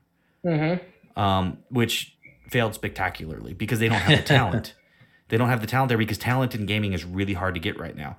Um, 1.17 1.59
which 1.71 2.17
failed 2.49 2.75
spectacularly 2.75 3.53
because 3.55 3.79
they 3.79 3.89
don't 3.89 3.99
have 3.99 4.19
the 4.19 4.25
talent. 4.25 4.75
they 5.29 5.37
don't 5.37 5.49
have 5.49 5.61
the 5.61 5.67
talent 5.67 5.89
there 5.89 5.99
because 5.99 6.19
talent 6.19 6.55
in 6.55 6.65
gaming 6.67 6.93
is 6.93 7.05
really 7.05 7.35
hard 7.35 7.55
to 7.55 7.61
get 7.61 7.79
right 7.79 7.97
now. 7.97 8.17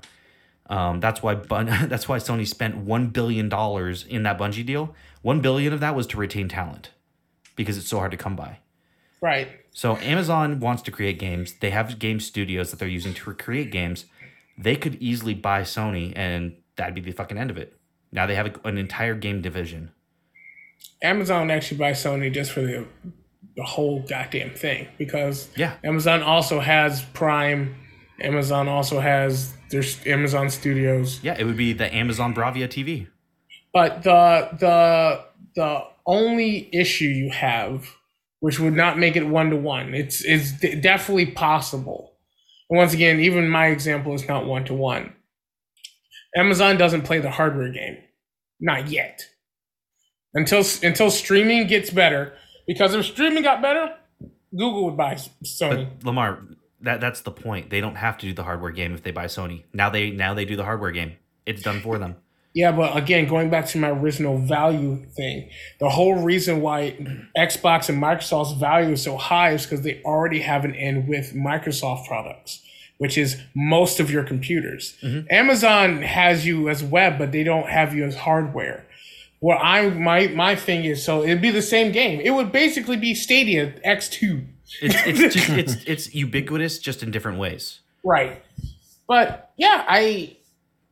Um, 0.69 0.99
that's 0.99 1.23
why 1.23 1.33
Bun- 1.35 1.65
that's 1.87 2.07
why 2.07 2.17
Sony 2.17 2.47
spent 2.47 2.77
one 2.77 3.07
billion 3.07 3.49
dollars 3.49 4.05
in 4.05 4.23
that 4.23 4.37
Bungie 4.37 4.65
deal. 4.65 4.95
One 5.21 5.41
billion 5.41 5.73
of 5.73 5.79
that 5.79 5.95
was 5.95 6.07
to 6.07 6.17
retain 6.17 6.47
talent 6.47 6.91
because 7.55 7.77
it's 7.77 7.87
so 7.87 7.97
hard 7.97 8.11
to 8.11 8.17
come 8.17 8.35
by. 8.35 8.59
Right. 9.21 9.47
So 9.71 9.97
Amazon 9.97 10.59
wants 10.59 10.81
to 10.83 10.91
create 10.91 11.19
games. 11.19 11.53
They 11.59 11.69
have 11.71 11.99
game 11.99 12.19
studios 12.19 12.71
that 12.71 12.79
they're 12.79 12.87
using 12.87 13.13
to 13.13 13.33
create 13.33 13.71
games. 13.71 14.05
They 14.57 14.75
could 14.75 14.95
easily 14.95 15.33
buy 15.33 15.61
Sony, 15.61 16.13
and 16.15 16.55
that'd 16.75 16.95
be 16.95 17.01
the 17.01 17.11
fucking 17.11 17.37
end 17.37 17.49
of 17.51 17.57
it. 17.57 17.77
Now 18.11 18.25
they 18.25 18.35
have 18.35 18.47
a, 18.47 18.67
an 18.67 18.77
entire 18.77 19.15
game 19.15 19.41
division. 19.41 19.91
Amazon 21.01 21.51
actually 21.51 21.77
buys 21.77 22.03
Sony 22.03 22.31
just 22.33 22.51
for 22.51 22.61
the 22.61 22.85
the 23.55 23.63
whole 23.63 24.01
goddamn 24.07 24.51
thing 24.51 24.87
because 24.97 25.49
Yeah. 25.55 25.73
Amazon 25.83 26.21
also 26.23 26.59
has 26.59 27.03
Prime. 27.13 27.75
Amazon 28.21 28.67
also 28.67 28.99
has 28.99 29.53
there's 29.69 30.05
Amazon 30.07 30.49
Studios. 30.49 31.19
Yeah, 31.23 31.35
it 31.37 31.43
would 31.45 31.57
be 31.57 31.73
the 31.73 31.93
Amazon 31.93 32.33
Bravia 32.33 32.67
TV. 32.67 33.07
But 33.73 34.03
the 34.03 34.49
the 34.59 35.25
the 35.55 35.83
only 36.05 36.69
issue 36.73 37.05
you 37.05 37.31
have, 37.31 37.85
which 38.39 38.59
would 38.59 38.73
not 38.73 38.97
make 38.97 39.15
it 39.15 39.27
one 39.27 39.49
to 39.49 39.55
one, 39.55 39.93
it's 39.93 40.23
it's 40.23 40.51
d- 40.53 40.75
definitely 40.75 41.27
possible. 41.27 42.13
And 42.69 42.77
once 42.77 42.93
again, 42.93 43.19
even 43.19 43.49
my 43.49 43.67
example 43.67 44.13
is 44.13 44.27
not 44.27 44.45
one 44.45 44.65
to 44.65 44.73
one. 44.73 45.13
Amazon 46.35 46.77
doesn't 46.77 47.01
play 47.01 47.19
the 47.19 47.31
hardware 47.31 47.71
game, 47.71 47.97
not 48.59 48.89
yet. 48.89 49.25
Until 50.33 50.63
until 50.83 51.09
streaming 51.09 51.67
gets 51.67 51.89
better, 51.89 52.33
because 52.67 52.93
if 52.93 53.05
streaming 53.05 53.43
got 53.43 53.61
better, 53.61 53.95
Google 54.51 54.85
would 54.85 54.97
buy 54.97 55.15
Sony. 55.43 55.89
But 55.97 56.05
Lamar, 56.05 56.43
that 56.81 57.01
that's 57.01 57.21
the 57.21 57.31
point. 57.31 57.69
They 57.71 57.81
don't 57.81 57.95
have 57.95 58.17
to 58.19 58.27
do 58.27 58.33
the 58.33 58.43
hardware 58.43 58.71
game 58.71 58.93
if 58.93 59.01
they 59.01 59.11
buy 59.11 59.25
Sony. 59.25 59.63
Now 59.73 59.89
they 59.89 60.11
now 60.11 60.33
they 60.35 60.45
do 60.45 60.55
the 60.55 60.63
hardware 60.63 60.91
game. 60.91 61.13
It's 61.45 61.63
done 61.63 61.81
for 61.81 61.97
them. 61.97 62.15
Yeah, 62.53 62.71
but 62.71 62.97
again, 62.97 63.27
going 63.27 63.49
back 63.49 63.67
to 63.67 63.77
my 63.77 63.89
original 63.89 64.37
value 64.37 65.05
thing, 65.15 65.49
the 65.79 65.89
whole 65.89 66.23
reason 66.23 66.61
why 66.61 66.95
Xbox 67.37 67.89
and 67.89 68.01
Microsoft's 68.01 68.53
value 68.53 68.93
is 68.93 69.03
so 69.03 69.17
high 69.17 69.51
is 69.51 69.63
because 69.63 69.81
they 69.81 70.01
already 70.03 70.39
have 70.39 70.65
an 70.65 70.73
end 70.73 71.07
with 71.07 71.33
Microsoft 71.35 72.07
products, 72.07 72.61
which 72.97 73.17
is 73.17 73.39
most 73.55 73.99
of 73.99 74.09
your 74.09 74.23
computers. 74.23 74.97
Mm-hmm. 75.03 75.27
Amazon 75.29 76.01
has 76.01 76.45
you 76.45 76.69
as 76.69 76.83
web, 76.83 77.19
but 77.19 77.31
they 77.31 77.43
don't 77.43 77.69
have 77.69 77.93
you 77.93 78.03
as 78.05 78.15
hardware. 78.15 78.85
What 79.39 79.59
I 79.61 79.89
my 79.89 80.27
my 80.29 80.55
thing 80.55 80.85
is, 80.85 81.05
so 81.05 81.23
it'd 81.23 81.41
be 81.41 81.51
the 81.51 81.61
same 81.61 81.91
game. 81.91 82.19
It 82.19 82.31
would 82.31 82.51
basically 82.51 82.97
be 82.97 83.13
Stadia 83.13 83.73
X 83.83 84.09
two. 84.09 84.47
It's 84.81 84.95
it's 85.05 85.33
just 85.35 85.49
it's 85.49 85.75
it's 85.85 86.15
ubiquitous, 86.15 86.79
just 86.79 87.03
in 87.03 87.11
different 87.11 87.37
ways. 87.37 87.79
Right. 88.03 88.43
But 89.07 89.51
yeah, 89.57 89.85
I, 89.87 90.37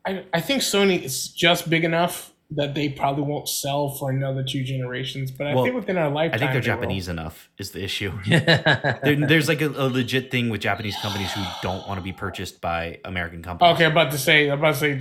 I 0.08 0.24
I 0.34 0.42
think 0.42 0.62
Sony 0.62 1.02
is 1.04 1.28
just 1.30 1.70
big 1.70 1.84
enough 1.84 2.34
that 2.52 2.74
they 2.76 2.88
probably 2.88 3.24
won't 3.24 3.50
sell 3.50 3.90
for 3.90 4.10
another 4.10 4.42
two 4.42 4.64
generations. 4.64 5.32
But 5.32 5.48
I 5.48 5.54
Well, 5.54 5.66
think 5.66 5.76
within 5.76 5.98
our 5.98 6.10
lifetime, 6.10 6.36
I 6.36 6.38
think 6.40 6.52
they're 6.54 6.62
they 6.62 6.70
will. 6.70 6.78
Japanese 6.78 7.10
enough 7.10 7.50
is 7.58 7.72
the 7.72 7.84
issue. 7.84 8.14
There, 8.28 9.16
there's 9.28 9.50
like 9.50 9.62
a, 9.62 9.68
a 9.68 9.88
legit 9.90 10.32
thing 10.32 10.48
with 10.50 10.62
Japanese 10.62 10.96
companies 11.02 11.30
who 11.34 11.44
don't 11.62 11.86
want 11.88 11.98
to 12.00 12.02
be 12.02 12.14
purchased 12.14 12.62
by 12.62 13.00
American 13.04 13.44
companies. 13.44 13.74
Okay, 13.76 13.84
I'm 13.86 13.92
about 13.92 14.12
to 14.12 14.18
say, 14.18 14.50
I'm 14.50 14.60
about 14.60 14.76
to 14.76 14.80
say, 14.80 14.92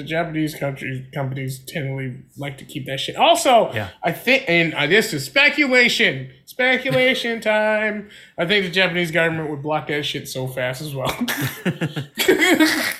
uh, 0.00 0.02
Japanese 0.02 0.54
countries 0.54 1.04
companies 1.12 1.58
generally 1.58 2.22
like 2.38 2.56
to 2.58 2.64
keep 2.64 2.86
that 2.86 3.00
shit. 3.00 3.16
Also, 3.16 3.70
Yeah. 3.74 3.90
I 4.02 4.12
think, 4.12 4.44
and 4.48 4.72
uh, 4.72 4.86
this 4.86 5.12
is 5.12 5.26
speculation, 5.26 6.30
speculation 6.44 7.40
time. 7.40 8.10
I 8.38 8.46
think 8.46 8.66
the 8.66 8.70
Japanese 8.70 9.10
government 9.10 9.50
would 9.50 9.62
block 9.62 9.88
that 9.88 10.04
shit 10.04 10.28
so 10.28 10.46
fast 10.46 10.80
as 10.82 10.94
well. 10.94 11.10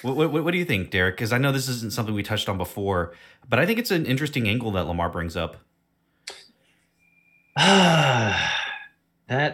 What, 0.02 0.16
what, 0.16 0.44
what 0.44 0.50
do 0.50 0.58
you 0.58 0.66
think, 0.66 0.90
Derek? 0.90 1.16
Because 1.16 1.32
I 1.32 1.38
know 1.38 1.50
this 1.50 1.66
isn't 1.66 1.94
something 1.94 2.14
we 2.14 2.22
touched 2.22 2.50
on 2.50 2.58
before, 2.58 3.14
but 3.48 3.58
I 3.58 3.64
think 3.64 3.78
it's 3.78 3.90
an 3.90 4.04
interesting 4.04 4.46
angle 4.46 4.70
that 4.72 4.86
Lamar 4.86 5.08
brings 5.08 5.34
up. 5.34 5.56
that 7.56 8.40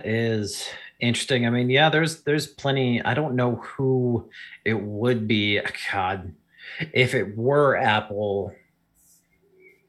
is 0.04 0.66
interesting. 0.98 1.46
I 1.46 1.50
mean, 1.50 1.70
yeah, 1.70 1.88
there's 1.88 2.22
there's 2.22 2.48
plenty. 2.48 3.00
I 3.02 3.14
don't 3.14 3.36
know 3.36 3.56
who 3.56 4.28
it 4.64 4.80
would 4.80 5.28
be. 5.28 5.60
God, 5.92 6.34
if 6.92 7.14
it 7.14 7.36
were 7.36 7.76
Apple, 7.76 8.52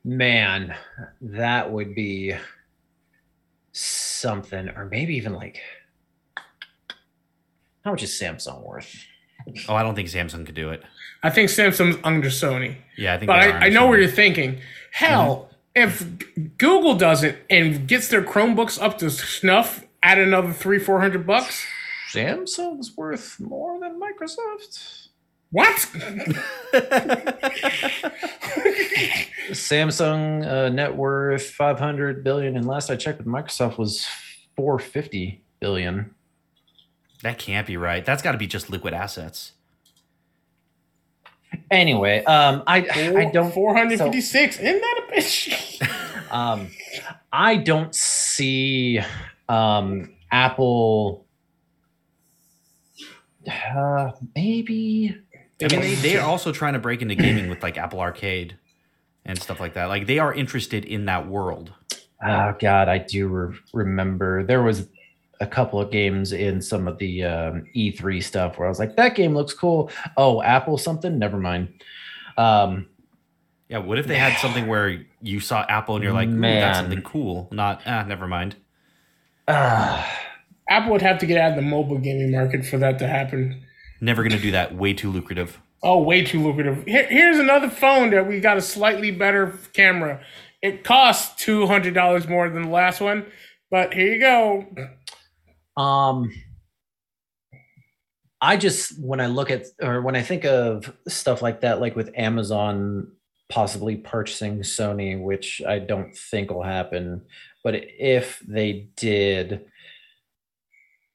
man, 0.03 0.75
that 1.21 1.71
would 1.71 1.95
be 1.95 2.35
something. 3.71 4.69
Or 4.69 4.85
maybe 4.85 5.15
even 5.15 5.33
like, 5.33 5.59
how 7.83 7.91
much 7.91 8.03
is 8.03 8.11
Samsung 8.11 8.63
worth? 8.65 9.05
Oh, 9.67 9.73
I 9.73 9.81
don't 9.81 9.95
think 9.95 10.09
Samsung 10.09 10.45
could 10.45 10.55
do 10.55 10.69
it. 10.69 10.83
I 11.23 11.29
think 11.31 11.49
Samsung's 11.49 11.97
under 12.03 12.29
Sony. 12.29 12.77
Yeah, 12.97 13.15
I 13.15 13.17
think. 13.17 13.27
But 13.27 13.39
I, 13.39 13.65
I 13.65 13.69
know 13.69 13.87
where 13.87 13.99
you're 13.99 14.07
thinking. 14.07 14.59
Hell, 14.91 15.49
mm-hmm. 15.75 15.91
if 15.91 16.57
Google 16.57 16.95
does 16.95 17.23
it 17.23 17.43
and 17.49 17.87
gets 17.87 18.07
their 18.07 18.21
Chromebooks 18.21 18.81
up 18.81 18.99
to 18.99 19.09
snuff, 19.09 19.83
add 20.03 20.19
another 20.19 20.53
three, 20.53 20.77
four 20.77 21.01
hundred 21.01 21.25
bucks. 21.25 21.65
Samsung's 22.11 22.95
worth 22.95 23.39
more 23.39 23.79
than 23.79 23.99
Microsoft. 23.99 25.00
What? 25.51 25.75
Samsung 29.51 30.47
uh, 30.47 30.69
net 30.69 30.95
worth 30.95 31.49
500 31.49 32.23
billion, 32.23 32.55
and 32.55 32.65
last 32.65 32.89
I 32.89 32.95
checked 32.95 33.17
with 33.17 33.27
Microsoft 33.27 33.77
was 33.77 34.07
450 34.55 35.41
billion. 35.59 36.15
That 37.21 37.37
can't 37.37 37.67
be 37.67 37.75
right. 37.75 38.03
That's 38.05 38.21
got 38.21 38.31
to 38.31 38.37
be 38.37 38.47
just 38.47 38.69
liquid 38.69 38.93
assets. 38.93 39.51
Anyway, 41.69 42.23
um, 42.23 42.63
I 42.65 42.87
I 43.17 43.29
don't 43.31 43.53
Four 43.53 43.75
hundred 43.75 43.99
fifty-six. 43.99 44.57
Isn't 44.57 44.79
that 44.79 45.01
a 45.03 45.11
bitch? 45.13 46.31
um, 46.31 46.69
I 47.31 47.57
don't 47.57 47.93
see 47.93 49.01
um, 49.49 50.13
Apple. 50.31 51.25
Uh, 53.47 54.11
maybe 54.35 55.17
I 55.63 55.67
mean, 55.67 55.81
they, 55.81 55.95
they 55.95 56.17
are 56.17 56.27
also 56.27 56.51
trying 56.51 56.73
to 56.73 56.79
break 56.79 57.01
into 57.01 57.15
gaming 57.15 57.49
with 57.49 57.61
like 57.63 57.77
Apple 57.77 57.99
Arcade 57.99 58.57
and 59.25 59.39
stuff 59.41 59.59
like 59.59 59.73
that. 59.75 59.85
Like 59.85 60.07
they 60.07 60.19
are 60.19 60.33
interested 60.33 60.85
in 60.85 61.05
that 61.05 61.27
world. 61.27 61.71
Oh 62.25 62.55
God, 62.59 62.87
I 62.89 62.99
do 62.99 63.27
re- 63.27 63.57
remember 63.73 64.43
there 64.43 64.61
was 64.63 64.87
a 65.39 65.47
couple 65.47 65.79
of 65.81 65.89
games 65.91 66.31
in 66.33 66.61
some 66.61 66.87
of 66.87 66.97
the 66.99 67.23
um, 67.23 67.65
E3 67.75 68.21
stuff 68.23 68.57
where 68.59 68.67
I 68.67 68.69
was 68.69 68.77
like, 68.79 68.95
"That 68.95 69.15
game 69.15 69.33
looks 69.33 69.53
cool." 69.53 69.89
Oh, 70.17 70.41
Apple 70.43 70.77
something? 70.77 71.17
Never 71.17 71.37
mind. 71.37 71.73
Um, 72.37 72.87
Yeah, 73.69 73.79
what 73.79 73.97
if 73.97 74.05
they 74.07 74.17
had 74.17 74.37
something 74.37 74.67
where 74.67 75.03
you 75.21 75.39
saw 75.39 75.65
Apple 75.67 75.95
and 75.95 76.03
you're 76.03 76.13
like, 76.13 76.27
Ooh, 76.29 76.31
that's 76.33 76.39
Man. 76.39 76.75
something 76.75 77.01
cool? 77.01 77.47
Not, 77.51 77.81
ah, 77.85 78.03
never 78.03 78.27
mind. 78.27 78.55
ah, 79.47 80.07
Apple 80.69 80.91
would 80.91 81.01
have 81.01 81.17
to 81.19 81.25
get 81.25 81.37
out 81.37 81.51
of 81.51 81.55
the 81.55 81.61
mobile 81.61 81.97
gaming 81.97 82.31
market 82.31 82.65
for 82.65 82.77
that 82.77 82.99
to 82.99 83.07
happen. 83.07 83.63
Never 84.01 84.23
gonna 84.23 84.39
do 84.39 84.51
that. 84.51 84.75
Way 84.75 84.93
too 84.93 85.11
lucrative. 85.11 85.61
Oh, 85.83 86.01
way 86.01 86.23
too 86.23 86.43
lucrative. 86.43 86.83
Here, 86.85 87.07
here's 87.07 87.39
another 87.39 87.69
phone 87.69 88.09
that 88.11 88.27
we 88.27 88.39
got 88.39 88.57
a 88.57 88.61
slightly 88.61 89.11
better 89.11 89.57
camera. 89.73 90.21
It 90.61 90.83
costs 90.83 91.43
two 91.43 91.67
hundred 91.67 91.93
dollars 91.93 92.27
more 92.27 92.49
than 92.49 92.63
the 92.63 92.69
last 92.69 92.99
one, 92.99 93.25
but 93.69 93.93
here 93.93 94.13
you 94.13 94.19
go. 94.19 94.65
um, 95.81 96.31
I 98.41 98.57
just 98.57 98.99
when 98.99 99.19
I 99.21 99.27
look 99.27 99.51
at 99.51 99.67
or 99.81 100.01
when 100.01 100.15
I 100.15 100.23
think 100.23 100.45
of 100.45 100.91
stuff 101.07 101.43
like 101.43 101.61
that, 101.61 101.79
like 101.79 101.95
with 101.95 102.11
Amazon 102.15 103.11
possibly 103.49 103.97
purchasing 103.97 104.59
Sony, 104.59 105.21
which 105.21 105.61
I 105.67 105.77
don't 105.77 106.15
think 106.15 106.49
will 106.49 106.63
happen, 106.63 107.21
but 107.63 107.75
if 107.75 108.41
they 108.47 108.89
did, 108.95 109.65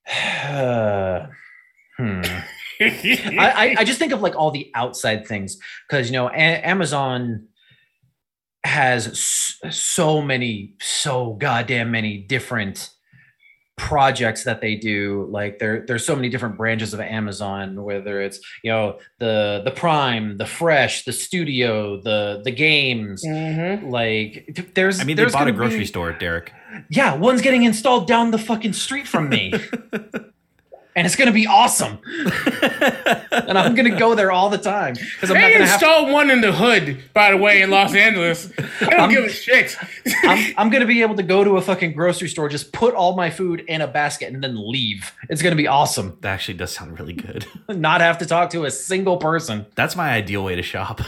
hmm. 1.99 2.23
I, 2.81 3.53
I, 3.55 3.75
I 3.79 3.85
just 3.85 3.99
think 3.99 4.13
of 4.13 4.21
like 4.21 4.35
all 4.37 4.51
the 4.51 4.71
outside 4.75 5.27
things 5.27 5.59
because 5.89 6.09
you 6.09 6.13
know 6.13 6.29
a- 6.29 6.33
Amazon 6.67 7.47
has 8.65 9.19
so 9.71 10.21
many 10.21 10.75
so 10.81 11.35
goddamn 11.35 11.91
many 11.93 12.19
different 12.19 12.91
projects 13.79 14.45
that 14.45 14.63
they 14.63 14.75
do 14.75 15.29
like 15.31 15.59
there 15.59 15.85
there's 15.87 16.05
so 16.05 16.17
many 16.17 16.31
different 16.31 16.57
branches 16.57 16.95
of 16.95 17.01
Amazon 17.01 17.83
whether 17.85 18.23
it's 18.23 18.41
you 18.65 18.71
know 18.71 18.99
the 19.19 19.61
the 19.67 19.71
prime 19.71 20.39
the 20.39 20.47
fresh 20.47 21.05
the 21.05 21.13
studio 21.13 22.01
the 22.01 22.41
the 22.43 22.51
games 22.51 23.23
Mhm. 23.25 23.91
like 23.91 24.59
there's 24.75 24.99
I 24.99 25.05
mean, 25.05 25.17
they 25.17 25.23
there's 25.23 25.35
bought 25.35 25.47
a 25.49 25.53
grocery 25.53 25.81
be- 25.81 25.85
store, 25.87 26.13
Derek. 26.13 26.53
yeah 26.89 27.15
one's 27.15 27.43
getting 27.43 27.65
installed 27.65 28.09
down 28.09 28.31
the 28.31 28.39
fucking 28.39 28.73
street 28.73 29.07
from 29.07 29.29
me 29.29 29.53
and 30.97 31.07
it's 31.07 31.15
going 31.15 31.27
to 31.29 31.33
be 31.33 31.47
awesome. 31.47 31.99
and 33.33 33.59
I'm 33.59 33.75
going 33.75 33.91
to 33.91 33.97
go 33.99 34.15
there 34.15 34.33
all 34.33 34.49
the 34.51 34.59
time 34.59 34.95
because 34.95 35.31
I'm 35.31 35.37
not 35.37 35.43
They 35.47 35.53
going 35.53 35.61
to 35.63 35.67
have. 35.67 35.75
installed 35.83 36.11
one 36.11 36.31
in 36.31 36.41
the 36.41 36.53
hood, 36.53 37.03
by 37.13 37.31
the 37.31 37.37
way, 37.37 37.63
in 37.63 37.71
Los 37.71 37.95
Angeles. 38.07 38.51
I 38.81 38.87
don't 38.87 39.01
I'm- 39.01 39.11
give 39.11 39.25
a 39.25 39.29
shit. 39.29 39.77
I'm, 40.25 40.55
I'm 40.59 40.71
going 40.71 40.81
to 40.81 40.87
be 40.87 41.03
able 41.03 41.15
to 41.17 41.23
go 41.23 41.45
to 41.45 41.57
a 41.57 41.61
fucking 41.61 41.93
grocery 41.93 42.29
store, 42.29 42.49
just 42.49 42.73
put 42.73 42.95
all 42.95 43.15
my 43.15 43.31
food 43.31 43.61
in 43.69 43.81
a 43.81 43.87
basket, 43.87 44.33
and 44.33 44.43
then 44.43 44.57
leave. 44.57 45.13
It's 45.29 45.43
going 45.43 45.53
to 45.53 45.57
be 45.63 45.69
awesome. 45.69 46.17
that 46.23 46.31
actually 46.33 46.55
does 46.55 46.73
sound 46.73 46.99
really 46.99 47.13
good. 47.13 47.47
Not 47.69 48.01
have 48.01 48.19
to 48.19 48.27
talk 48.27 48.51
to 48.51 48.65
a 48.65 48.71
single 48.71 49.19
person. 49.19 49.67
That's 49.75 49.97
my 49.97 50.11
ideal 50.11 50.43
way 50.45 50.57
to 50.57 50.63
shop. 50.63 51.01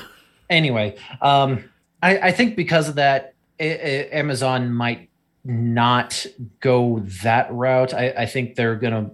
anyway, 0.50 0.96
um, 1.22 1.64
I, 2.02 2.18
I 2.28 2.32
think 2.32 2.56
because 2.56 2.88
of 2.88 2.94
that, 2.96 3.34
i 3.60 3.64
i 3.64 4.08
Amazon 4.12 4.72
might 4.72 5.08
not 5.44 6.26
go 6.60 7.00
that 7.22 7.52
route. 7.52 7.92
I, 7.94 8.10
I 8.10 8.26
think 8.26 8.54
they're 8.54 8.76
gonna. 8.76 9.10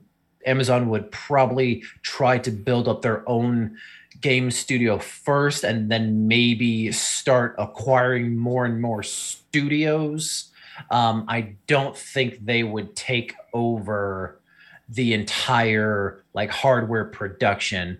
Amazon 0.47 0.89
would 0.89 1.11
probably 1.11 1.83
try 2.03 2.39
to 2.39 2.51
build 2.51 2.89
up 2.89 3.03
their 3.03 3.29
own 3.29 3.77
game 4.21 4.51
studio 4.51 4.99
first, 4.99 5.65
and 5.65 5.91
then 5.91 6.29
maybe 6.29 6.93
start 6.93 7.55
acquiring 7.59 8.37
more 8.37 8.65
and 8.65 8.81
more 8.81 9.03
studios. 9.03 10.51
Um, 10.91 11.25
I 11.29 11.57
don't 11.67 11.97
think 11.97 12.45
they 12.45 12.63
would 12.63 12.97
take 12.97 13.35
over 13.53 14.41
the 14.89 15.15
entire 15.15 16.25
like 16.35 16.51
hardware 16.51 17.05
production. 17.05 17.99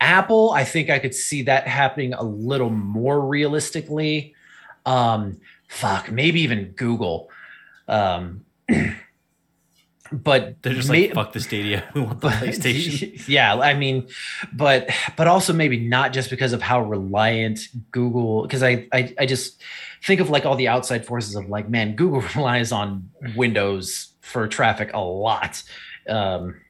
Apple, 0.00 0.52
I 0.52 0.64
think 0.64 0.88
I 0.88 0.98
could 0.98 1.14
see 1.14 1.42
that 1.42 1.66
happening 1.66 2.14
a 2.14 2.22
little 2.22 2.70
more 2.70 3.20
realistically. 3.20 4.34
Um, 4.86 5.40
fuck, 5.68 6.10
maybe 6.10 6.40
even 6.40 6.70
Google. 6.70 7.30
Um, 7.88 8.44
but 10.12 10.62
They're 10.62 10.74
just 10.74 10.90
may- 10.90 11.06
like, 11.06 11.14
fuck 11.14 11.32
the 11.32 11.40
Stadia. 11.40 11.84
We 11.94 12.02
want 12.02 12.20
the 12.20 12.28
PlayStation. 12.28 13.22
yeah, 13.28 13.54
I 13.54 13.74
mean, 13.74 14.08
but 14.52 14.90
but 15.16 15.26
also 15.26 15.52
maybe 15.52 15.78
not 15.78 16.12
just 16.12 16.30
because 16.30 16.52
of 16.52 16.62
how 16.62 16.80
reliant 16.82 17.60
Google. 17.90 18.42
Because 18.42 18.62
I, 18.62 18.86
I 18.92 19.14
I 19.18 19.26
just 19.26 19.60
think 20.04 20.20
of 20.20 20.30
like 20.30 20.44
all 20.46 20.56
the 20.56 20.68
outside 20.68 21.06
forces 21.06 21.34
of 21.34 21.48
like, 21.48 21.68
man, 21.68 21.96
Google 21.96 22.20
relies 22.36 22.72
on 22.72 23.10
Windows 23.36 24.12
for 24.20 24.46
traffic 24.48 24.90
a 24.94 25.00
lot. 25.00 25.62
Um, 26.08 26.60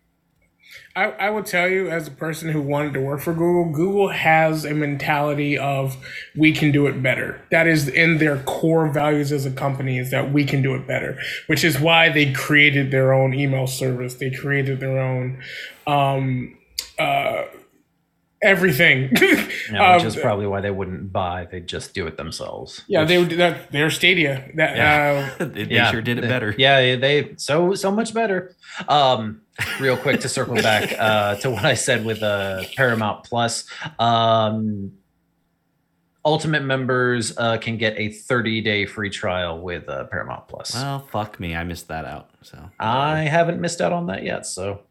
I, 0.95 1.05
I 1.05 1.31
would 1.31 1.47
tell 1.47 1.69
you, 1.69 1.89
as 1.89 2.07
a 2.07 2.11
person 2.11 2.51
who 2.51 2.61
wanted 2.61 2.93
to 2.95 3.01
work 3.01 3.21
for 3.21 3.33
Google, 3.33 3.73
Google 3.73 4.09
has 4.09 4.67
a 4.67 4.75
mentality 4.75 5.57
of 5.57 5.97
we 6.37 6.53
can 6.53 6.71
do 6.71 6.87
it 6.87 7.03
better. 7.03 7.41
That 7.51 7.67
is 7.67 7.89
in 7.89 8.19
their 8.19 8.39
core 8.41 8.89
values 8.89 9.33
as 9.33 9.47
a 9.47 9.51
company 9.51 9.99
is 9.99 10.11
that 10.11 10.33
we 10.33 10.45
can 10.45 10.61
do 10.61 10.75
it 10.75 10.87
better, 10.87 11.19
which 11.47 11.65
is 11.65 11.81
why 11.81 12.11
they 12.11 12.33
created 12.33 12.91
their 12.91 13.15
own 13.15 13.33
email 13.33 13.67
service. 13.67 14.17
They 14.17 14.31
created 14.31 14.81
their 14.81 15.01
own 15.01 15.43
um, 15.87 16.59
uh, 16.99 17.45
everything. 18.43 19.11
you 19.21 19.37
know, 19.73 19.93
which 19.95 20.03
Um, 20.03 20.07
is 20.07 20.17
probably 20.17 20.47
why 20.47 20.61
they 20.61 20.71
wouldn't 20.71 21.13
buy; 21.13 21.47
they'd 21.51 21.67
just 21.67 21.95
do 21.95 22.07
it 22.07 22.17
themselves. 22.17 22.83
yeah, 22.89 23.05
they 23.05 23.19
would. 23.19 23.31
That 23.31 23.71
their 23.73 23.91
Stadia. 23.91 24.51
That 24.55 24.77
Yeah. 24.77 25.31
uh, 25.41 25.45
they, 25.47 25.65
they 25.65 25.85
sure 25.91 26.03
did 26.03 26.19
it 26.19 26.23
they- 26.23 26.29
better. 26.29 26.55
Yeah, 26.59 26.97
they 26.97 27.35
so 27.37 27.75
so 27.75 27.91
much 27.91 28.13
better. 28.15 28.55
Um, 28.89 29.43
real 29.81 29.97
quick 29.97 30.21
to 30.21 30.29
circle 30.29 30.55
back 30.57 30.93
uh, 30.99 31.37
to 31.37 31.51
what 31.51 31.65
I 31.65 31.75
said 31.75 32.05
with 32.05 32.23
uh, 32.23 32.63
Paramount 32.77 33.25
Plus. 33.25 33.65
Um, 33.99 34.93
Ultimate 36.25 36.63
members 36.63 37.37
uh, 37.37 37.57
can 37.59 37.77
get 37.79 37.99
a 37.99 38.09
30 38.09 38.61
day 38.61 38.87
free 38.87 39.11
trial 39.11 39.61
with 39.61 39.89
uh, 39.89 40.05
Paramount 40.05 40.47
Plus. 40.47 40.73
Well, 40.73 41.01
fuck 41.11 41.41
me. 41.41 41.57
I 41.57 41.65
missed 41.65 41.89
that 41.89 42.05
out. 42.05 42.31
So 42.43 42.71
I 42.79 43.23
haven't 43.23 43.61
missed 43.61 43.81
out 43.81 43.93
on 43.93 44.07
that 44.07 44.23
yet. 44.23 44.47
So 44.47 44.83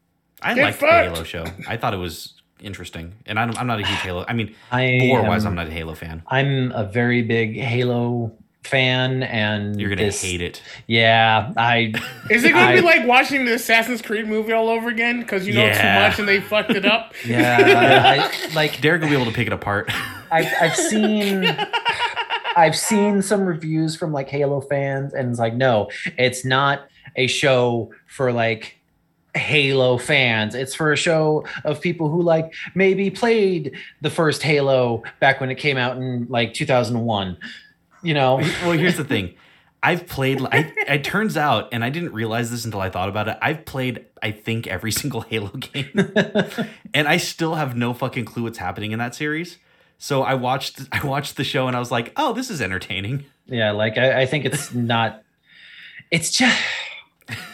I 0.41 0.53
Get 0.55 0.63
liked 0.63 0.81
the. 0.81 0.87
Halo 0.87 1.23
show. 1.23 1.45
I 1.69 1.77
thought 1.77 1.93
it 1.93 1.97
was 2.03 2.33
interesting, 2.61 3.13
and 3.25 3.39
I 3.39 3.45
don't, 3.45 3.57
I'm 3.59 3.67
not 3.67 3.79
a 3.79 3.85
huge 3.85 3.99
Halo. 3.99 4.25
I 4.27 4.33
mean, 4.33 4.55
I 4.71 4.99
lore 5.11 5.23
wise, 5.23 5.45
I'm 5.45 5.55
not 5.55 5.67
a 5.67 5.71
Halo 5.71 5.93
fan. 5.95 6.23
I'm 6.27 6.71
a 6.71 6.83
very 6.85 7.21
big 7.21 7.55
Halo 7.57 8.31
fan, 8.63 9.23
and 9.23 9.79
You're 9.81 9.89
gonna 9.89 10.03
this- 10.03 10.21
hate 10.21 10.41
it. 10.41 10.61
Yeah, 10.87 11.51
I 11.57 11.93
is 12.29 12.43
it 12.43 12.51
going 12.53 12.65
to 12.67 12.71
I- 12.73 12.75
be 12.75 12.81
like 12.81 13.07
watching 13.07 13.45
the 13.45 13.55
Assassin's 13.55 14.01
Creed 14.01 14.27
movie 14.27 14.53
all 14.53 14.69
over 14.69 14.89
again 14.89 15.19
because 15.21 15.47
you 15.47 15.53
know 15.53 15.65
Yeah. 15.65 15.81
too 15.81 16.09
much 16.09 16.19
and 16.19 16.27
they 16.27 16.39
fucked 16.39 16.71
it 16.71 16.85
up? 16.85 17.13
yeah 17.25 17.57
I, 18.05 18.49
I, 18.49 18.53
like 18.53 18.79
Derek 18.81 19.01
will 19.01 19.09
be 19.09 19.15
able 19.15 19.25
to 19.25 19.31
pick 19.31 19.47
it 19.47 19.53
apart. 19.53 19.89
I've, 20.31 20.47
I've 20.61 20.75
seen 20.75 21.43
I've 22.55 22.75
seen 22.77 23.21
some 23.21 23.41
reviews 23.45 23.95
from 23.95 24.11
like 24.13 24.29
Halo 24.29 24.61
fans, 24.61 25.13
and 25.13 25.29
it's 25.29 25.39
like, 25.39 25.53
no, 25.55 25.89
it's 26.17 26.43
not 26.45 26.87
a 27.15 27.27
show 27.27 27.91
for 28.07 28.31
like 28.31 28.77
Halo 29.35 29.97
fans. 29.97 30.55
It's 30.55 30.75
for 30.75 30.91
a 30.91 30.97
show 30.97 31.45
of 31.63 31.81
people 31.81 32.09
who 32.09 32.21
like 32.21 32.53
maybe 32.75 33.09
played 33.09 33.75
the 34.01 34.09
first 34.09 34.43
Halo 34.43 35.03
back 35.19 35.39
when 35.39 35.49
it 35.49 35.55
came 35.55 35.77
out 35.77 35.97
in 35.97 36.27
like 36.29 36.53
2001. 36.53 37.37
You 38.03 38.13
know, 38.13 38.37
well, 38.63 38.71
here's 38.71 38.97
the 38.97 39.03
thing. 39.03 39.35
I've 39.83 40.05
played. 40.05 40.41
I, 40.43 40.71
it 40.87 41.03
turns 41.03 41.35
out, 41.37 41.69
and 41.71 41.83
I 41.83 41.89
didn't 41.89 42.13
realize 42.13 42.51
this 42.51 42.65
until 42.65 42.81
I 42.81 42.89
thought 42.89 43.09
about 43.09 43.27
it. 43.27 43.37
I've 43.41 43.65
played, 43.65 44.05
I 44.21 44.31
think, 44.31 44.67
every 44.67 44.91
single 44.91 45.21
Halo 45.21 45.49
game, 45.49 45.89
and 46.93 47.07
I 47.07 47.17
still 47.17 47.55
have 47.55 47.75
no 47.75 47.93
fucking 47.93 48.25
clue 48.25 48.43
what's 48.43 48.59
happening 48.59 48.91
in 48.91 48.99
that 48.99 49.15
series. 49.15 49.57
So 49.97 50.23
I 50.23 50.35
watched, 50.35 50.81
I 50.91 51.05
watched 51.05 51.35
the 51.35 51.43
show, 51.43 51.67
and 51.67 51.75
I 51.75 51.79
was 51.79 51.91
like, 51.91 52.13
"Oh, 52.15 52.33
this 52.33 52.49
is 52.49 52.61
entertaining." 52.61 53.25
yeah, 53.47 53.71
like 53.71 53.97
I, 53.97 54.21
I 54.21 54.25
think 54.25 54.45
it's 54.45 54.73
not. 54.73 55.23
It's 56.11 56.31
just 56.31 56.59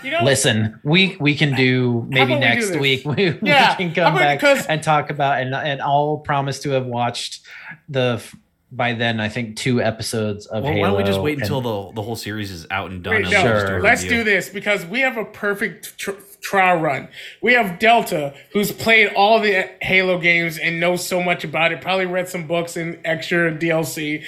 You 0.03 0.11
know, 0.11 0.24
listen. 0.24 0.80
We 0.84 1.18
we 1.20 1.36
can 1.36 1.55
do 1.55 2.05
maybe 2.09 2.34
about 2.34 2.39
we 2.55 2.61
do 2.61 2.61
next 2.61 2.80
week. 2.80 3.01
We, 3.05 3.13
we 3.32 3.38
can 3.49 3.93
come 3.93 4.15
about- 4.15 4.20
back 4.20 4.39
'cause- 4.39 4.65
and 4.65 4.82
talk 4.82 5.09
about 5.09 5.41
and 5.41 5.53
and 5.53 5.82
I'll 5.82 6.18
promise 6.18 6.59
to 6.61 6.72
have 6.72 6.86
watched 6.86 7.41
the 7.89 8.22
by 8.72 8.93
then 8.93 9.20
I 9.22 9.30
think 9.30 9.55
two 9.55 9.82
episodes 9.82 10.45
of 10.47 10.63
Well, 10.63 10.74
Halo. 10.74 10.82
why 10.82 10.88
don't 10.89 10.97
we 10.97 11.03
just 11.03 11.22
wait 11.22 11.34
and- 11.34 11.43
until 11.43 11.61
the 11.61 11.93
the 11.95 12.01
whole 12.01 12.15
series 12.15 12.51
is 12.51 12.65
out 12.72 12.91
and 12.91 13.03
done? 13.03 13.15
Wait, 13.15 13.24
and 13.26 13.32
no, 13.34 13.41
Sure. 13.41 13.82
let's 13.82 14.03
review? 14.03 14.18
do 14.20 14.24
this 14.24 14.49
because 14.49 14.86
we 14.86 15.01
have 15.01 15.15
a 15.18 15.26
perfect 15.26 15.97
tr- 15.97 16.11
trial 16.41 16.79
run. 16.79 17.09
We 17.41 17.53
have 17.53 17.79
Delta, 17.79 18.33
who's 18.53 18.71
played 18.71 19.11
all 19.15 19.39
the 19.39 19.69
Halo 19.81 20.17
games 20.19 20.57
and 20.57 20.79
knows 20.79 21.05
so 21.05 21.21
much 21.21 21.43
about 21.43 21.71
it. 21.71 21.81
Probably 21.81 22.05
read 22.05 22.29
some 22.29 22.47
books 22.47 22.77
and 22.77 22.99
extra 23.03 23.51
DLC. 23.51 24.23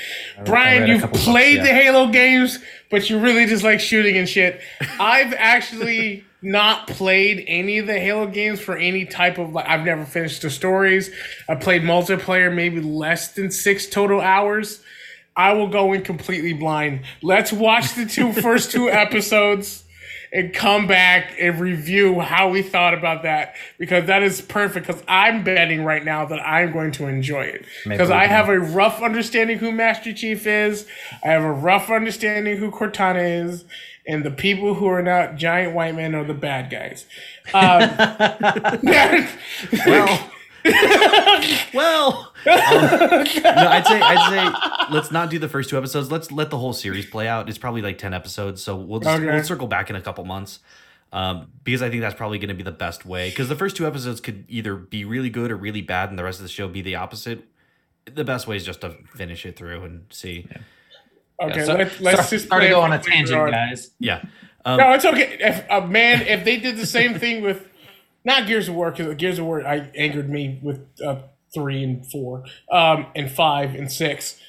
Brian, 0.45 0.81
read 0.81 0.89
you've 0.89 1.01
couple 1.01 1.13
books, 1.13 1.25
played 1.25 1.57
yeah. 1.57 1.63
the 1.63 1.69
Halo 1.69 2.07
games, 2.11 2.59
but 2.89 3.09
you 3.09 3.19
really 3.19 3.45
just 3.45 3.63
like 3.63 3.79
shooting 3.79 4.17
and 4.17 4.27
shit. 4.27 4.61
I've 4.99 5.33
actually 5.33 6.23
not 6.41 6.87
played 6.87 7.43
any 7.47 7.79
of 7.79 7.87
the 7.87 7.99
Halo 7.99 8.27
games 8.27 8.59
for 8.59 8.75
any 8.77 9.05
type 9.05 9.37
of 9.37 9.53
like. 9.53 9.67
I've 9.67 9.85
never 9.85 10.05
finished 10.05 10.41
the 10.41 10.49
stories. 10.49 11.11
I 11.47 11.55
played 11.55 11.83
multiplayer, 11.83 12.53
maybe 12.53 12.81
less 12.81 13.33
than 13.33 13.51
six 13.51 13.87
total 13.87 14.21
hours. 14.21 14.81
I 15.35 15.53
will 15.53 15.69
go 15.69 15.93
in 15.93 16.03
completely 16.03 16.53
blind. 16.53 17.01
Let's 17.21 17.53
watch 17.53 17.93
the 17.95 18.05
two 18.05 18.33
first 18.41 18.71
two 18.71 18.89
episodes 18.89 19.85
and 20.31 20.53
come 20.53 20.87
back 20.87 21.33
and 21.39 21.59
review 21.59 22.19
how 22.19 22.49
we 22.49 22.61
thought 22.61 22.93
about 22.93 23.23
that 23.23 23.55
because 23.77 24.05
that 24.05 24.21
is 24.21 24.41
perfect 24.41 24.87
because 24.87 25.03
I'm 25.07 25.43
betting 25.43 25.83
right 25.83 26.03
now 26.03 26.25
that 26.25 26.39
I'm 26.39 26.71
going 26.71 26.91
to 26.93 27.07
enjoy 27.07 27.43
it 27.43 27.65
because 27.85 28.11
I 28.11 28.27
have 28.27 28.49
a 28.49 28.59
rough 28.59 29.01
understanding 29.01 29.57
who 29.57 29.71
Master 29.71 30.13
Chief 30.13 30.45
is. 30.45 30.85
I 31.23 31.29
have 31.29 31.43
a 31.43 31.51
rough 31.51 31.89
understanding 31.89 32.57
who 32.57 32.71
Cortana 32.71 33.43
is. 33.45 33.65
And 34.07 34.23
the 34.25 34.31
people 34.31 34.73
who 34.73 34.87
are 34.87 35.03
not 35.03 35.35
giant 35.35 35.75
white 35.75 35.93
men 35.93 36.15
are 36.15 36.23
the 36.23 36.33
bad 36.33 36.71
guys. 36.71 37.05
Um, 37.53 37.81
Well, 39.85 40.31
well, 41.73 42.33
um, 42.45 42.53
no, 42.53 43.67
I'd 43.69 43.85
say 43.87 43.99
I'd 44.01 44.29
say 44.89 44.93
let's 44.93 45.11
not 45.11 45.29
do 45.29 45.39
the 45.39 45.49
first 45.49 45.69
two 45.69 45.77
episodes. 45.77 46.11
Let's 46.11 46.31
let 46.31 46.49
the 46.49 46.57
whole 46.57 46.73
series 46.73 47.05
play 47.05 47.27
out. 47.27 47.49
It's 47.49 47.57
probably 47.57 47.81
like 47.81 47.97
ten 47.97 48.13
episodes, 48.13 48.61
so 48.61 48.75
we'll 48.75 48.99
just, 48.99 49.17
Okay. 49.17 49.25
we'll 49.25 49.43
circle 49.43 49.67
back 49.67 49.89
in 49.89 49.95
a 49.95 50.01
couple 50.01 50.25
months. 50.25 50.59
Um, 51.11 51.47
because 51.63 51.81
I 51.81 51.89
think 51.89 52.01
that's 52.01 52.15
probably 52.15 52.37
going 52.37 52.49
to 52.49 52.53
be 52.55 52.61
the 52.63 52.71
best 52.71 53.03
way. 53.05 53.29
Because 53.29 53.49
the 53.49 53.55
first 53.55 53.75
two 53.75 53.87
episodes 53.87 54.21
could 54.21 54.45
either 54.47 54.75
be 54.75 55.05
really 55.05 55.29
good 55.31 55.49
or 55.51 55.55
really 55.57 55.81
bad, 55.81 56.09
and 56.09 56.19
the 56.19 56.23
rest 56.23 56.39
of 56.39 56.43
the 56.43 56.49
show 56.49 56.67
be 56.67 56.81
the 56.81 56.95
opposite. 56.95 57.45
The 58.05 58.23
best 58.23 58.47
way 58.47 58.57
is 58.57 58.65
just 58.65 58.81
to 58.81 58.91
finish 59.15 59.45
it 59.45 59.55
through 59.55 59.83
and 59.83 60.05
see. 60.11 60.47
okay, 61.41 61.65
so, 61.65 61.73
let, 61.75 61.99
let's 61.99 62.17
start, 62.17 62.29
just 62.29 62.45
start 62.45 62.61
to 62.63 62.69
go 62.69 62.81
it 62.81 62.83
on 62.83 62.93
a 62.93 62.99
tangent, 62.99 63.51
guys. 63.51 63.91
Yeah. 63.99 64.23
Um, 64.65 64.77
No, 64.77 64.91
it's 64.93 65.05
okay. 65.05 65.37
If 65.39 65.65
uh, 65.71 65.81
man, 65.87 66.21
if 66.27 66.43
they 66.45 66.57
did 66.57 66.77
the 66.77 66.85
same 66.85 67.17
thing 67.17 67.41
with 67.41 67.65
not 68.23 68.47
Gears 68.47 68.67
of 68.69 68.75
War, 68.75 68.91
because 68.91 69.15
Gears 69.15 69.39
of 69.39 69.45
War 69.45 69.65
I 69.65 69.89
angered 69.95 70.29
me 70.29 70.59
with 70.61 70.85
uh, 71.05 71.21
three 71.53 71.83
and 71.83 72.05
four, 72.11 72.43
um, 72.71 73.07
and 73.15 73.31
five 73.31 73.75
and 73.75 73.91
six. 73.91 74.39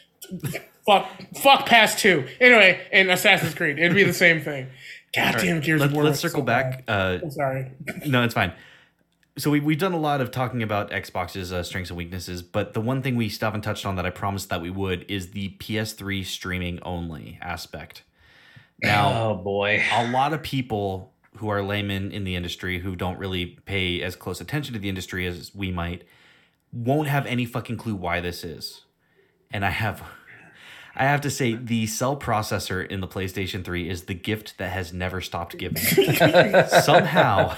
fuck, 0.87 1.09
fuck 1.37 1.66
past 1.66 1.99
two. 1.99 2.27
Anyway, 2.41 2.81
and 2.93 3.11
Assassin's 3.11 3.55
Creed, 3.55 3.79
it'd 3.79 3.95
be 3.95 4.05
the 4.05 4.12
same 4.12 4.41
thing. 4.41 4.66
Goddamn 5.14 5.61
Gears 5.61 5.81
Let, 5.81 5.91
of 5.91 5.95
War. 5.95 6.05
let's 6.05 6.21
circle 6.21 6.41
so 6.41 6.45
back. 6.45 6.85
Uh. 6.87 7.18
I'm 7.23 7.31
sorry. 7.31 7.71
no, 8.07 8.23
it's 8.23 8.35
fine. 8.35 8.53
So 9.39 9.51
we, 9.51 9.61
we've 9.61 9.79
done 9.79 9.93
a 9.93 9.99
lot 9.99 10.21
of 10.21 10.31
talking 10.31 10.62
about 10.62 10.91
Xbox's 10.91 11.53
uh, 11.53 11.62
strengths 11.62 11.91
and 11.91 11.97
weaknesses, 11.97 12.43
but 12.43 12.75
the 12.75 12.81
one 12.81 13.01
thing 13.01 13.16
we 13.16 13.29
still 13.29 13.47
haven't 13.47 13.62
touched 13.62 13.87
on 13.87 13.97
that 13.97 14.05
I 14.05 14.11
promised 14.11 14.51
that 14.51 14.61
we 14.61 14.71
would 14.71 15.05
is 15.09 15.31
the 15.31 15.57
PS3 15.59 16.25
streaming 16.27 16.79
only 16.83 17.39
aspect. 17.41 18.03
Now, 18.83 19.31
Oh 19.31 19.35
boy. 19.37 19.83
a 19.93 20.11
lot 20.11 20.33
of 20.33 20.43
people 20.43 21.12
who 21.37 21.49
are 21.49 21.62
laymen 21.62 22.11
in 22.11 22.24
the 22.24 22.35
industry 22.35 22.81
who 22.81 22.97
don't 22.97 23.18
really 23.18 23.47
pay 23.64 24.03
as 24.03 24.16
close 24.16 24.41
attention 24.41 24.74
to 24.74 24.81
the 24.81 24.89
industry 24.89 25.26
as 25.26 25.55
we 25.55 25.70
might 25.70 26.05
won't 26.72 27.09
have 27.09 27.26
any 27.26 27.45
fucking 27.45 27.76
clue 27.76 27.95
why 27.95 28.20
this 28.20 28.45
is. 28.45 28.85
And 29.53 29.64
I 29.64 29.70
have 29.70 30.03
I 30.97 31.05
have 31.05 31.20
to 31.22 31.31
say 31.31 31.55
the 31.55 31.87
cell 31.87 32.16
processor 32.16 32.87
in 32.87 33.01
the 33.01 33.07
PlayStation 33.09 33.64
3 33.64 33.89
is 33.89 34.03
the 34.05 34.14
gift 34.14 34.59
that 34.59 34.72
has 34.72 34.93
never 34.93 35.20
stopped 35.20 35.57
giving. 35.57 35.83
Somehow 36.83 37.57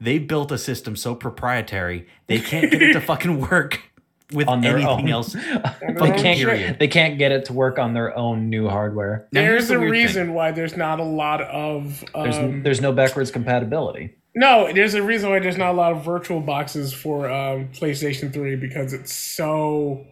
they 0.00 0.18
built 0.18 0.52
a 0.52 0.58
system 0.58 0.94
so 0.94 1.14
proprietary 1.14 2.06
they 2.26 2.38
can't 2.38 2.70
get 2.70 2.82
it 2.82 2.92
to 2.92 3.00
fucking 3.00 3.40
work 3.40 3.89
with 4.32 4.48
On 4.48 4.60
their 4.60 4.76
anything 4.76 5.06
own. 5.06 5.08
else. 5.10 5.32
they 5.34 6.10
can't 6.12 6.38
period. 6.38 6.78
they 6.78 6.88
can't 6.88 7.18
get 7.18 7.32
it 7.32 7.46
to 7.46 7.52
work 7.52 7.78
on 7.78 7.94
their 7.94 8.16
own 8.16 8.48
new 8.50 8.68
hardware. 8.68 9.28
Now, 9.32 9.40
There's 9.42 9.68
the 9.68 9.76
a 9.76 9.78
weird 9.80 9.92
thing. 9.92 10.00
reason 10.02 10.34
why 10.34 10.52
there's 10.52 10.76
not 10.76 11.00
a 11.00 11.04
lot 11.04 11.40
of 11.42 12.04
There's 12.14 12.36
um, 12.36 12.62
there's 12.62 12.80
no 12.80 12.92
backwards 12.92 13.30
compatibility. 13.30 14.14
no. 14.34 14.72
There's 14.72 14.94
a 14.94 15.02
reason 15.02 15.30
why 15.30 15.40
there's 15.40 15.56
not 15.58 15.70
a 15.70 15.76
lot 15.76 15.92
of 15.92 16.04
virtual 16.04 16.40
boxes 16.40 16.92
for 16.92 17.28
um, 17.30 17.68
PlayStation 17.72 18.32
3 18.32 18.56
because 18.56 18.92
it's 18.92 19.12
so 19.14 20.06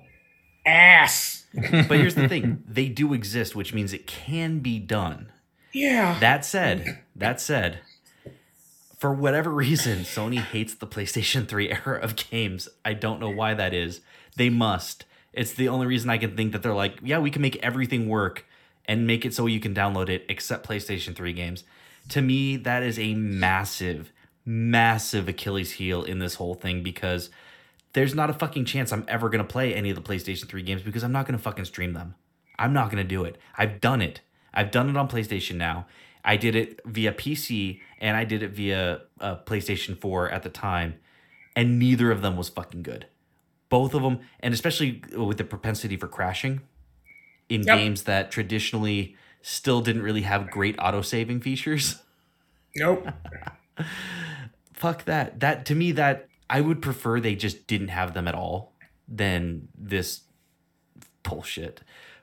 ass. 0.67 1.47
But 1.55 1.99
here's 1.99 2.15
the 2.15 2.29
thing 2.29 2.63
they 2.69 2.89
do 2.89 3.15
exist, 3.15 3.57
which 3.57 3.73
means 3.73 3.93
it 3.93 4.07
can 4.07 4.59
be 4.59 4.79
done. 4.79 5.33
Yeah. 5.73 6.19
That 6.21 6.45
said, 6.45 7.01
that 7.17 7.41
said, 7.41 7.79
for 8.99 9.13
whatever 9.13 9.51
reason, 9.51 10.01
Sony 10.01 10.39
hates 10.39 10.75
the 10.75 10.87
PlayStation 10.87 11.47
3 11.47 11.71
era 11.71 11.99
of 12.01 12.17
games. 12.17 12.69
I 12.85 12.95
don't 12.95 13.21
know 13.21 13.31
why 13.31 13.55
that 13.55 13.73
is. 13.73 14.01
They 14.37 14.51
must. 14.51 15.05
It's 15.33 15.53
the 15.53 15.69
only 15.69 15.87
reason 15.87 16.11
I 16.11 16.19
can 16.19 16.37
think 16.37 16.53
that 16.53 16.63
they're 16.63 16.75
like, 16.75 16.99
yeah, 17.03 17.21
we 17.21 17.31
can 17.31 17.41
make 17.41 17.57
everything 17.63 18.09
work 18.09 18.45
and 18.87 19.07
make 19.07 19.25
it 19.25 19.33
so 19.33 19.47
you 19.47 19.61
can 19.61 19.75
download 19.75 20.09
it 20.09 20.25
except 20.29 20.69
PlayStation 20.69 21.15
3 21.15 21.33
games. 21.33 21.63
To 22.09 22.21
me, 22.21 22.57
that 22.57 22.83
is 22.83 22.99
a 22.99 23.15
massive, 23.15 24.13
massive 24.45 25.29
Achilles 25.29 25.73
heel 25.73 26.03
in 26.03 26.19
this 26.19 26.35
whole 26.35 26.55
thing 26.55 26.83
because 26.83 27.31
there's 27.93 28.15
not 28.15 28.31
a 28.31 28.35
fucking 28.35 28.65
chance 28.65 28.93
I'm 28.93 29.05
ever 29.07 29.29
going 29.29 29.45
to 29.45 29.53
play 29.53 29.75
any 29.75 29.91
of 29.91 29.97
the 29.97 30.03
PlayStation 30.03 30.49
3 30.49 30.63
games 30.63 30.83
because 30.83 31.05
I'm 31.05 31.13
not 31.13 31.27
going 31.27 31.39
to 31.39 31.43
fucking 31.43 31.67
stream 31.67 31.93
them. 31.93 32.17
I'm 32.59 32.73
not 32.73 32.91
going 32.91 33.03
to 33.03 33.09
do 33.09 33.23
it. 33.23 33.39
I've 33.57 33.81
done 33.81 34.03
it. 34.03 34.23
I've 34.53 34.73
done 34.73 34.91
it 34.91 34.97
on 34.97 35.09
PlayStation 35.09 35.55
now. 35.55 35.87
I 36.25 36.37
did 36.37 36.55
it 36.55 36.81
via 36.85 37.13
PC 37.13 37.81
and 38.01 38.17
I 38.17 38.25
did 38.25 38.43
it 38.43 38.51
via 38.51 39.01
uh, 39.21 39.37
PlayStation 39.45 39.99
4 39.99 40.31
at 40.31 40.43
the 40.43 40.51
time, 40.51 40.95
and 41.57 41.79
neither 41.79 42.11
of 42.11 42.23
them 42.23 42.37
was 42.37 42.49
fucking 42.49 42.83
good. 42.83 43.07
Both 43.69 43.95
of 43.95 44.03
them, 44.03 44.21
and 44.41 44.55
especially 44.55 45.03
with 45.17 45.37
the 45.39 45.45
propensity 45.45 45.97
for 45.97 46.09
crashing 46.09 46.61
in 47.49 47.63
Yep. 47.63 47.77
games 47.79 48.03
that 48.05 48.31
traditionally 48.31 49.17
still 49.43 49.81
didn't 49.81 50.03
really 50.03 50.23
have 50.23 50.51
great 50.51 50.77
auto 50.79 51.01
saving 51.03 51.41
features. 51.41 52.03
Nope. 52.77 53.09
Fuck 54.73 55.05
that. 55.07 55.41
That 55.41 55.65
to 55.67 55.75
me, 55.75 55.93
that 55.93 56.29
I 56.49 56.61
would 56.61 56.81
prefer 56.83 57.19
they 57.19 57.35
just 57.35 57.67
didn't 57.67 57.89
have 57.89 58.15
them 58.15 58.29
at 58.29 58.35
all 58.35 58.73
than 59.09 59.69
this 59.77 60.21
bullshit. 61.23 61.81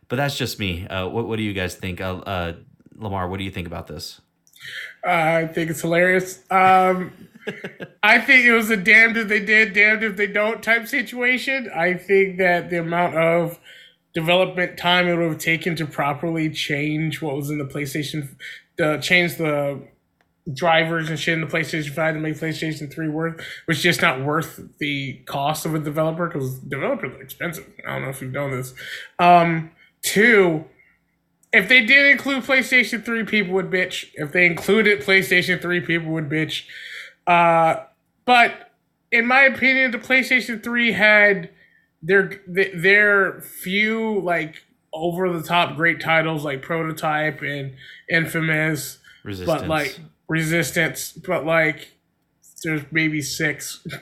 But 0.08 0.18
that's 0.18 0.38
just 0.38 0.60
me. 0.60 0.88
Uh, 0.88 1.08
what 1.10 1.28
What 1.28 1.38
do 1.38 1.44
you 1.44 1.54
guys 1.54 1.76
think? 1.76 2.00
Uh, 2.00 2.18
uh, 2.18 2.54
Lamar, 2.96 3.28
what 3.28 3.38
do 3.38 3.44
you 3.44 3.52
think 3.52 3.68
about 3.68 3.88
this? 3.88 4.22
I 5.04 5.48
think 5.48 5.70
it's 5.70 5.82
hilarious. 5.82 6.40
Um, 6.50 7.12
I 8.04 8.20
think 8.20 8.46
it 8.46 8.54
was 8.54 8.70
a 8.70 8.78
damned 8.78 9.18
if 9.18 9.28
they 9.28 9.44
did, 9.44 9.74
damned 9.74 10.04
if 10.04 10.18
they 10.18 10.28
don't 10.28 10.64
type 10.64 10.88
situation. 10.88 11.70
I 11.74 11.94
think 11.94 12.38
that 12.38 12.70
the 12.70 12.80
amount 12.80 13.16
of 13.16 13.60
development 14.14 14.78
time 14.78 15.08
it 15.08 15.16
would 15.16 15.30
have 15.30 15.38
taken 15.38 15.76
to 15.76 15.86
properly 15.86 16.50
change 16.50 17.22
what 17.22 17.36
was 17.36 17.50
in 17.50 17.58
the 17.58 17.66
PlayStation, 17.66 18.30
the 18.78 18.98
change 18.98 19.36
the 19.36 19.86
drivers 20.54 21.10
and 21.10 21.20
shit 21.20 21.34
in 21.34 21.42
the 21.42 21.48
PlayStation 21.48 21.90
5 21.90 22.14
to 22.16 22.20
make 22.20 22.36
PlayStation 22.36 22.92
3 22.92 23.10
worth 23.10 23.44
was 23.68 23.82
just 23.82 24.02
not 24.02 24.24
worth 24.24 24.62
the 24.78 25.14
cost 25.26 25.66
of 25.66 25.74
a 25.74 25.80
developer 25.80 26.28
because 26.28 26.60
developers 26.60 27.16
are 27.16 27.22
expensive. 27.22 27.66
I 27.86 27.94
don't 27.94 28.04
know 28.04 28.10
if 28.10 28.22
you've 28.22 28.32
known 28.32 28.52
this. 28.52 28.74
Um, 29.18 29.72
two, 30.04 30.66
if 31.56 31.70
they 31.70 31.86
did 31.86 32.06
include 32.06 32.44
PlayStation 32.44 33.04
3, 33.04 33.24
people 33.24 33.54
would 33.54 33.70
bitch. 33.70 34.10
If 34.16 34.32
they 34.32 34.46
included 34.46 35.02
PlayStation 35.02 35.62
3, 35.62 35.82
people 35.82 36.12
would 36.12 36.30
bitch. 36.30 36.64
Uh, 37.26 37.84
but 38.26 38.72
in 39.12 39.26
my 39.26 39.44
opinion, 39.44 39.92
the 39.92 39.98
PlayStation 39.98 40.64
3 40.64 40.92
had 40.92 41.50
their 42.02 42.42
their 42.46 43.42
few 43.42 44.20
like 44.20 44.64
over 44.94 45.32
the 45.32 45.42
top 45.42 45.76
great 45.76 46.00
titles 46.00 46.44
like 46.44 46.62
Prototype 46.62 47.42
and 47.42 47.74
Infamous, 48.10 49.00
Resistance. 49.24 49.62
but 49.62 49.68
like 49.68 50.00
Resistance, 50.28 51.14
but 51.14 51.46
like 51.46 51.94
there's 52.64 52.82
maybe 52.92 53.22
six. 53.22 53.86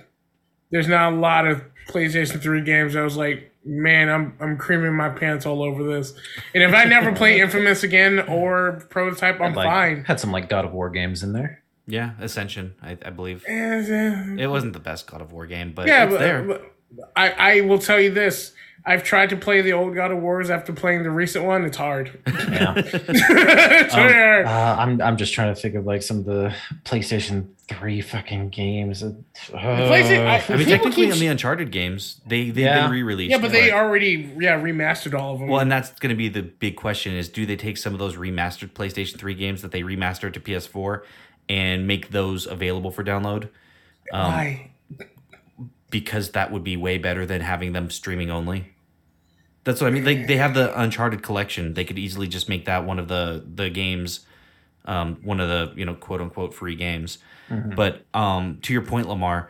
There's 0.72 0.88
not 0.88 1.14
a 1.14 1.16
lot 1.16 1.46
of 1.46 1.62
PlayStation 1.88 2.42
3 2.42 2.62
games. 2.62 2.96
I 2.96 3.04
was 3.04 3.16
like, 3.16 3.53
man, 3.66 4.10
I'm 4.10 4.36
I'm 4.40 4.58
creaming 4.58 4.94
my 4.94 5.10
pants 5.10 5.46
all 5.46 5.64
over 5.64 5.84
this. 5.84 6.14
And 6.54 6.64
if 6.64 6.74
I 6.74 6.86
never 6.86 7.14
play 7.14 7.40
Infamous 7.42 7.84
again 7.84 8.20
or 8.20 8.84
Prototype, 8.90 9.40
I'm 9.42 9.54
like, 9.54 9.68
fine. 9.68 10.04
Had 10.06 10.20
some 10.20 10.32
like 10.32 10.50
God 10.50 10.66
of 10.66 10.74
War 10.74 10.90
games 10.90 11.24
in 11.24 11.34
there. 11.34 11.62
yeah, 11.88 12.12
Ascension, 12.20 12.76
I, 12.82 12.98
I 13.06 13.10
believe. 13.10 13.44
Eh, 13.48 14.36
It 14.40 14.48
wasn't 14.48 14.74
the 14.74 14.80
best 14.80 15.08
God 15.08 15.22
of 15.22 15.32
War 15.32 15.46
game, 15.48 15.74
but 15.74 15.88
yeah, 15.88 16.04
it's 16.06 16.14
but, 16.14 16.20
there. 16.20 16.44
but 16.44 16.74
I 17.16 17.30
I 17.58 17.62
will 17.62 17.80
tell 17.80 18.00
you 18.00 18.12
this. 18.12 18.54
I've 18.86 19.04
tried 19.06 19.30
to 19.30 19.38
play 19.38 19.62
the 19.62 19.72
old 19.72 19.96
God 19.96 20.12
of 20.12 20.18
Wars 20.22 20.50
after 20.50 20.74
playing 20.74 21.04
the 21.04 21.10
recent 21.10 21.46
one. 21.46 21.64
It's 21.64 21.78
hard. 21.78 22.20
Yeah. 22.54 22.74
it's 22.78 23.94
Um, 23.96 24.00
hard. 24.02 24.46
Uh, 24.46 24.76
I'm 24.78 25.02
I'm 25.02 25.18
just 25.18 25.34
trying 25.34 25.56
to 25.56 25.60
think 25.60 25.76
of 25.76 25.86
like 25.86 26.02
some 26.04 26.18
of 26.20 26.26
the 26.26 26.54
PlayStation 26.84 27.48
Three 27.80 28.02
fucking 28.02 28.50
games. 28.50 29.04
Uh, 29.04 29.14
I- 29.54 30.44
I 30.50 30.58
mean, 30.58 30.68
technically, 30.68 31.06
keep- 31.06 31.14
on 31.14 31.20
the 31.20 31.28
Uncharted 31.28 31.72
games, 31.72 32.22
they 32.28 32.46
they've 32.46 32.58
Yeah. 32.66 32.84
been 32.84 32.92
re-released. 32.92 33.32
yeah, 33.32 33.38
but 33.38 33.52
they 33.52 33.72
Right. 33.72 33.74
already 33.74 34.30
yeah 34.40 34.60
remastered 34.60 35.14
all 35.18 35.34
of 35.34 35.40
them. 35.40 35.50
Well, 35.50 35.60
and 35.62 35.72
that's 35.72 35.92
going 36.00 36.10
to 36.10 36.16
be 36.16 36.30
the 36.30 36.42
big 36.44 36.76
question: 36.76 37.14
is 37.14 37.30
do 37.30 37.46
they 37.46 37.56
take 37.56 37.78
some 37.78 37.94
of 37.94 38.00
those 38.00 38.16
remastered 38.16 38.70
PlayStation 38.72 39.18
Three 39.18 39.34
games 39.36 39.62
that 39.62 39.72
they 39.72 39.82
remastered 39.82 40.34
to 40.34 40.40
PS4 40.40 41.04
and 41.50 41.86
make 41.88 42.12
those 42.12 42.46
available 42.46 42.92
for 42.92 43.04
download? 43.04 43.50
Um, 44.12 44.32
Why? 44.32 44.70
because 45.90 46.32
that 46.32 46.52
would 46.52 46.64
be 46.64 46.76
way 46.76 46.98
better 46.98 47.26
than 47.26 47.42
having 47.42 47.74
them 47.74 47.90
streaming 47.90 48.30
only. 48.32 48.66
That's 49.64 49.80
what 49.80 49.88
I 49.88 49.92
mean. 49.92 50.04
They 50.04 50.24
they 50.24 50.38
have 50.38 50.54
the 50.54 50.78
Uncharted 50.80 51.24
collection. 51.24 51.74
They 51.74 51.86
could 51.86 51.98
easily 52.00 52.28
just 52.28 52.50
make 52.50 52.66
that 52.66 52.86
one 52.86 53.00
of 53.00 53.08
the 53.08 53.44
the 53.56 53.70
games, 53.70 54.26
um, 54.86 55.18
one 55.24 55.40
of 55.40 55.48
the 55.48 55.72
you 55.80 55.86
know 55.86 55.94
quote 55.94 56.20
unquote 56.20 56.54
free 56.54 56.76
games. 56.76 57.18
But 57.50 58.06
um, 58.14 58.60
to 58.64 58.74
your 58.74 58.82
point, 58.82 59.08
Lamar, 59.08 59.50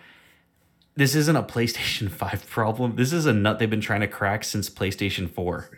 this 0.95 1.15
isn't 1.15 1.35
a 1.35 1.43
PlayStation 1.43 2.09
Five 2.11 2.47
problem. 2.49 2.95
This 2.95 3.13
is 3.13 3.25
a 3.25 3.33
nut 3.33 3.59
they've 3.59 3.69
been 3.69 3.81
trying 3.81 4.01
to 4.01 4.07
crack 4.07 4.43
since 4.43 4.69
PlayStation 4.69 5.29
Four. 5.29 5.69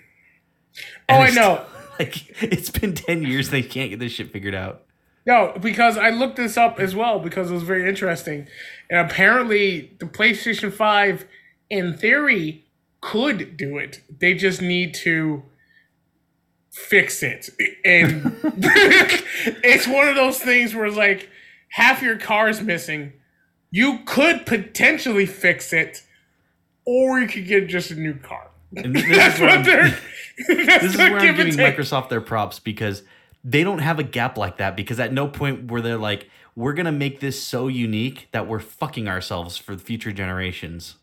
Oh, 1.10 1.16
I 1.16 1.30
know. 1.32 1.66
Like 1.98 2.44
it's 2.44 2.70
been 2.70 2.94
ten 2.94 3.24
years. 3.24 3.52
They 3.52 3.62
can't 3.62 3.90
get 3.90 4.00
this 4.00 4.12
shit 4.12 4.34
figured 4.34 4.54
out. 4.54 4.84
No, 5.26 5.54
because 5.60 5.98
I 5.98 6.10
looked 6.10 6.36
this 6.36 6.58
up 6.58 6.80
as 6.80 6.94
well 6.94 7.20
because 7.20 7.50
it 7.50 7.54
was 7.54 7.64
very 7.64 7.88
interesting. 7.88 8.48
And 8.90 9.10
apparently, 9.10 9.96
the 10.00 10.06
PlayStation 10.06 10.72
5, 10.72 11.26
in 11.70 11.96
theory, 11.96 12.66
could 13.02 13.58
do 13.58 13.78
it. 13.78 14.02
They 14.20 14.36
just 14.36 14.62
need 14.62 14.94
to 14.96 15.44
fix 16.72 17.24
it. 17.24 17.50
And 17.84 18.36
it's 19.64 19.88
one 19.88 20.08
of 20.08 20.16
those 20.16 20.38
things 20.40 20.76
where 20.76 20.86
it's 20.86 20.98
like 20.98 21.30
half 21.70 22.02
your 22.02 22.18
car 22.18 22.50
is 22.50 22.62
missing. 22.62 23.14
You 23.72 24.00
could 24.06 24.46
potentially 24.46 25.26
fix 25.26 25.74
it, 25.74 26.04
or 26.86 27.20
you 27.20 27.28
could 27.28 27.46
get 27.48 27.68
just 27.68 27.92
a 27.92 27.96
new 27.96 28.16
car. 28.16 28.50
And 28.76 28.96
this 28.96 29.06
That's 29.10 29.36
is 29.36 29.42
where 29.42 29.60
what 29.60 29.70
I'm- 29.70 29.94
this 30.48 30.84
is 30.84 30.98
where 30.98 31.18
I'm 31.20 31.36
giving. 31.36 31.54
Microsoft 31.54 32.10
their 32.10 32.22
props 32.22 32.60
because 32.60 33.04
they 33.44 33.64
don't 33.64 33.80
have 33.80 34.00
a 34.00 34.04
gap 34.04 34.38
like 34.38 34.58
that 34.58 34.76
because 34.76 35.00
at 35.00 35.14
no 35.14 35.28
point 35.28 35.70
where 35.72 35.82
they're 35.82 35.98
like, 35.98 36.30
we're 36.56 36.74
gonna 36.74 36.92
make 36.92 37.20
this 37.20 37.42
so 37.42 37.68
unique 37.68 38.28
that 38.32 38.48
we're 38.48 38.60
fucking 38.60 39.08
ourselves 39.08 39.58
for 39.58 39.78
future 39.78 40.12
generations. 40.12 40.96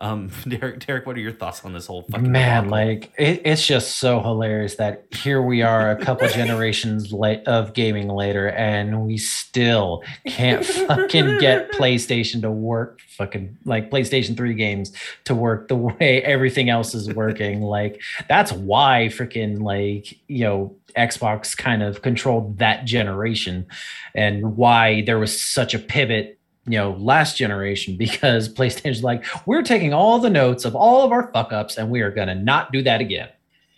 Um, 0.00 0.30
Derek, 0.48 0.84
Derek, 0.86 1.06
what 1.06 1.16
are 1.16 1.20
your 1.20 1.32
thoughts 1.32 1.64
on 1.64 1.72
this 1.72 1.86
whole 1.86 2.02
fucking 2.02 2.30
Man, 2.30 2.64
debacle? 2.64 2.70
like 2.70 3.12
it, 3.18 3.42
it's 3.44 3.66
just 3.66 3.98
so 3.98 4.20
hilarious 4.20 4.76
that 4.76 5.06
here 5.10 5.42
we 5.42 5.62
are 5.62 5.90
a 5.90 5.96
couple 5.96 6.28
generations 6.32 7.12
late 7.12 7.42
of 7.46 7.74
gaming 7.74 8.08
later, 8.08 8.48
and 8.50 9.06
we 9.06 9.18
still 9.18 10.02
can't 10.26 10.64
fucking 10.64 11.38
get 11.38 11.72
PlayStation 11.72 12.40
to 12.42 12.50
work. 12.50 13.00
Fucking 13.16 13.58
like 13.64 13.90
PlayStation 13.90 14.36
Three 14.36 14.54
games 14.54 14.92
to 15.24 15.34
work 15.34 15.68
the 15.68 15.76
way 15.76 16.22
everything 16.22 16.70
else 16.70 16.94
is 16.94 17.12
working. 17.12 17.62
like 17.62 18.00
that's 18.28 18.52
why 18.52 19.08
freaking 19.10 19.60
like 19.60 20.16
you 20.28 20.44
know 20.44 20.76
Xbox 20.96 21.56
kind 21.56 21.82
of 21.82 22.02
controlled 22.02 22.58
that 22.58 22.84
generation, 22.84 23.66
and 24.14 24.56
why 24.56 25.02
there 25.02 25.18
was 25.18 25.42
such 25.42 25.74
a 25.74 25.78
pivot 25.78 26.37
you 26.68 26.78
know 26.78 26.92
last 26.92 27.36
generation 27.36 27.96
because 27.96 28.48
playstation's 28.54 29.02
like 29.02 29.24
we're 29.46 29.62
taking 29.62 29.92
all 29.92 30.18
the 30.18 30.30
notes 30.30 30.64
of 30.64 30.74
all 30.76 31.04
of 31.04 31.12
our 31.12 31.30
fuck 31.32 31.52
ups 31.52 31.76
and 31.76 31.90
we 31.90 32.00
are 32.00 32.10
going 32.10 32.28
to 32.28 32.34
not 32.34 32.72
do 32.72 32.82
that 32.82 33.00
again 33.00 33.28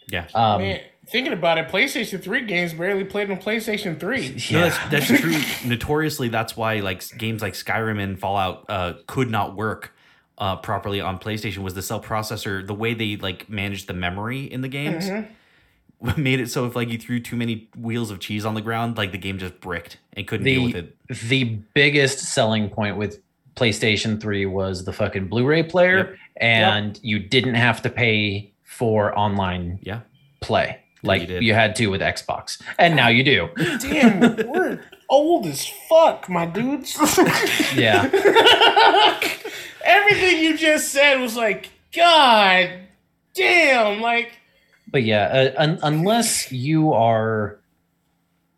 yeah, 0.09 0.27
um 0.35 0.61
Man, 0.61 0.81
thinking 1.11 1.33
about 1.33 1.59
it, 1.59 1.69
PlayStation 1.69 2.23
3 2.23 2.47
games 2.47 2.73
barely 2.73 3.05
played 3.05 3.31
on 3.31 3.39
PlayStation 3.39 3.99
3. 3.99 4.37
No, 4.53 4.61
that's 4.61 4.91
that's 4.91 5.07
true. 5.21 5.69
Notoriously, 5.69 6.29
that's 6.29 6.57
why 6.57 6.81
like 6.81 7.17
games 7.19 7.43
like 7.43 7.55
Skyrim 7.55 8.03
and 8.03 8.19
Fallout 8.19 8.65
uh, 8.69 8.95
could 9.07 9.31
not 9.31 9.57
work 9.57 9.93
uh, 10.39 10.57
properly 10.57 11.01
on 11.01 11.19
PlayStation. 11.19 11.59
Was 11.59 11.75
the 11.75 11.83
cell 11.83 12.03
processor 12.03 12.67
the 12.67 12.75
way 12.75 12.95
they 12.95 13.17
like 13.17 13.49
managed 13.49 13.87
the 13.87 13.95
memory 13.95 14.45
in 14.45 14.61
the 14.63 14.69
games 14.69 15.09
made 16.17 16.41
it 16.41 16.51
so 16.51 16.67
if 16.67 16.75
like 16.77 16.89
you 16.89 16.99
threw 16.99 17.21
too 17.21 17.37
many 17.37 17.69
wheels 17.79 18.11
of 18.11 18.19
cheese 18.21 18.45
on 18.47 18.55
the 18.55 18.61
ground, 18.63 18.97
like 18.97 19.13
the 19.13 19.19
game 19.19 19.39
just 19.39 19.61
bricked 19.61 19.99
and 20.15 20.27
couldn't 20.27 20.45
deal 20.47 20.65
with 20.65 20.75
it. 20.75 20.97
the 21.31 21.45
biggest 21.75 22.19
selling 22.21 22.69
point 22.71 22.97
with 22.97 23.21
PlayStation 23.57 24.21
3 24.21 24.47
was 24.47 24.85
the 24.85 24.93
fucking 24.93 25.27
Blu-ray 25.29 25.65
player 25.65 25.97
Yep. 25.99 26.17
and 26.41 27.01
you 27.03 27.19
didn't 27.19 27.57
have 27.57 27.83
to 27.83 27.91
pay 27.91 28.53
for 28.63 29.17
online 29.19 29.79
Yeah, 29.83 30.01
play 30.41 30.81
like 31.03 31.23
you 31.23 31.27
did. 31.27 31.43
you 31.43 31.53
had 31.55 31.75
to 31.77 31.89
with 31.89 32.01
Xbox. 32.01 32.61
And 32.79 32.95
now 32.97 33.09
you 33.09 33.23
do. 33.25 33.49
Damn, 33.81 34.21
we're 34.49 34.81
old 35.09 35.47
as 35.47 35.67
fuck, 35.89 36.29
my 36.29 36.47
dudes. 36.47 36.97
Yeah. 37.75 38.05
Everything 39.85 40.41
you 40.43 40.57
just 40.57 40.91
said 40.91 41.21
was 41.21 41.37
like, 41.37 41.71
God 41.95 42.71
damn, 43.35 44.01
like 44.01 44.33
But 44.91 45.05
yeah, 45.05 45.53
uh, 45.57 45.63
un- 45.63 45.79
unless 45.83 46.51
you 46.51 46.93
are 46.93 47.61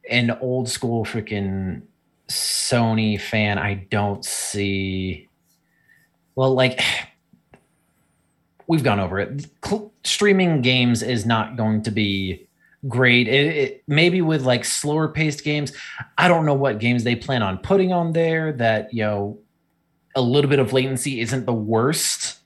an 0.09 0.31
old 0.41 0.69
school 0.69 1.05
freaking 1.05 1.83
Sony 2.29 3.21
fan, 3.21 3.59
I 3.59 3.87
don't 3.91 4.25
see. 4.25 5.29
Well, 6.35 6.55
like 6.55 6.81
we've 8.67 8.83
gone 8.85 9.01
over 9.01 9.19
it. 9.19 9.47
Cl- 9.65 9.93
streaming 10.05 10.63
games 10.63 11.03
is 11.03 11.27
not 11.27 11.57
going 11.57 11.83
to 11.83 11.91
be 11.91 12.47
great. 12.89 13.29
It, 13.29 13.57
it, 13.57 13.83
maybe 13.87 14.23
with 14.23 14.43
like 14.43 14.65
slower 14.65 15.09
paced 15.09 15.45
games, 15.45 15.73
I 16.19 16.29
don't 16.29 16.47
know 16.47 16.55
what 16.55 16.79
games 16.79 17.05
they 17.05 17.17
plan 17.17 17.43
on 17.43 17.59
putting 17.59 17.93
on 17.93 18.13
there. 18.13 18.53
That 18.53 18.93
you 18.93 19.03
know, 19.03 19.39
a 20.17 20.23
little 20.23 20.49
bit 20.51 20.59
of 20.59 20.73
latency 20.73 21.21
isn't 21.21 21.47
the 21.47 21.53
worst. 21.53 22.39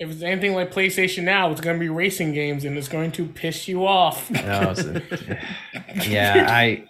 If 0.00 0.10
it's 0.10 0.22
anything 0.22 0.54
like 0.54 0.72
PlayStation 0.72 1.24
now, 1.24 1.50
it's 1.52 1.60
gonna 1.60 1.78
be 1.78 1.90
racing 1.90 2.32
games 2.32 2.64
and 2.64 2.76
it's 2.78 2.88
going 2.88 3.12
to 3.12 3.26
piss 3.26 3.68
you 3.68 3.86
off. 3.86 4.30
No, 4.30 4.72
so- 4.74 5.00
yeah, 6.08 6.46
I 6.48 6.84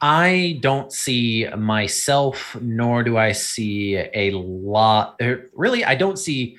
I 0.00 0.58
don't 0.60 0.92
see 0.92 1.48
myself, 1.56 2.56
nor 2.60 3.04
do 3.04 3.16
I 3.16 3.30
see 3.32 3.96
a 3.96 4.32
lot. 4.32 5.16
er, 5.22 5.48
Really, 5.54 5.84
I 5.84 5.94
don't 5.94 6.18
see 6.18 6.56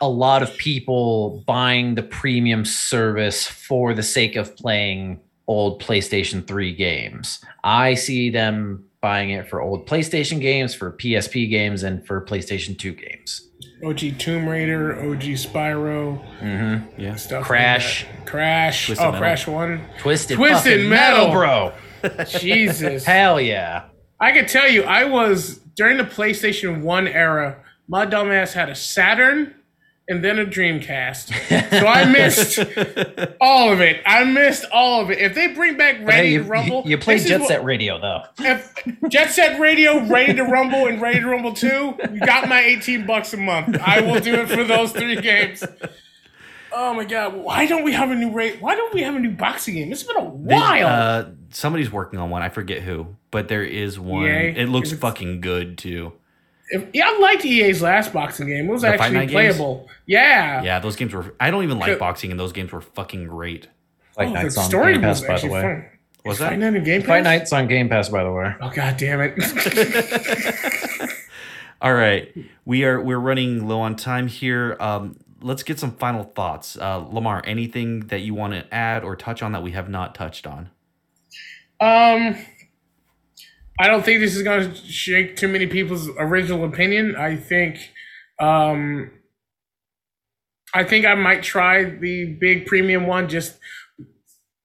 a 0.00 0.08
lot 0.08 0.42
of 0.42 0.56
people 0.56 1.44
buying 1.46 1.94
the 1.94 2.02
premium 2.02 2.64
service 2.64 3.46
for 3.46 3.94
the 3.94 4.02
sake 4.02 4.34
of 4.36 4.56
playing 4.56 5.20
old 5.46 5.82
PlayStation 5.82 6.46
3 6.46 6.72
games. 6.74 7.44
I 7.64 7.94
see 7.94 8.30
them 8.30 8.84
buying 9.00 9.30
it 9.30 9.48
for 9.48 9.60
old 9.60 9.88
PlayStation 9.88 10.40
games, 10.40 10.74
for 10.74 10.92
PSP 10.92 11.48
games, 11.50 11.82
and 11.82 12.06
for 12.06 12.24
PlayStation 12.24 12.78
2 12.78 12.92
games. 12.94 13.47
OG 13.84 14.18
Tomb 14.18 14.48
Raider, 14.48 14.98
OG 15.00 15.22
Spyro, 15.22 16.24
Mm-hmm. 16.40 17.00
yeah. 17.00 17.14
stuff. 17.16 17.44
Crash. 17.44 18.04
that. 18.04 18.26
Crash. 18.26 18.86
Twisted 18.86 19.04
oh, 19.06 19.10
Metal. 19.12 19.20
Crash 19.20 19.46
One. 19.46 19.84
Twisted, 19.98 20.36
Twisted 20.36 20.88
metal, 20.88 21.28
Metal. 21.28 21.32
bro. 21.32 21.72
Jesus. 22.24 23.04
Hell 23.04 23.40
yeah. 23.40 23.84
I 24.20 24.32
can 24.32 24.46
tell 24.46 24.68
you, 24.68 24.82
I 24.84 25.04
was 25.04 25.58
during 25.76 25.96
the 25.96 26.04
PlayStation 26.04 26.82
1 26.82 27.08
era, 27.08 27.62
my 27.88 28.04
dumbass 28.04 28.52
had 28.52 28.68
a 28.68 28.74
Saturn 28.74 29.54
and 30.08 30.24
then 30.24 30.38
a 30.38 30.44
Dreamcast. 30.46 31.32
So 31.78 31.86
I 31.86 32.04
missed 32.06 32.58
all 33.40 33.72
of 33.72 33.80
it. 33.80 34.00
I 34.06 34.24
missed 34.24 34.64
all 34.72 35.02
of 35.02 35.10
it. 35.10 35.18
If 35.18 35.34
they 35.34 35.48
bring 35.48 35.76
back 35.76 36.04
But 36.04 36.14
hey, 36.14 36.20
Ready 36.20 36.30
you, 36.32 36.42
to 36.42 36.48
Rumble, 36.48 36.82
you, 36.86 36.98
played 36.98 37.26
Jet 37.26 37.40
what- 37.40 37.48
Set 37.48 37.64
Radio 37.64 38.00
though. 38.00 38.22
If 38.38 38.74
Jet 39.08 39.30
Set 39.30 39.60
Radio, 39.60 40.04
Ready 40.06 40.34
to 40.34 40.44
Rumble, 40.44 40.86
and 40.86 41.00
Ready 41.00 41.20
to 41.20 41.26
Rumble 41.28 41.52
2, 41.52 41.66
you 42.12 42.20
got 42.20 42.48
my 42.48 42.60
18 42.60 43.06
bucks 43.06 43.32
a 43.34 43.36
month. 43.36 43.78
I 43.80 44.00
will 44.00 44.20
do 44.20 44.34
it 44.34 44.48
for 44.48 44.64
those 44.64 44.92
three 44.92 45.20
games. 45.20 45.62
Oh 46.72 46.94
my 46.94 47.04
god, 47.04 47.34
why 47.34 47.66
don't 47.66 47.82
we 47.84 47.92
have 47.92 48.10
a 48.10 48.14
new 48.14 48.30
rate? 48.30 48.60
Why 48.60 48.74
don't 48.76 48.92
we 48.94 49.02
have 49.02 49.14
a 49.16 49.18
new 49.20 49.30
boxing 49.30 49.74
game? 49.74 49.90
It's 49.92 50.02
been 50.02 50.16
a 50.16 50.22
They- 50.24 50.54
while. 50.54 50.86
uh, 50.86 51.24
somebody's 51.50 51.90
working 51.90 52.18
on 52.18 52.30
one. 52.30 52.42
I 52.42 52.48
forget 52.50 52.82
who, 52.82 53.16
but 53.30 53.48
there 53.48 53.62
is 53.64 53.98
one. 53.98 54.24
EA? 54.26 54.54
It 54.56 54.68
looks 54.68 54.92
fucking 54.92 55.40
good 55.40 55.78
too. 55.78 56.12
If- 56.70 56.86
yeah, 56.92 57.04
I 57.06 57.18
liked 57.18 57.44
EA's 57.44 57.80
last 57.82 58.12
boxing 58.12 58.46
game. 58.48 58.68
It 58.68 58.72
was 58.72 58.82
The 58.82 58.88
actually 58.88 59.10
Night 59.14 59.28
games? 59.30 59.56
playable. 59.56 59.88
Yeah. 60.06 60.62
Yeah, 60.62 60.78
those 60.80 60.96
games 60.96 61.14
were. 61.14 61.34
I 61.40 61.50
don't 61.50 61.64
even 61.64 61.78
like 61.78 61.98
boxing, 61.98 62.30
and 62.30 62.38
those 62.38 62.52
games 62.52 62.72
were 62.72 62.80
fucking 62.80 63.26
great. 63.26 63.68
Fight 64.14 64.28
Oh, 64.28 64.32
the 64.32 64.42
Nights 64.42 64.58
on 64.58 64.64
story 64.64 64.92
Game 64.94 65.02
Pass, 65.02 65.20
by 65.22 65.38
the 65.38 65.48
way. 65.48 65.62
fun. 65.62 65.84
Was 66.24 66.38
that? 66.40 66.50
Fight 66.50 66.58
Night 66.58 66.84
Game 66.84 67.00
Pass? 67.02 67.08
Fight 67.08 67.22
Nights 67.24 67.52
on 67.52 67.68
Game 67.68 67.88
Pass, 67.88 68.08
by 68.10 68.22
the 68.24 68.32
way. 68.32 68.52
Oh 68.60 68.70
god 68.74 68.96
damn 68.96 69.20
it! 69.22 69.34
All 71.80 71.94
right, 71.94 72.34
we 72.64 72.84
are 72.84 73.00
we're 73.00 73.20
running 73.20 73.68
low 73.68 73.80
on 73.80 73.94
time 73.94 74.26
here. 74.26 74.76
Um, 74.80 75.16
let's 75.40 75.62
get 75.62 75.78
some 75.78 75.92
final 75.92 76.24
thoughts. 76.24 76.76
Uh, 76.76 77.04
Lemar, 77.04 77.40
anything 77.44 78.00
that 78.08 78.20
you 78.22 78.34
want 78.34 78.52
to 78.54 78.74
add 78.74 79.04
or 79.04 79.14
touch 79.14 79.42
on 79.44 79.52
that 79.52 79.62
we 79.62 79.70
have 79.70 79.88
not 79.88 80.14
touched 80.16 80.46
on? 80.46 80.70
um, 81.80 82.36
I 83.78 83.86
don't 83.86 84.04
think 84.04 84.20
this 84.20 84.34
is 84.34 84.42
going 84.42 84.68
to 84.72 84.74
shake 84.74 85.36
too 85.36 85.48
many 85.48 85.66
people's 85.66 86.08
original 86.18 86.64
opinion. 86.64 87.14
I 87.16 87.36
think, 87.36 87.78
um, 88.40 89.10
I 90.74 90.84
think 90.84 91.06
I 91.06 91.14
might 91.14 91.42
try 91.42 91.84
the 91.84 92.36
big 92.40 92.66
premium 92.66 93.06
one. 93.06 93.28
Just 93.28 93.56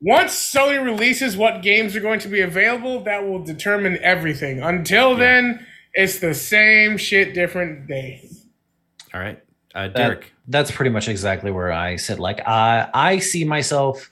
once 0.02 0.32
Sony 0.34 0.84
releases 0.84 1.38
what 1.38 1.62
games 1.62 1.96
are 1.96 2.02
going 2.02 2.20
to 2.22 2.28
be 2.28 2.42
available, 2.42 3.02
that 3.04 3.24
will 3.24 3.44
determine 3.44 4.00
everything. 4.02 4.62
Until 4.62 5.16
then, 5.16 5.66
it's 5.94 6.20
the 6.20 6.34
same 6.34 6.98
shit, 6.98 7.34
different 7.36 7.88
day. 7.88 8.28
All 9.14 9.22
right, 9.22 9.40
uh, 9.76 9.90
That- 9.90 9.96
Derek. 9.96 10.34
that's 10.48 10.72
pretty 10.72 10.90
much 10.90 11.08
exactly 11.08 11.52
where 11.52 11.72
I 11.72 11.98
sit. 11.98 12.18
Like 12.20 12.42
I 12.48 12.90
I 12.94 13.20
see 13.20 13.44
myself 13.46 14.12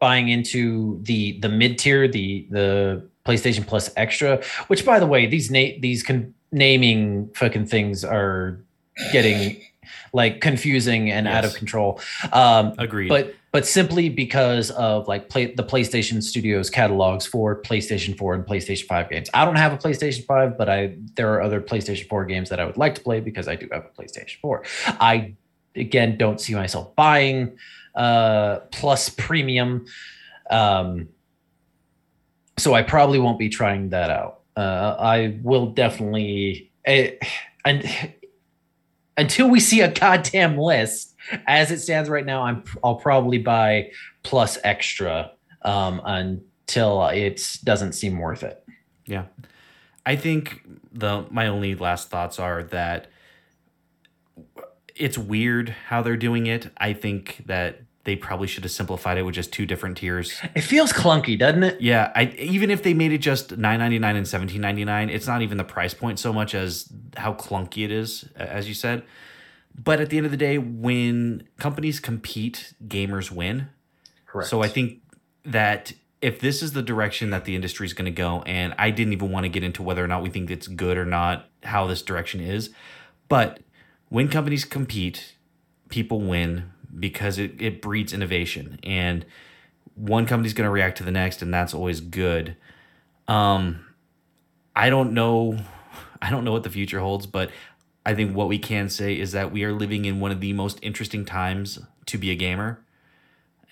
buying 0.00 0.28
into 0.30 0.98
the 1.02 1.38
the 1.40 1.48
mid 1.50 1.78
tier, 1.78 2.08
the 2.08 2.46
the 2.50 3.08
PlayStation 3.24 3.66
Plus 3.66 3.90
Extra. 3.96 4.42
Which, 4.68 4.84
by 4.84 4.98
the 4.98 5.06
way, 5.06 5.26
these 5.26 5.50
na- 5.50 5.78
these 5.80 6.02
con- 6.02 6.34
naming 6.52 7.30
fucking 7.34 7.66
things 7.66 8.04
are 8.04 8.60
getting 9.12 9.60
like 10.12 10.40
confusing 10.40 11.10
and 11.10 11.26
out 11.26 11.44
of 11.44 11.54
control. 11.54 12.00
Um, 12.32 12.74
Agreed. 12.78 13.08
but 13.08 13.34
but 13.50 13.66
simply 13.66 14.08
because 14.08 14.70
of 14.72 15.06
like 15.06 15.28
play 15.28 15.54
the 15.54 15.62
PlayStation 15.62 16.22
Studios 16.22 16.70
catalogs 16.70 17.26
for 17.26 17.60
PlayStation 17.62 18.16
4 18.16 18.34
and 18.34 18.44
PlayStation 18.44 18.86
5 18.86 19.10
games. 19.10 19.30
I 19.32 19.44
don't 19.44 19.56
have 19.56 19.72
a 19.72 19.76
PlayStation 19.76 20.24
5, 20.24 20.58
but 20.58 20.68
I 20.68 20.96
there 21.14 21.32
are 21.34 21.42
other 21.42 21.60
PlayStation 21.60 22.08
4 22.08 22.24
games 22.24 22.48
that 22.50 22.60
I 22.60 22.64
would 22.64 22.76
like 22.76 22.94
to 22.96 23.00
play 23.00 23.20
because 23.20 23.48
I 23.48 23.56
do 23.56 23.68
have 23.72 23.84
a 23.84 24.02
PlayStation 24.02 24.40
4. 24.40 24.62
I 25.00 25.34
again 25.76 26.16
don't 26.16 26.40
see 26.40 26.54
myself 26.54 26.94
buying 26.94 27.58
uh 27.96 28.60
plus 28.70 29.08
premium 29.08 29.86
um 30.50 31.08
so 32.56 32.74
I 32.74 32.82
probably 32.82 33.18
won't 33.18 33.38
be 33.38 33.48
trying 33.48 33.90
that 33.90 34.10
out. 34.10 34.40
Uh 34.56 34.96
I 34.98 35.38
will 35.42 35.66
definitely 35.66 36.70
eh, 36.84 37.12
and 37.64 37.84
until 39.16 39.48
we 39.48 39.60
see 39.60 39.80
a 39.80 39.90
goddamn 39.90 40.58
list 40.58 41.14
as 41.46 41.70
it 41.70 41.78
stands 41.78 42.10
right 42.10 42.26
now 42.26 42.42
i'm 42.42 42.62
i'll 42.82 42.96
probably 42.96 43.38
buy 43.38 43.88
plus 44.24 44.58
extra 44.64 45.30
um 45.62 46.00
until 46.04 47.06
it 47.06 47.40
doesn't 47.64 47.92
seem 47.92 48.18
worth 48.18 48.42
it 48.42 48.62
Yeah. 49.06 49.26
I 50.04 50.16
think 50.16 50.60
the 50.92 51.24
my 51.30 51.46
only 51.46 51.74
last 51.74 52.10
thoughts 52.10 52.38
are 52.38 52.62
that 52.64 53.06
it's 54.94 55.16
weird 55.16 55.70
how 55.88 56.02
they're 56.02 56.16
doing 56.16 56.46
it. 56.46 56.70
I 56.76 56.92
think 56.92 57.42
that 57.46 57.80
they 58.04 58.16
probably 58.16 58.46
should 58.46 58.64
have 58.64 58.70
simplified 58.70 59.18
it 59.18 59.22
with 59.22 59.34
just 59.34 59.52
two 59.52 59.66
different 59.66 59.96
tiers. 59.96 60.40
it 60.54 60.60
feels 60.60 60.92
clunky 60.92 61.38
doesn't 61.38 61.62
it 61.62 61.80
Yeah, 61.80 62.12
I 62.14 62.34
even 62.38 62.70
if 62.70 62.82
they 62.82 62.94
made 62.94 63.12
it 63.12 63.18
just 63.18 63.56
nine 63.56 63.80
ninety 63.80 63.98
nine 63.98 64.16
and 64.16 64.28
seventeen 64.28 64.60
ninety 64.60 64.84
nine, 64.84 65.10
it's 65.10 65.26
not 65.26 65.42
even 65.42 65.58
the 65.58 65.64
price 65.64 65.94
point 65.94 66.18
so 66.18 66.32
much 66.32 66.54
as 66.54 66.92
how 67.16 67.34
clunky 67.34 67.84
it 67.84 67.90
is, 67.90 68.28
as 68.36 68.68
you 68.68 68.74
said. 68.74 69.02
But 69.76 70.00
at 70.00 70.10
the 70.10 70.18
end 70.18 70.26
of 70.26 70.30
the 70.30 70.38
day, 70.38 70.56
when 70.58 71.48
companies 71.58 71.98
compete, 71.98 72.74
gamers 72.86 73.30
win. 73.30 73.68
correct 74.26 74.48
So 74.48 74.62
I 74.62 74.68
think 74.68 75.00
that 75.44 75.92
if 76.22 76.40
this 76.40 76.62
is 76.62 76.72
the 76.72 76.82
direction 76.82 77.30
that 77.30 77.44
the 77.44 77.54
industry 77.54 77.86
is 77.86 77.92
going 77.92 78.06
to 78.06 78.10
go, 78.10 78.42
and 78.42 78.74
I 78.78 78.90
didn't 78.90 79.12
even 79.12 79.30
want 79.30 79.44
to 79.44 79.50
get 79.50 79.62
into 79.64 79.82
whether 79.82 80.02
or 80.02 80.08
not 80.08 80.22
we 80.22 80.30
think 80.30 80.50
it's 80.50 80.68
good 80.68 80.96
or 80.96 81.04
not, 81.04 81.48
how 81.64 81.86
this 81.86 82.02
direction 82.02 82.40
is, 82.40 82.70
but 83.28 83.60
when 84.08 84.28
companies 84.28 84.64
compete, 84.64 85.34
people 85.88 86.20
win 86.20 86.70
because 86.98 87.38
it, 87.38 87.60
it 87.60 87.82
breeds 87.82 88.12
innovation, 88.12 88.78
and 88.82 89.24
one 89.94 90.26
company's 90.26 90.54
going 90.54 90.66
to 90.66 90.70
react 90.70 90.98
to 90.98 91.04
the 91.04 91.10
next, 91.10 91.42
and 91.42 91.52
that's 91.52 91.74
always 91.74 92.00
good. 92.00 92.56
Um, 93.28 93.84
I 94.74 94.90
don't 94.90 95.12
know, 95.12 95.58
I 96.20 96.30
don't 96.30 96.44
know 96.44 96.52
what 96.52 96.64
the 96.64 96.70
future 96.70 97.00
holds, 97.00 97.26
but 97.26 97.50
I 98.04 98.14
think 98.14 98.36
what 98.36 98.48
we 98.48 98.58
can 98.58 98.88
say 98.88 99.18
is 99.18 99.32
that 99.32 99.52
we 99.52 99.64
are 99.64 99.72
living 99.72 100.04
in 100.04 100.20
one 100.20 100.30
of 100.30 100.40
the 100.40 100.52
most 100.52 100.78
interesting 100.82 101.24
times 101.24 101.78
to 102.06 102.18
be 102.18 102.30
a 102.30 102.34
gamer 102.34 102.84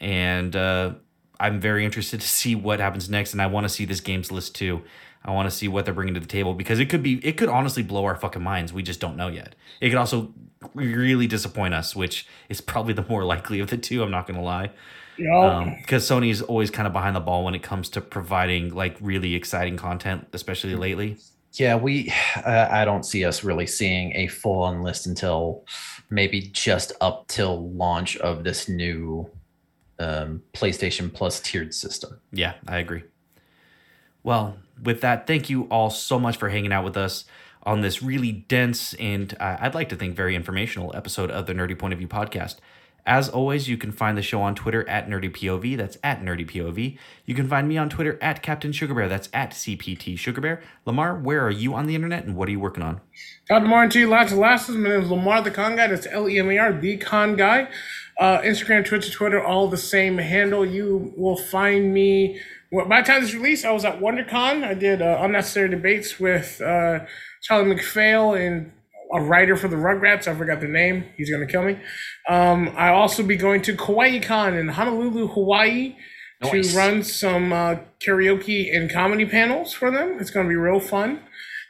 and 0.02 0.56
uh, 0.56 0.94
I'm 1.38 1.60
very 1.60 1.84
interested 1.84 2.20
to 2.20 2.28
see 2.28 2.54
what 2.54 2.80
happens 2.80 3.08
next. 3.08 3.32
And 3.32 3.40
I 3.40 3.46
want 3.46 3.64
to 3.64 3.68
see 3.68 3.86
this 3.86 4.00
games 4.00 4.30
list 4.30 4.54
too. 4.54 4.82
I 5.24 5.30
want 5.30 5.48
to 5.48 5.54
see 5.54 5.68
what 5.68 5.84
they're 5.84 5.94
bringing 5.94 6.14
to 6.14 6.20
the 6.20 6.26
table 6.26 6.54
because 6.54 6.80
it 6.80 6.86
could 6.86 7.02
be 7.02 7.24
it 7.24 7.36
could 7.36 7.48
honestly 7.48 7.82
blow 7.82 8.04
our 8.04 8.16
fucking 8.16 8.42
minds. 8.42 8.72
We 8.72 8.82
just 8.82 9.00
don't 9.00 9.16
know 9.16 9.28
yet. 9.28 9.54
It 9.80 9.90
could 9.90 9.98
also 9.98 10.32
really 10.74 11.26
disappoint 11.26 11.74
us, 11.74 11.94
which 11.94 12.26
is 12.48 12.60
probably 12.60 12.94
the 12.94 13.04
more 13.08 13.24
likely 13.34 13.60
of 13.60 13.70
the 13.70 13.76
two. 13.76 14.02
I'm 14.02 14.10
not 14.10 14.26
gonna 14.26 14.42
lie. 14.42 14.70
Yeah. 15.18 15.76
because 15.80 16.10
um, 16.10 16.22
Sony's 16.22 16.40
always 16.40 16.70
kind 16.70 16.86
of 16.86 16.92
behind 16.92 17.14
the 17.14 17.20
ball 17.20 17.44
when 17.44 17.54
it 17.54 17.62
comes 17.62 17.90
to 17.90 18.00
providing 18.00 18.74
like 18.74 18.96
really 19.00 19.34
exciting 19.34 19.76
content, 19.76 20.26
especially 20.32 20.74
lately. 20.74 21.18
Yeah, 21.54 21.76
we. 21.76 22.12
Uh, 22.36 22.68
I 22.70 22.84
don't 22.84 23.04
see 23.04 23.24
us 23.24 23.44
really 23.44 23.66
seeing 23.66 24.16
a 24.16 24.26
full 24.26 24.62
on 24.62 24.82
list 24.82 25.06
until 25.06 25.64
maybe 26.08 26.40
just 26.40 26.92
up 27.00 27.28
till 27.28 27.70
launch 27.72 28.16
of 28.18 28.42
this 28.42 28.68
new 28.68 29.28
um, 29.98 30.42
PlayStation 30.54 31.12
Plus 31.12 31.40
tiered 31.40 31.74
system. 31.74 32.18
Yeah, 32.32 32.54
I 32.66 32.78
agree. 32.78 33.04
Well, 34.22 34.56
with 34.83 35.01
that, 35.03 35.26
thank 35.26 35.49
you 35.49 35.64
all 35.64 35.91
so 35.91 36.18
much 36.18 36.37
for 36.37 36.49
hanging 36.49 36.72
out 36.72 36.85
with 36.85 36.97
us 36.97 37.24
on 37.62 37.80
this 37.80 38.03
really 38.03 38.33
dense 38.33 38.93
and 38.95 39.37
uh, 39.39 39.57
I'd 39.61 39.74
like 39.74 39.89
to 39.91 39.97
think 39.97 40.16
very 40.16 40.35
informational 40.35 40.93
episode 40.97 41.30
of 41.30 41.47
the 41.47 41.53
Nerdy 41.53 41.78
Point 41.78 41.93
of 41.93 41.99
View 41.99 42.09
podcast. 42.09 42.57
As 43.05 43.28
always, 43.28 43.68
you 43.68 43.76
can 43.76 43.91
find 43.91 44.16
the 44.16 44.22
show 44.22 44.41
on 44.43 44.55
Twitter 44.55 44.89
at 44.89 45.09
NerdyPOV. 45.09 45.76
That's 45.76 45.99
at 46.05 46.22
NerdyPOV. 46.22 46.97
You 47.26 47.35
can 47.35 47.49
find 47.49 47.68
me 47.68 47.76
on 47.76 47.89
Twitter 47.89 48.16
at 48.22 48.43
Captain 48.43 48.70
Sugarbear. 48.70 49.09
That's 49.09 49.28
at 49.33 49.51
CPT 49.51 50.14
Sugarbear. 50.14 50.62
Lemar, 50.87 51.20
where 51.20 51.45
are 51.45 51.51
you 51.51 51.74
on 51.74 51.87
the 51.87 51.97
internet 51.97 52.24
and 52.24 52.37
what 52.37 52.49
are 52.49 52.53
you 52.53 52.61
working 52.61 52.85
on? 52.85 53.01
God 53.49 53.64
morning 53.64 53.91
to 53.91 53.99
you, 53.99 54.07
lots 54.07 54.30
of 54.30 54.39
lasses. 54.39 54.76
My 54.76 54.91
name 54.91 55.03
is 55.03 55.09
Lemar 55.09 55.43
the 55.43 55.51
Con 55.51 55.74
Guy. 55.74 55.89
That's 55.89 56.07
L 56.07 56.28
E 56.28 56.39
M 56.39 56.49
A 56.49 56.59
R, 56.59 56.72
the 56.72 56.97
Con 56.97 57.35
Guy. 57.35 57.68
Uh, 58.20 58.39
Instagram, 58.43 58.85
Twitter, 58.85 59.11
Twitter, 59.11 59.43
all 59.43 59.66
the 59.66 59.76
same 59.76 60.18
handle. 60.18 60.64
You 60.64 61.12
will 61.16 61.37
find 61.37 61.93
me. 61.93 62.41
Well, 62.72 62.86
by 62.86 63.02
the 63.02 63.06
time 63.06 63.20
this 63.20 63.34
release, 63.34 63.66
I 63.66 63.70
was 63.70 63.84
at 63.84 64.00
WonderCon. 64.00 64.64
I 64.64 64.72
did 64.72 65.02
uh, 65.02 65.18
unnecessary 65.20 65.68
debates 65.68 66.18
with 66.18 66.58
uh, 66.62 67.00
Charlie 67.42 67.74
McPhail 67.74 68.34
and 68.34 68.72
a 69.14 69.20
writer 69.20 69.56
for 69.56 69.68
the 69.68 69.76
Rugrats. 69.76 70.26
I 70.26 70.34
forgot 70.34 70.60
the 70.60 70.68
name. 70.68 71.04
He's 71.18 71.30
gonna 71.30 71.46
kill 71.46 71.64
me. 71.64 71.78
Um, 72.30 72.72
I'll 72.78 72.94
also 72.94 73.22
be 73.22 73.36
going 73.36 73.60
to 73.62 73.76
Kawaii 73.76 74.22
Con 74.22 74.54
in 74.54 74.68
Honolulu, 74.68 75.28
Hawaii, 75.28 75.96
Nice. 76.40 76.72
to 76.72 76.76
run 76.78 77.02
some 77.04 77.52
uh, 77.52 77.76
karaoke 78.00 78.74
and 78.74 78.90
comedy 78.90 79.26
panels 79.26 79.74
for 79.74 79.90
them. 79.90 80.16
It's 80.18 80.30
gonna 80.30 80.48
be 80.48 80.56
real 80.56 80.80
fun, 80.80 81.20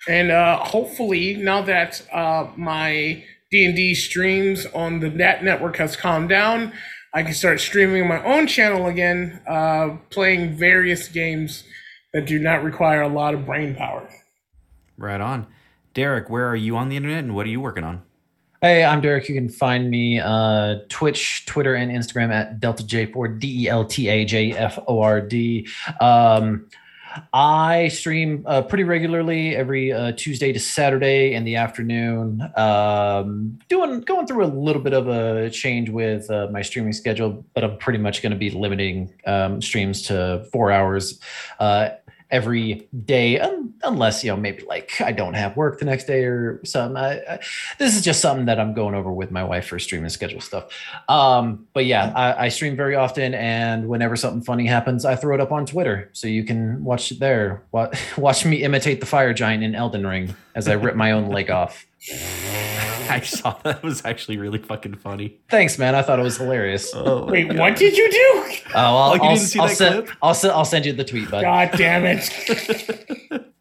and 0.09 0.31
uh, 0.31 0.59
hopefully 0.59 1.35
now 1.35 1.63
that 1.63 2.01
uh, 2.13 2.47
my 2.57 3.25
D 3.51 3.65
and 3.65 3.75
D 3.75 3.93
streams 3.97 4.67
on 4.67 5.01
the 5.01 5.11
Net 5.11 5.43
Network 5.43 5.79
has 5.79 5.97
calmed 5.97 6.29
down, 6.29 6.73
I 7.15 7.23
can 7.23 7.35
start 7.35 7.61
streaming 7.61 8.09
my 8.09 8.23
own 8.25 8.47
channel 8.47 8.87
again, 8.87 9.43
uh, 9.47 9.97
playing 10.09 10.57
various 10.57 11.09
games 11.09 11.65
that 12.15 12.27
do 12.27 12.39
not 12.39 12.65
require 12.65 13.03
a 13.03 13.09
lot 13.09 13.35
of 13.35 13.45
brain 13.45 13.75
power. 13.75 14.09
Right 14.97 15.21
on. 15.21 15.47
Derek, 15.93 16.31
where 16.31 16.49
are 16.49 16.57
you 16.57 16.77
on 16.77 16.89
the 16.89 16.97
internet 16.97 17.19
and 17.19 17.35
what 17.35 17.45
are 17.45 17.51
you 17.51 17.61
working 17.61 17.85
on? 17.85 18.03
Hey, 18.63 18.85
I'm 18.85 19.01
Derek. 19.01 19.29
You 19.29 19.35
can 19.35 19.49
find 19.49 19.91
me 19.91 20.21
uh, 20.21 20.77
Twitch, 20.89 21.45
Twitter, 21.47 21.75
and 21.75 21.91
Instagram 21.91 22.33
at 22.33 22.61
Delta 22.61 22.85
J4 22.85 23.41
D 23.41 23.65
E 23.65 23.69
L 23.69 23.85
T 23.85 24.09
A 24.09 24.25
J 24.25 24.53
F 24.53 24.79
O 24.87 25.01
R 25.01 25.21
D. 25.21 25.69
Um, 26.01 26.69
I 27.33 27.89
stream 27.89 28.45
uh, 28.47 28.63
pretty 28.63 28.85
regularly 28.85 29.55
every 29.57 29.93
uh, 29.93 30.13
Tuesday 30.13 30.53
to 30.53 30.61
Saturday 30.61 31.35
in 31.35 31.45
the 31.45 31.57
afternoon. 31.57 32.43
Um, 32.57 33.59
doing 33.69 34.01
going 34.01 34.27
through 34.27 34.45
a 34.45 34.47
little 34.47 34.83
bit 34.83 34.93
of 34.93 35.09
a 35.09 35.51
change 35.51 35.91
with 35.91 36.31
uh, 36.31 36.49
my 36.51 36.63
streaming 36.63 36.93
schedule, 36.93 37.45
but 37.55 37.65
I'm 37.65 37.79
pretty 37.79 37.99
much 37.99 38.23
going 38.23 38.33
to 38.33 38.39
be 38.39 38.51
limiting 38.51 39.13
um, 39.27 39.61
streams 39.61 40.03
to 40.03 40.47
four 40.53 40.71
hours 40.71 41.21
uh, 41.59 41.91
every 42.33 42.89
day, 43.05 43.39
un- 43.39 43.75
unless 43.83 44.25
you 44.25 44.31
know 44.31 44.37
maybe 44.37 44.65
like 44.65 45.01
I 45.01 45.13
don't 45.13 45.35
have 45.35 45.57
work 45.57 45.79
the 45.79 45.85
next 45.85 46.07
day 46.07 46.25
or 46.25 46.61
something. 46.65 46.97
I, 46.97 47.19
I, 47.19 47.39
this 47.79 47.95
is 47.95 48.03
just 48.03 48.21
something 48.21 48.47
that 48.47 48.59
I'm 48.59 48.75
going 48.75 48.95
over 48.95 49.13
with 49.13 49.31
my 49.31 49.45
wife 49.45 49.67
for 49.67 49.79
streaming 49.79 50.09
schedule 50.09 50.41
stuff. 50.41 50.69
Um, 51.09 51.69
but 51.75 51.85
yeah, 51.85 52.13
I, 52.17 52.47
I 52.47 52.49
stream 52.49 52.75
very 52.75 52.97
often, 52.97 53.35
and 53.35 53.89
whenever 53.89 54.17
something 54.17 54.43
funny 54.43 54.67
happens, 54.67 55.05
I 55.05 55.15
throw 55.15 55.35
it 55.35 55.41
up 55.41 55.53
on 55.53 55.67
Twitter, 55.67 56.09
so 56.13 56.27
you 56.27 56.43
can 56.43 56.83
watch 56.83 57.13
it 57.13 57.21
there. 57.21 57.63
Watch 58.17 58.45
me 58.45 58.63
imitate 58.63 59.01
the 59.01 59.07
fire 59.07 59.35
giant 59.35 59.63
in 59.63 59.75
Elden 59.75 60.07
Ring 60.07 60.35
as 60.55 60.69
I 60.69 60.73
rip 60.73 60.97
my 60.97 61.13
own 61.13 61.29
leg 61.29 61.51
off. 61.51 61.87
I 63.09 63.21
saw 63.25 63.57
that 63.65 63.83
was 63.83 64.05
actually 64.05 64.39
really 64.39 64.59
fucking 64.59 64.97
funny. 64.97 65.39
Thanks, 65.49 65.79
man. 65.79 65.95
I 65.95 66.03
thought 66.03 66.19
it 66.19 66.23
was 66.23 66.37
hilarious. 66.39 66.91
Oh, 66.95 67.05
Oh, 67.05 67.25
Wait, 67.27 67.55
what 67.57 67.77
did 67.77 67.97
you 67.97 68.11
do? 68.11 68.57
I'll, 68.75 69.15
you 69.17 69.23
I'll, 69.23 69.29
didn't 69.35 69.47
see 69.47 69.59
I'll 69.61 69.69
that 69.69 69.77
send, 69.77 70.07
clip? 70.07 70.17
I'll, 70.23 70.35
send, 70.35 70.53
I'll 70.53 70.65
send 70.65 70.87
you 70.87 70.93
the 70.95 71.05
tweet, 71.05 71.31
bud. 71.31 71.43
God 71.43 71.71
damn 71.77 72.05
it. 72.07 73.55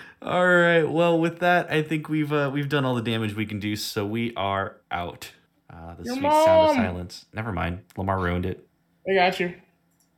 All 0.22 0.46
right. 0.46 0.84
Well, 0.84 1.18
with 1.18 1.40
that, 1.40 1.70
I 1.70 1.82
think 1.82 2.08
we've 2.08 2.32
uh, 2.32 2.50
we've 2.52 2.68
done 2.68 2.84
all 2.84 2.94
the 2.94 3.02
damage 3.02 3.34
we 3.34 3.44
can 3.44 3.58
do, 3.58 3.74
so 3.74 4.06
we 4.06 4.32
are 4.36 4.76
out. 4.90 5.32
Uh, 5.68 5.94
the 5.98 6.04
Your 6.04 6.14
sweet 6.14 6.30
sound 6.30 6.70
of 6.70 6.76
silence. 6.76 7.26
Never 7.34 7.50
mind. 7.50 7.80
Lemar 7.96 8.22
ruined 8.22 8.46
it. 8.46 8.64
I 9.10 9.14
got 9.14 9.40
you. 9.40 9.54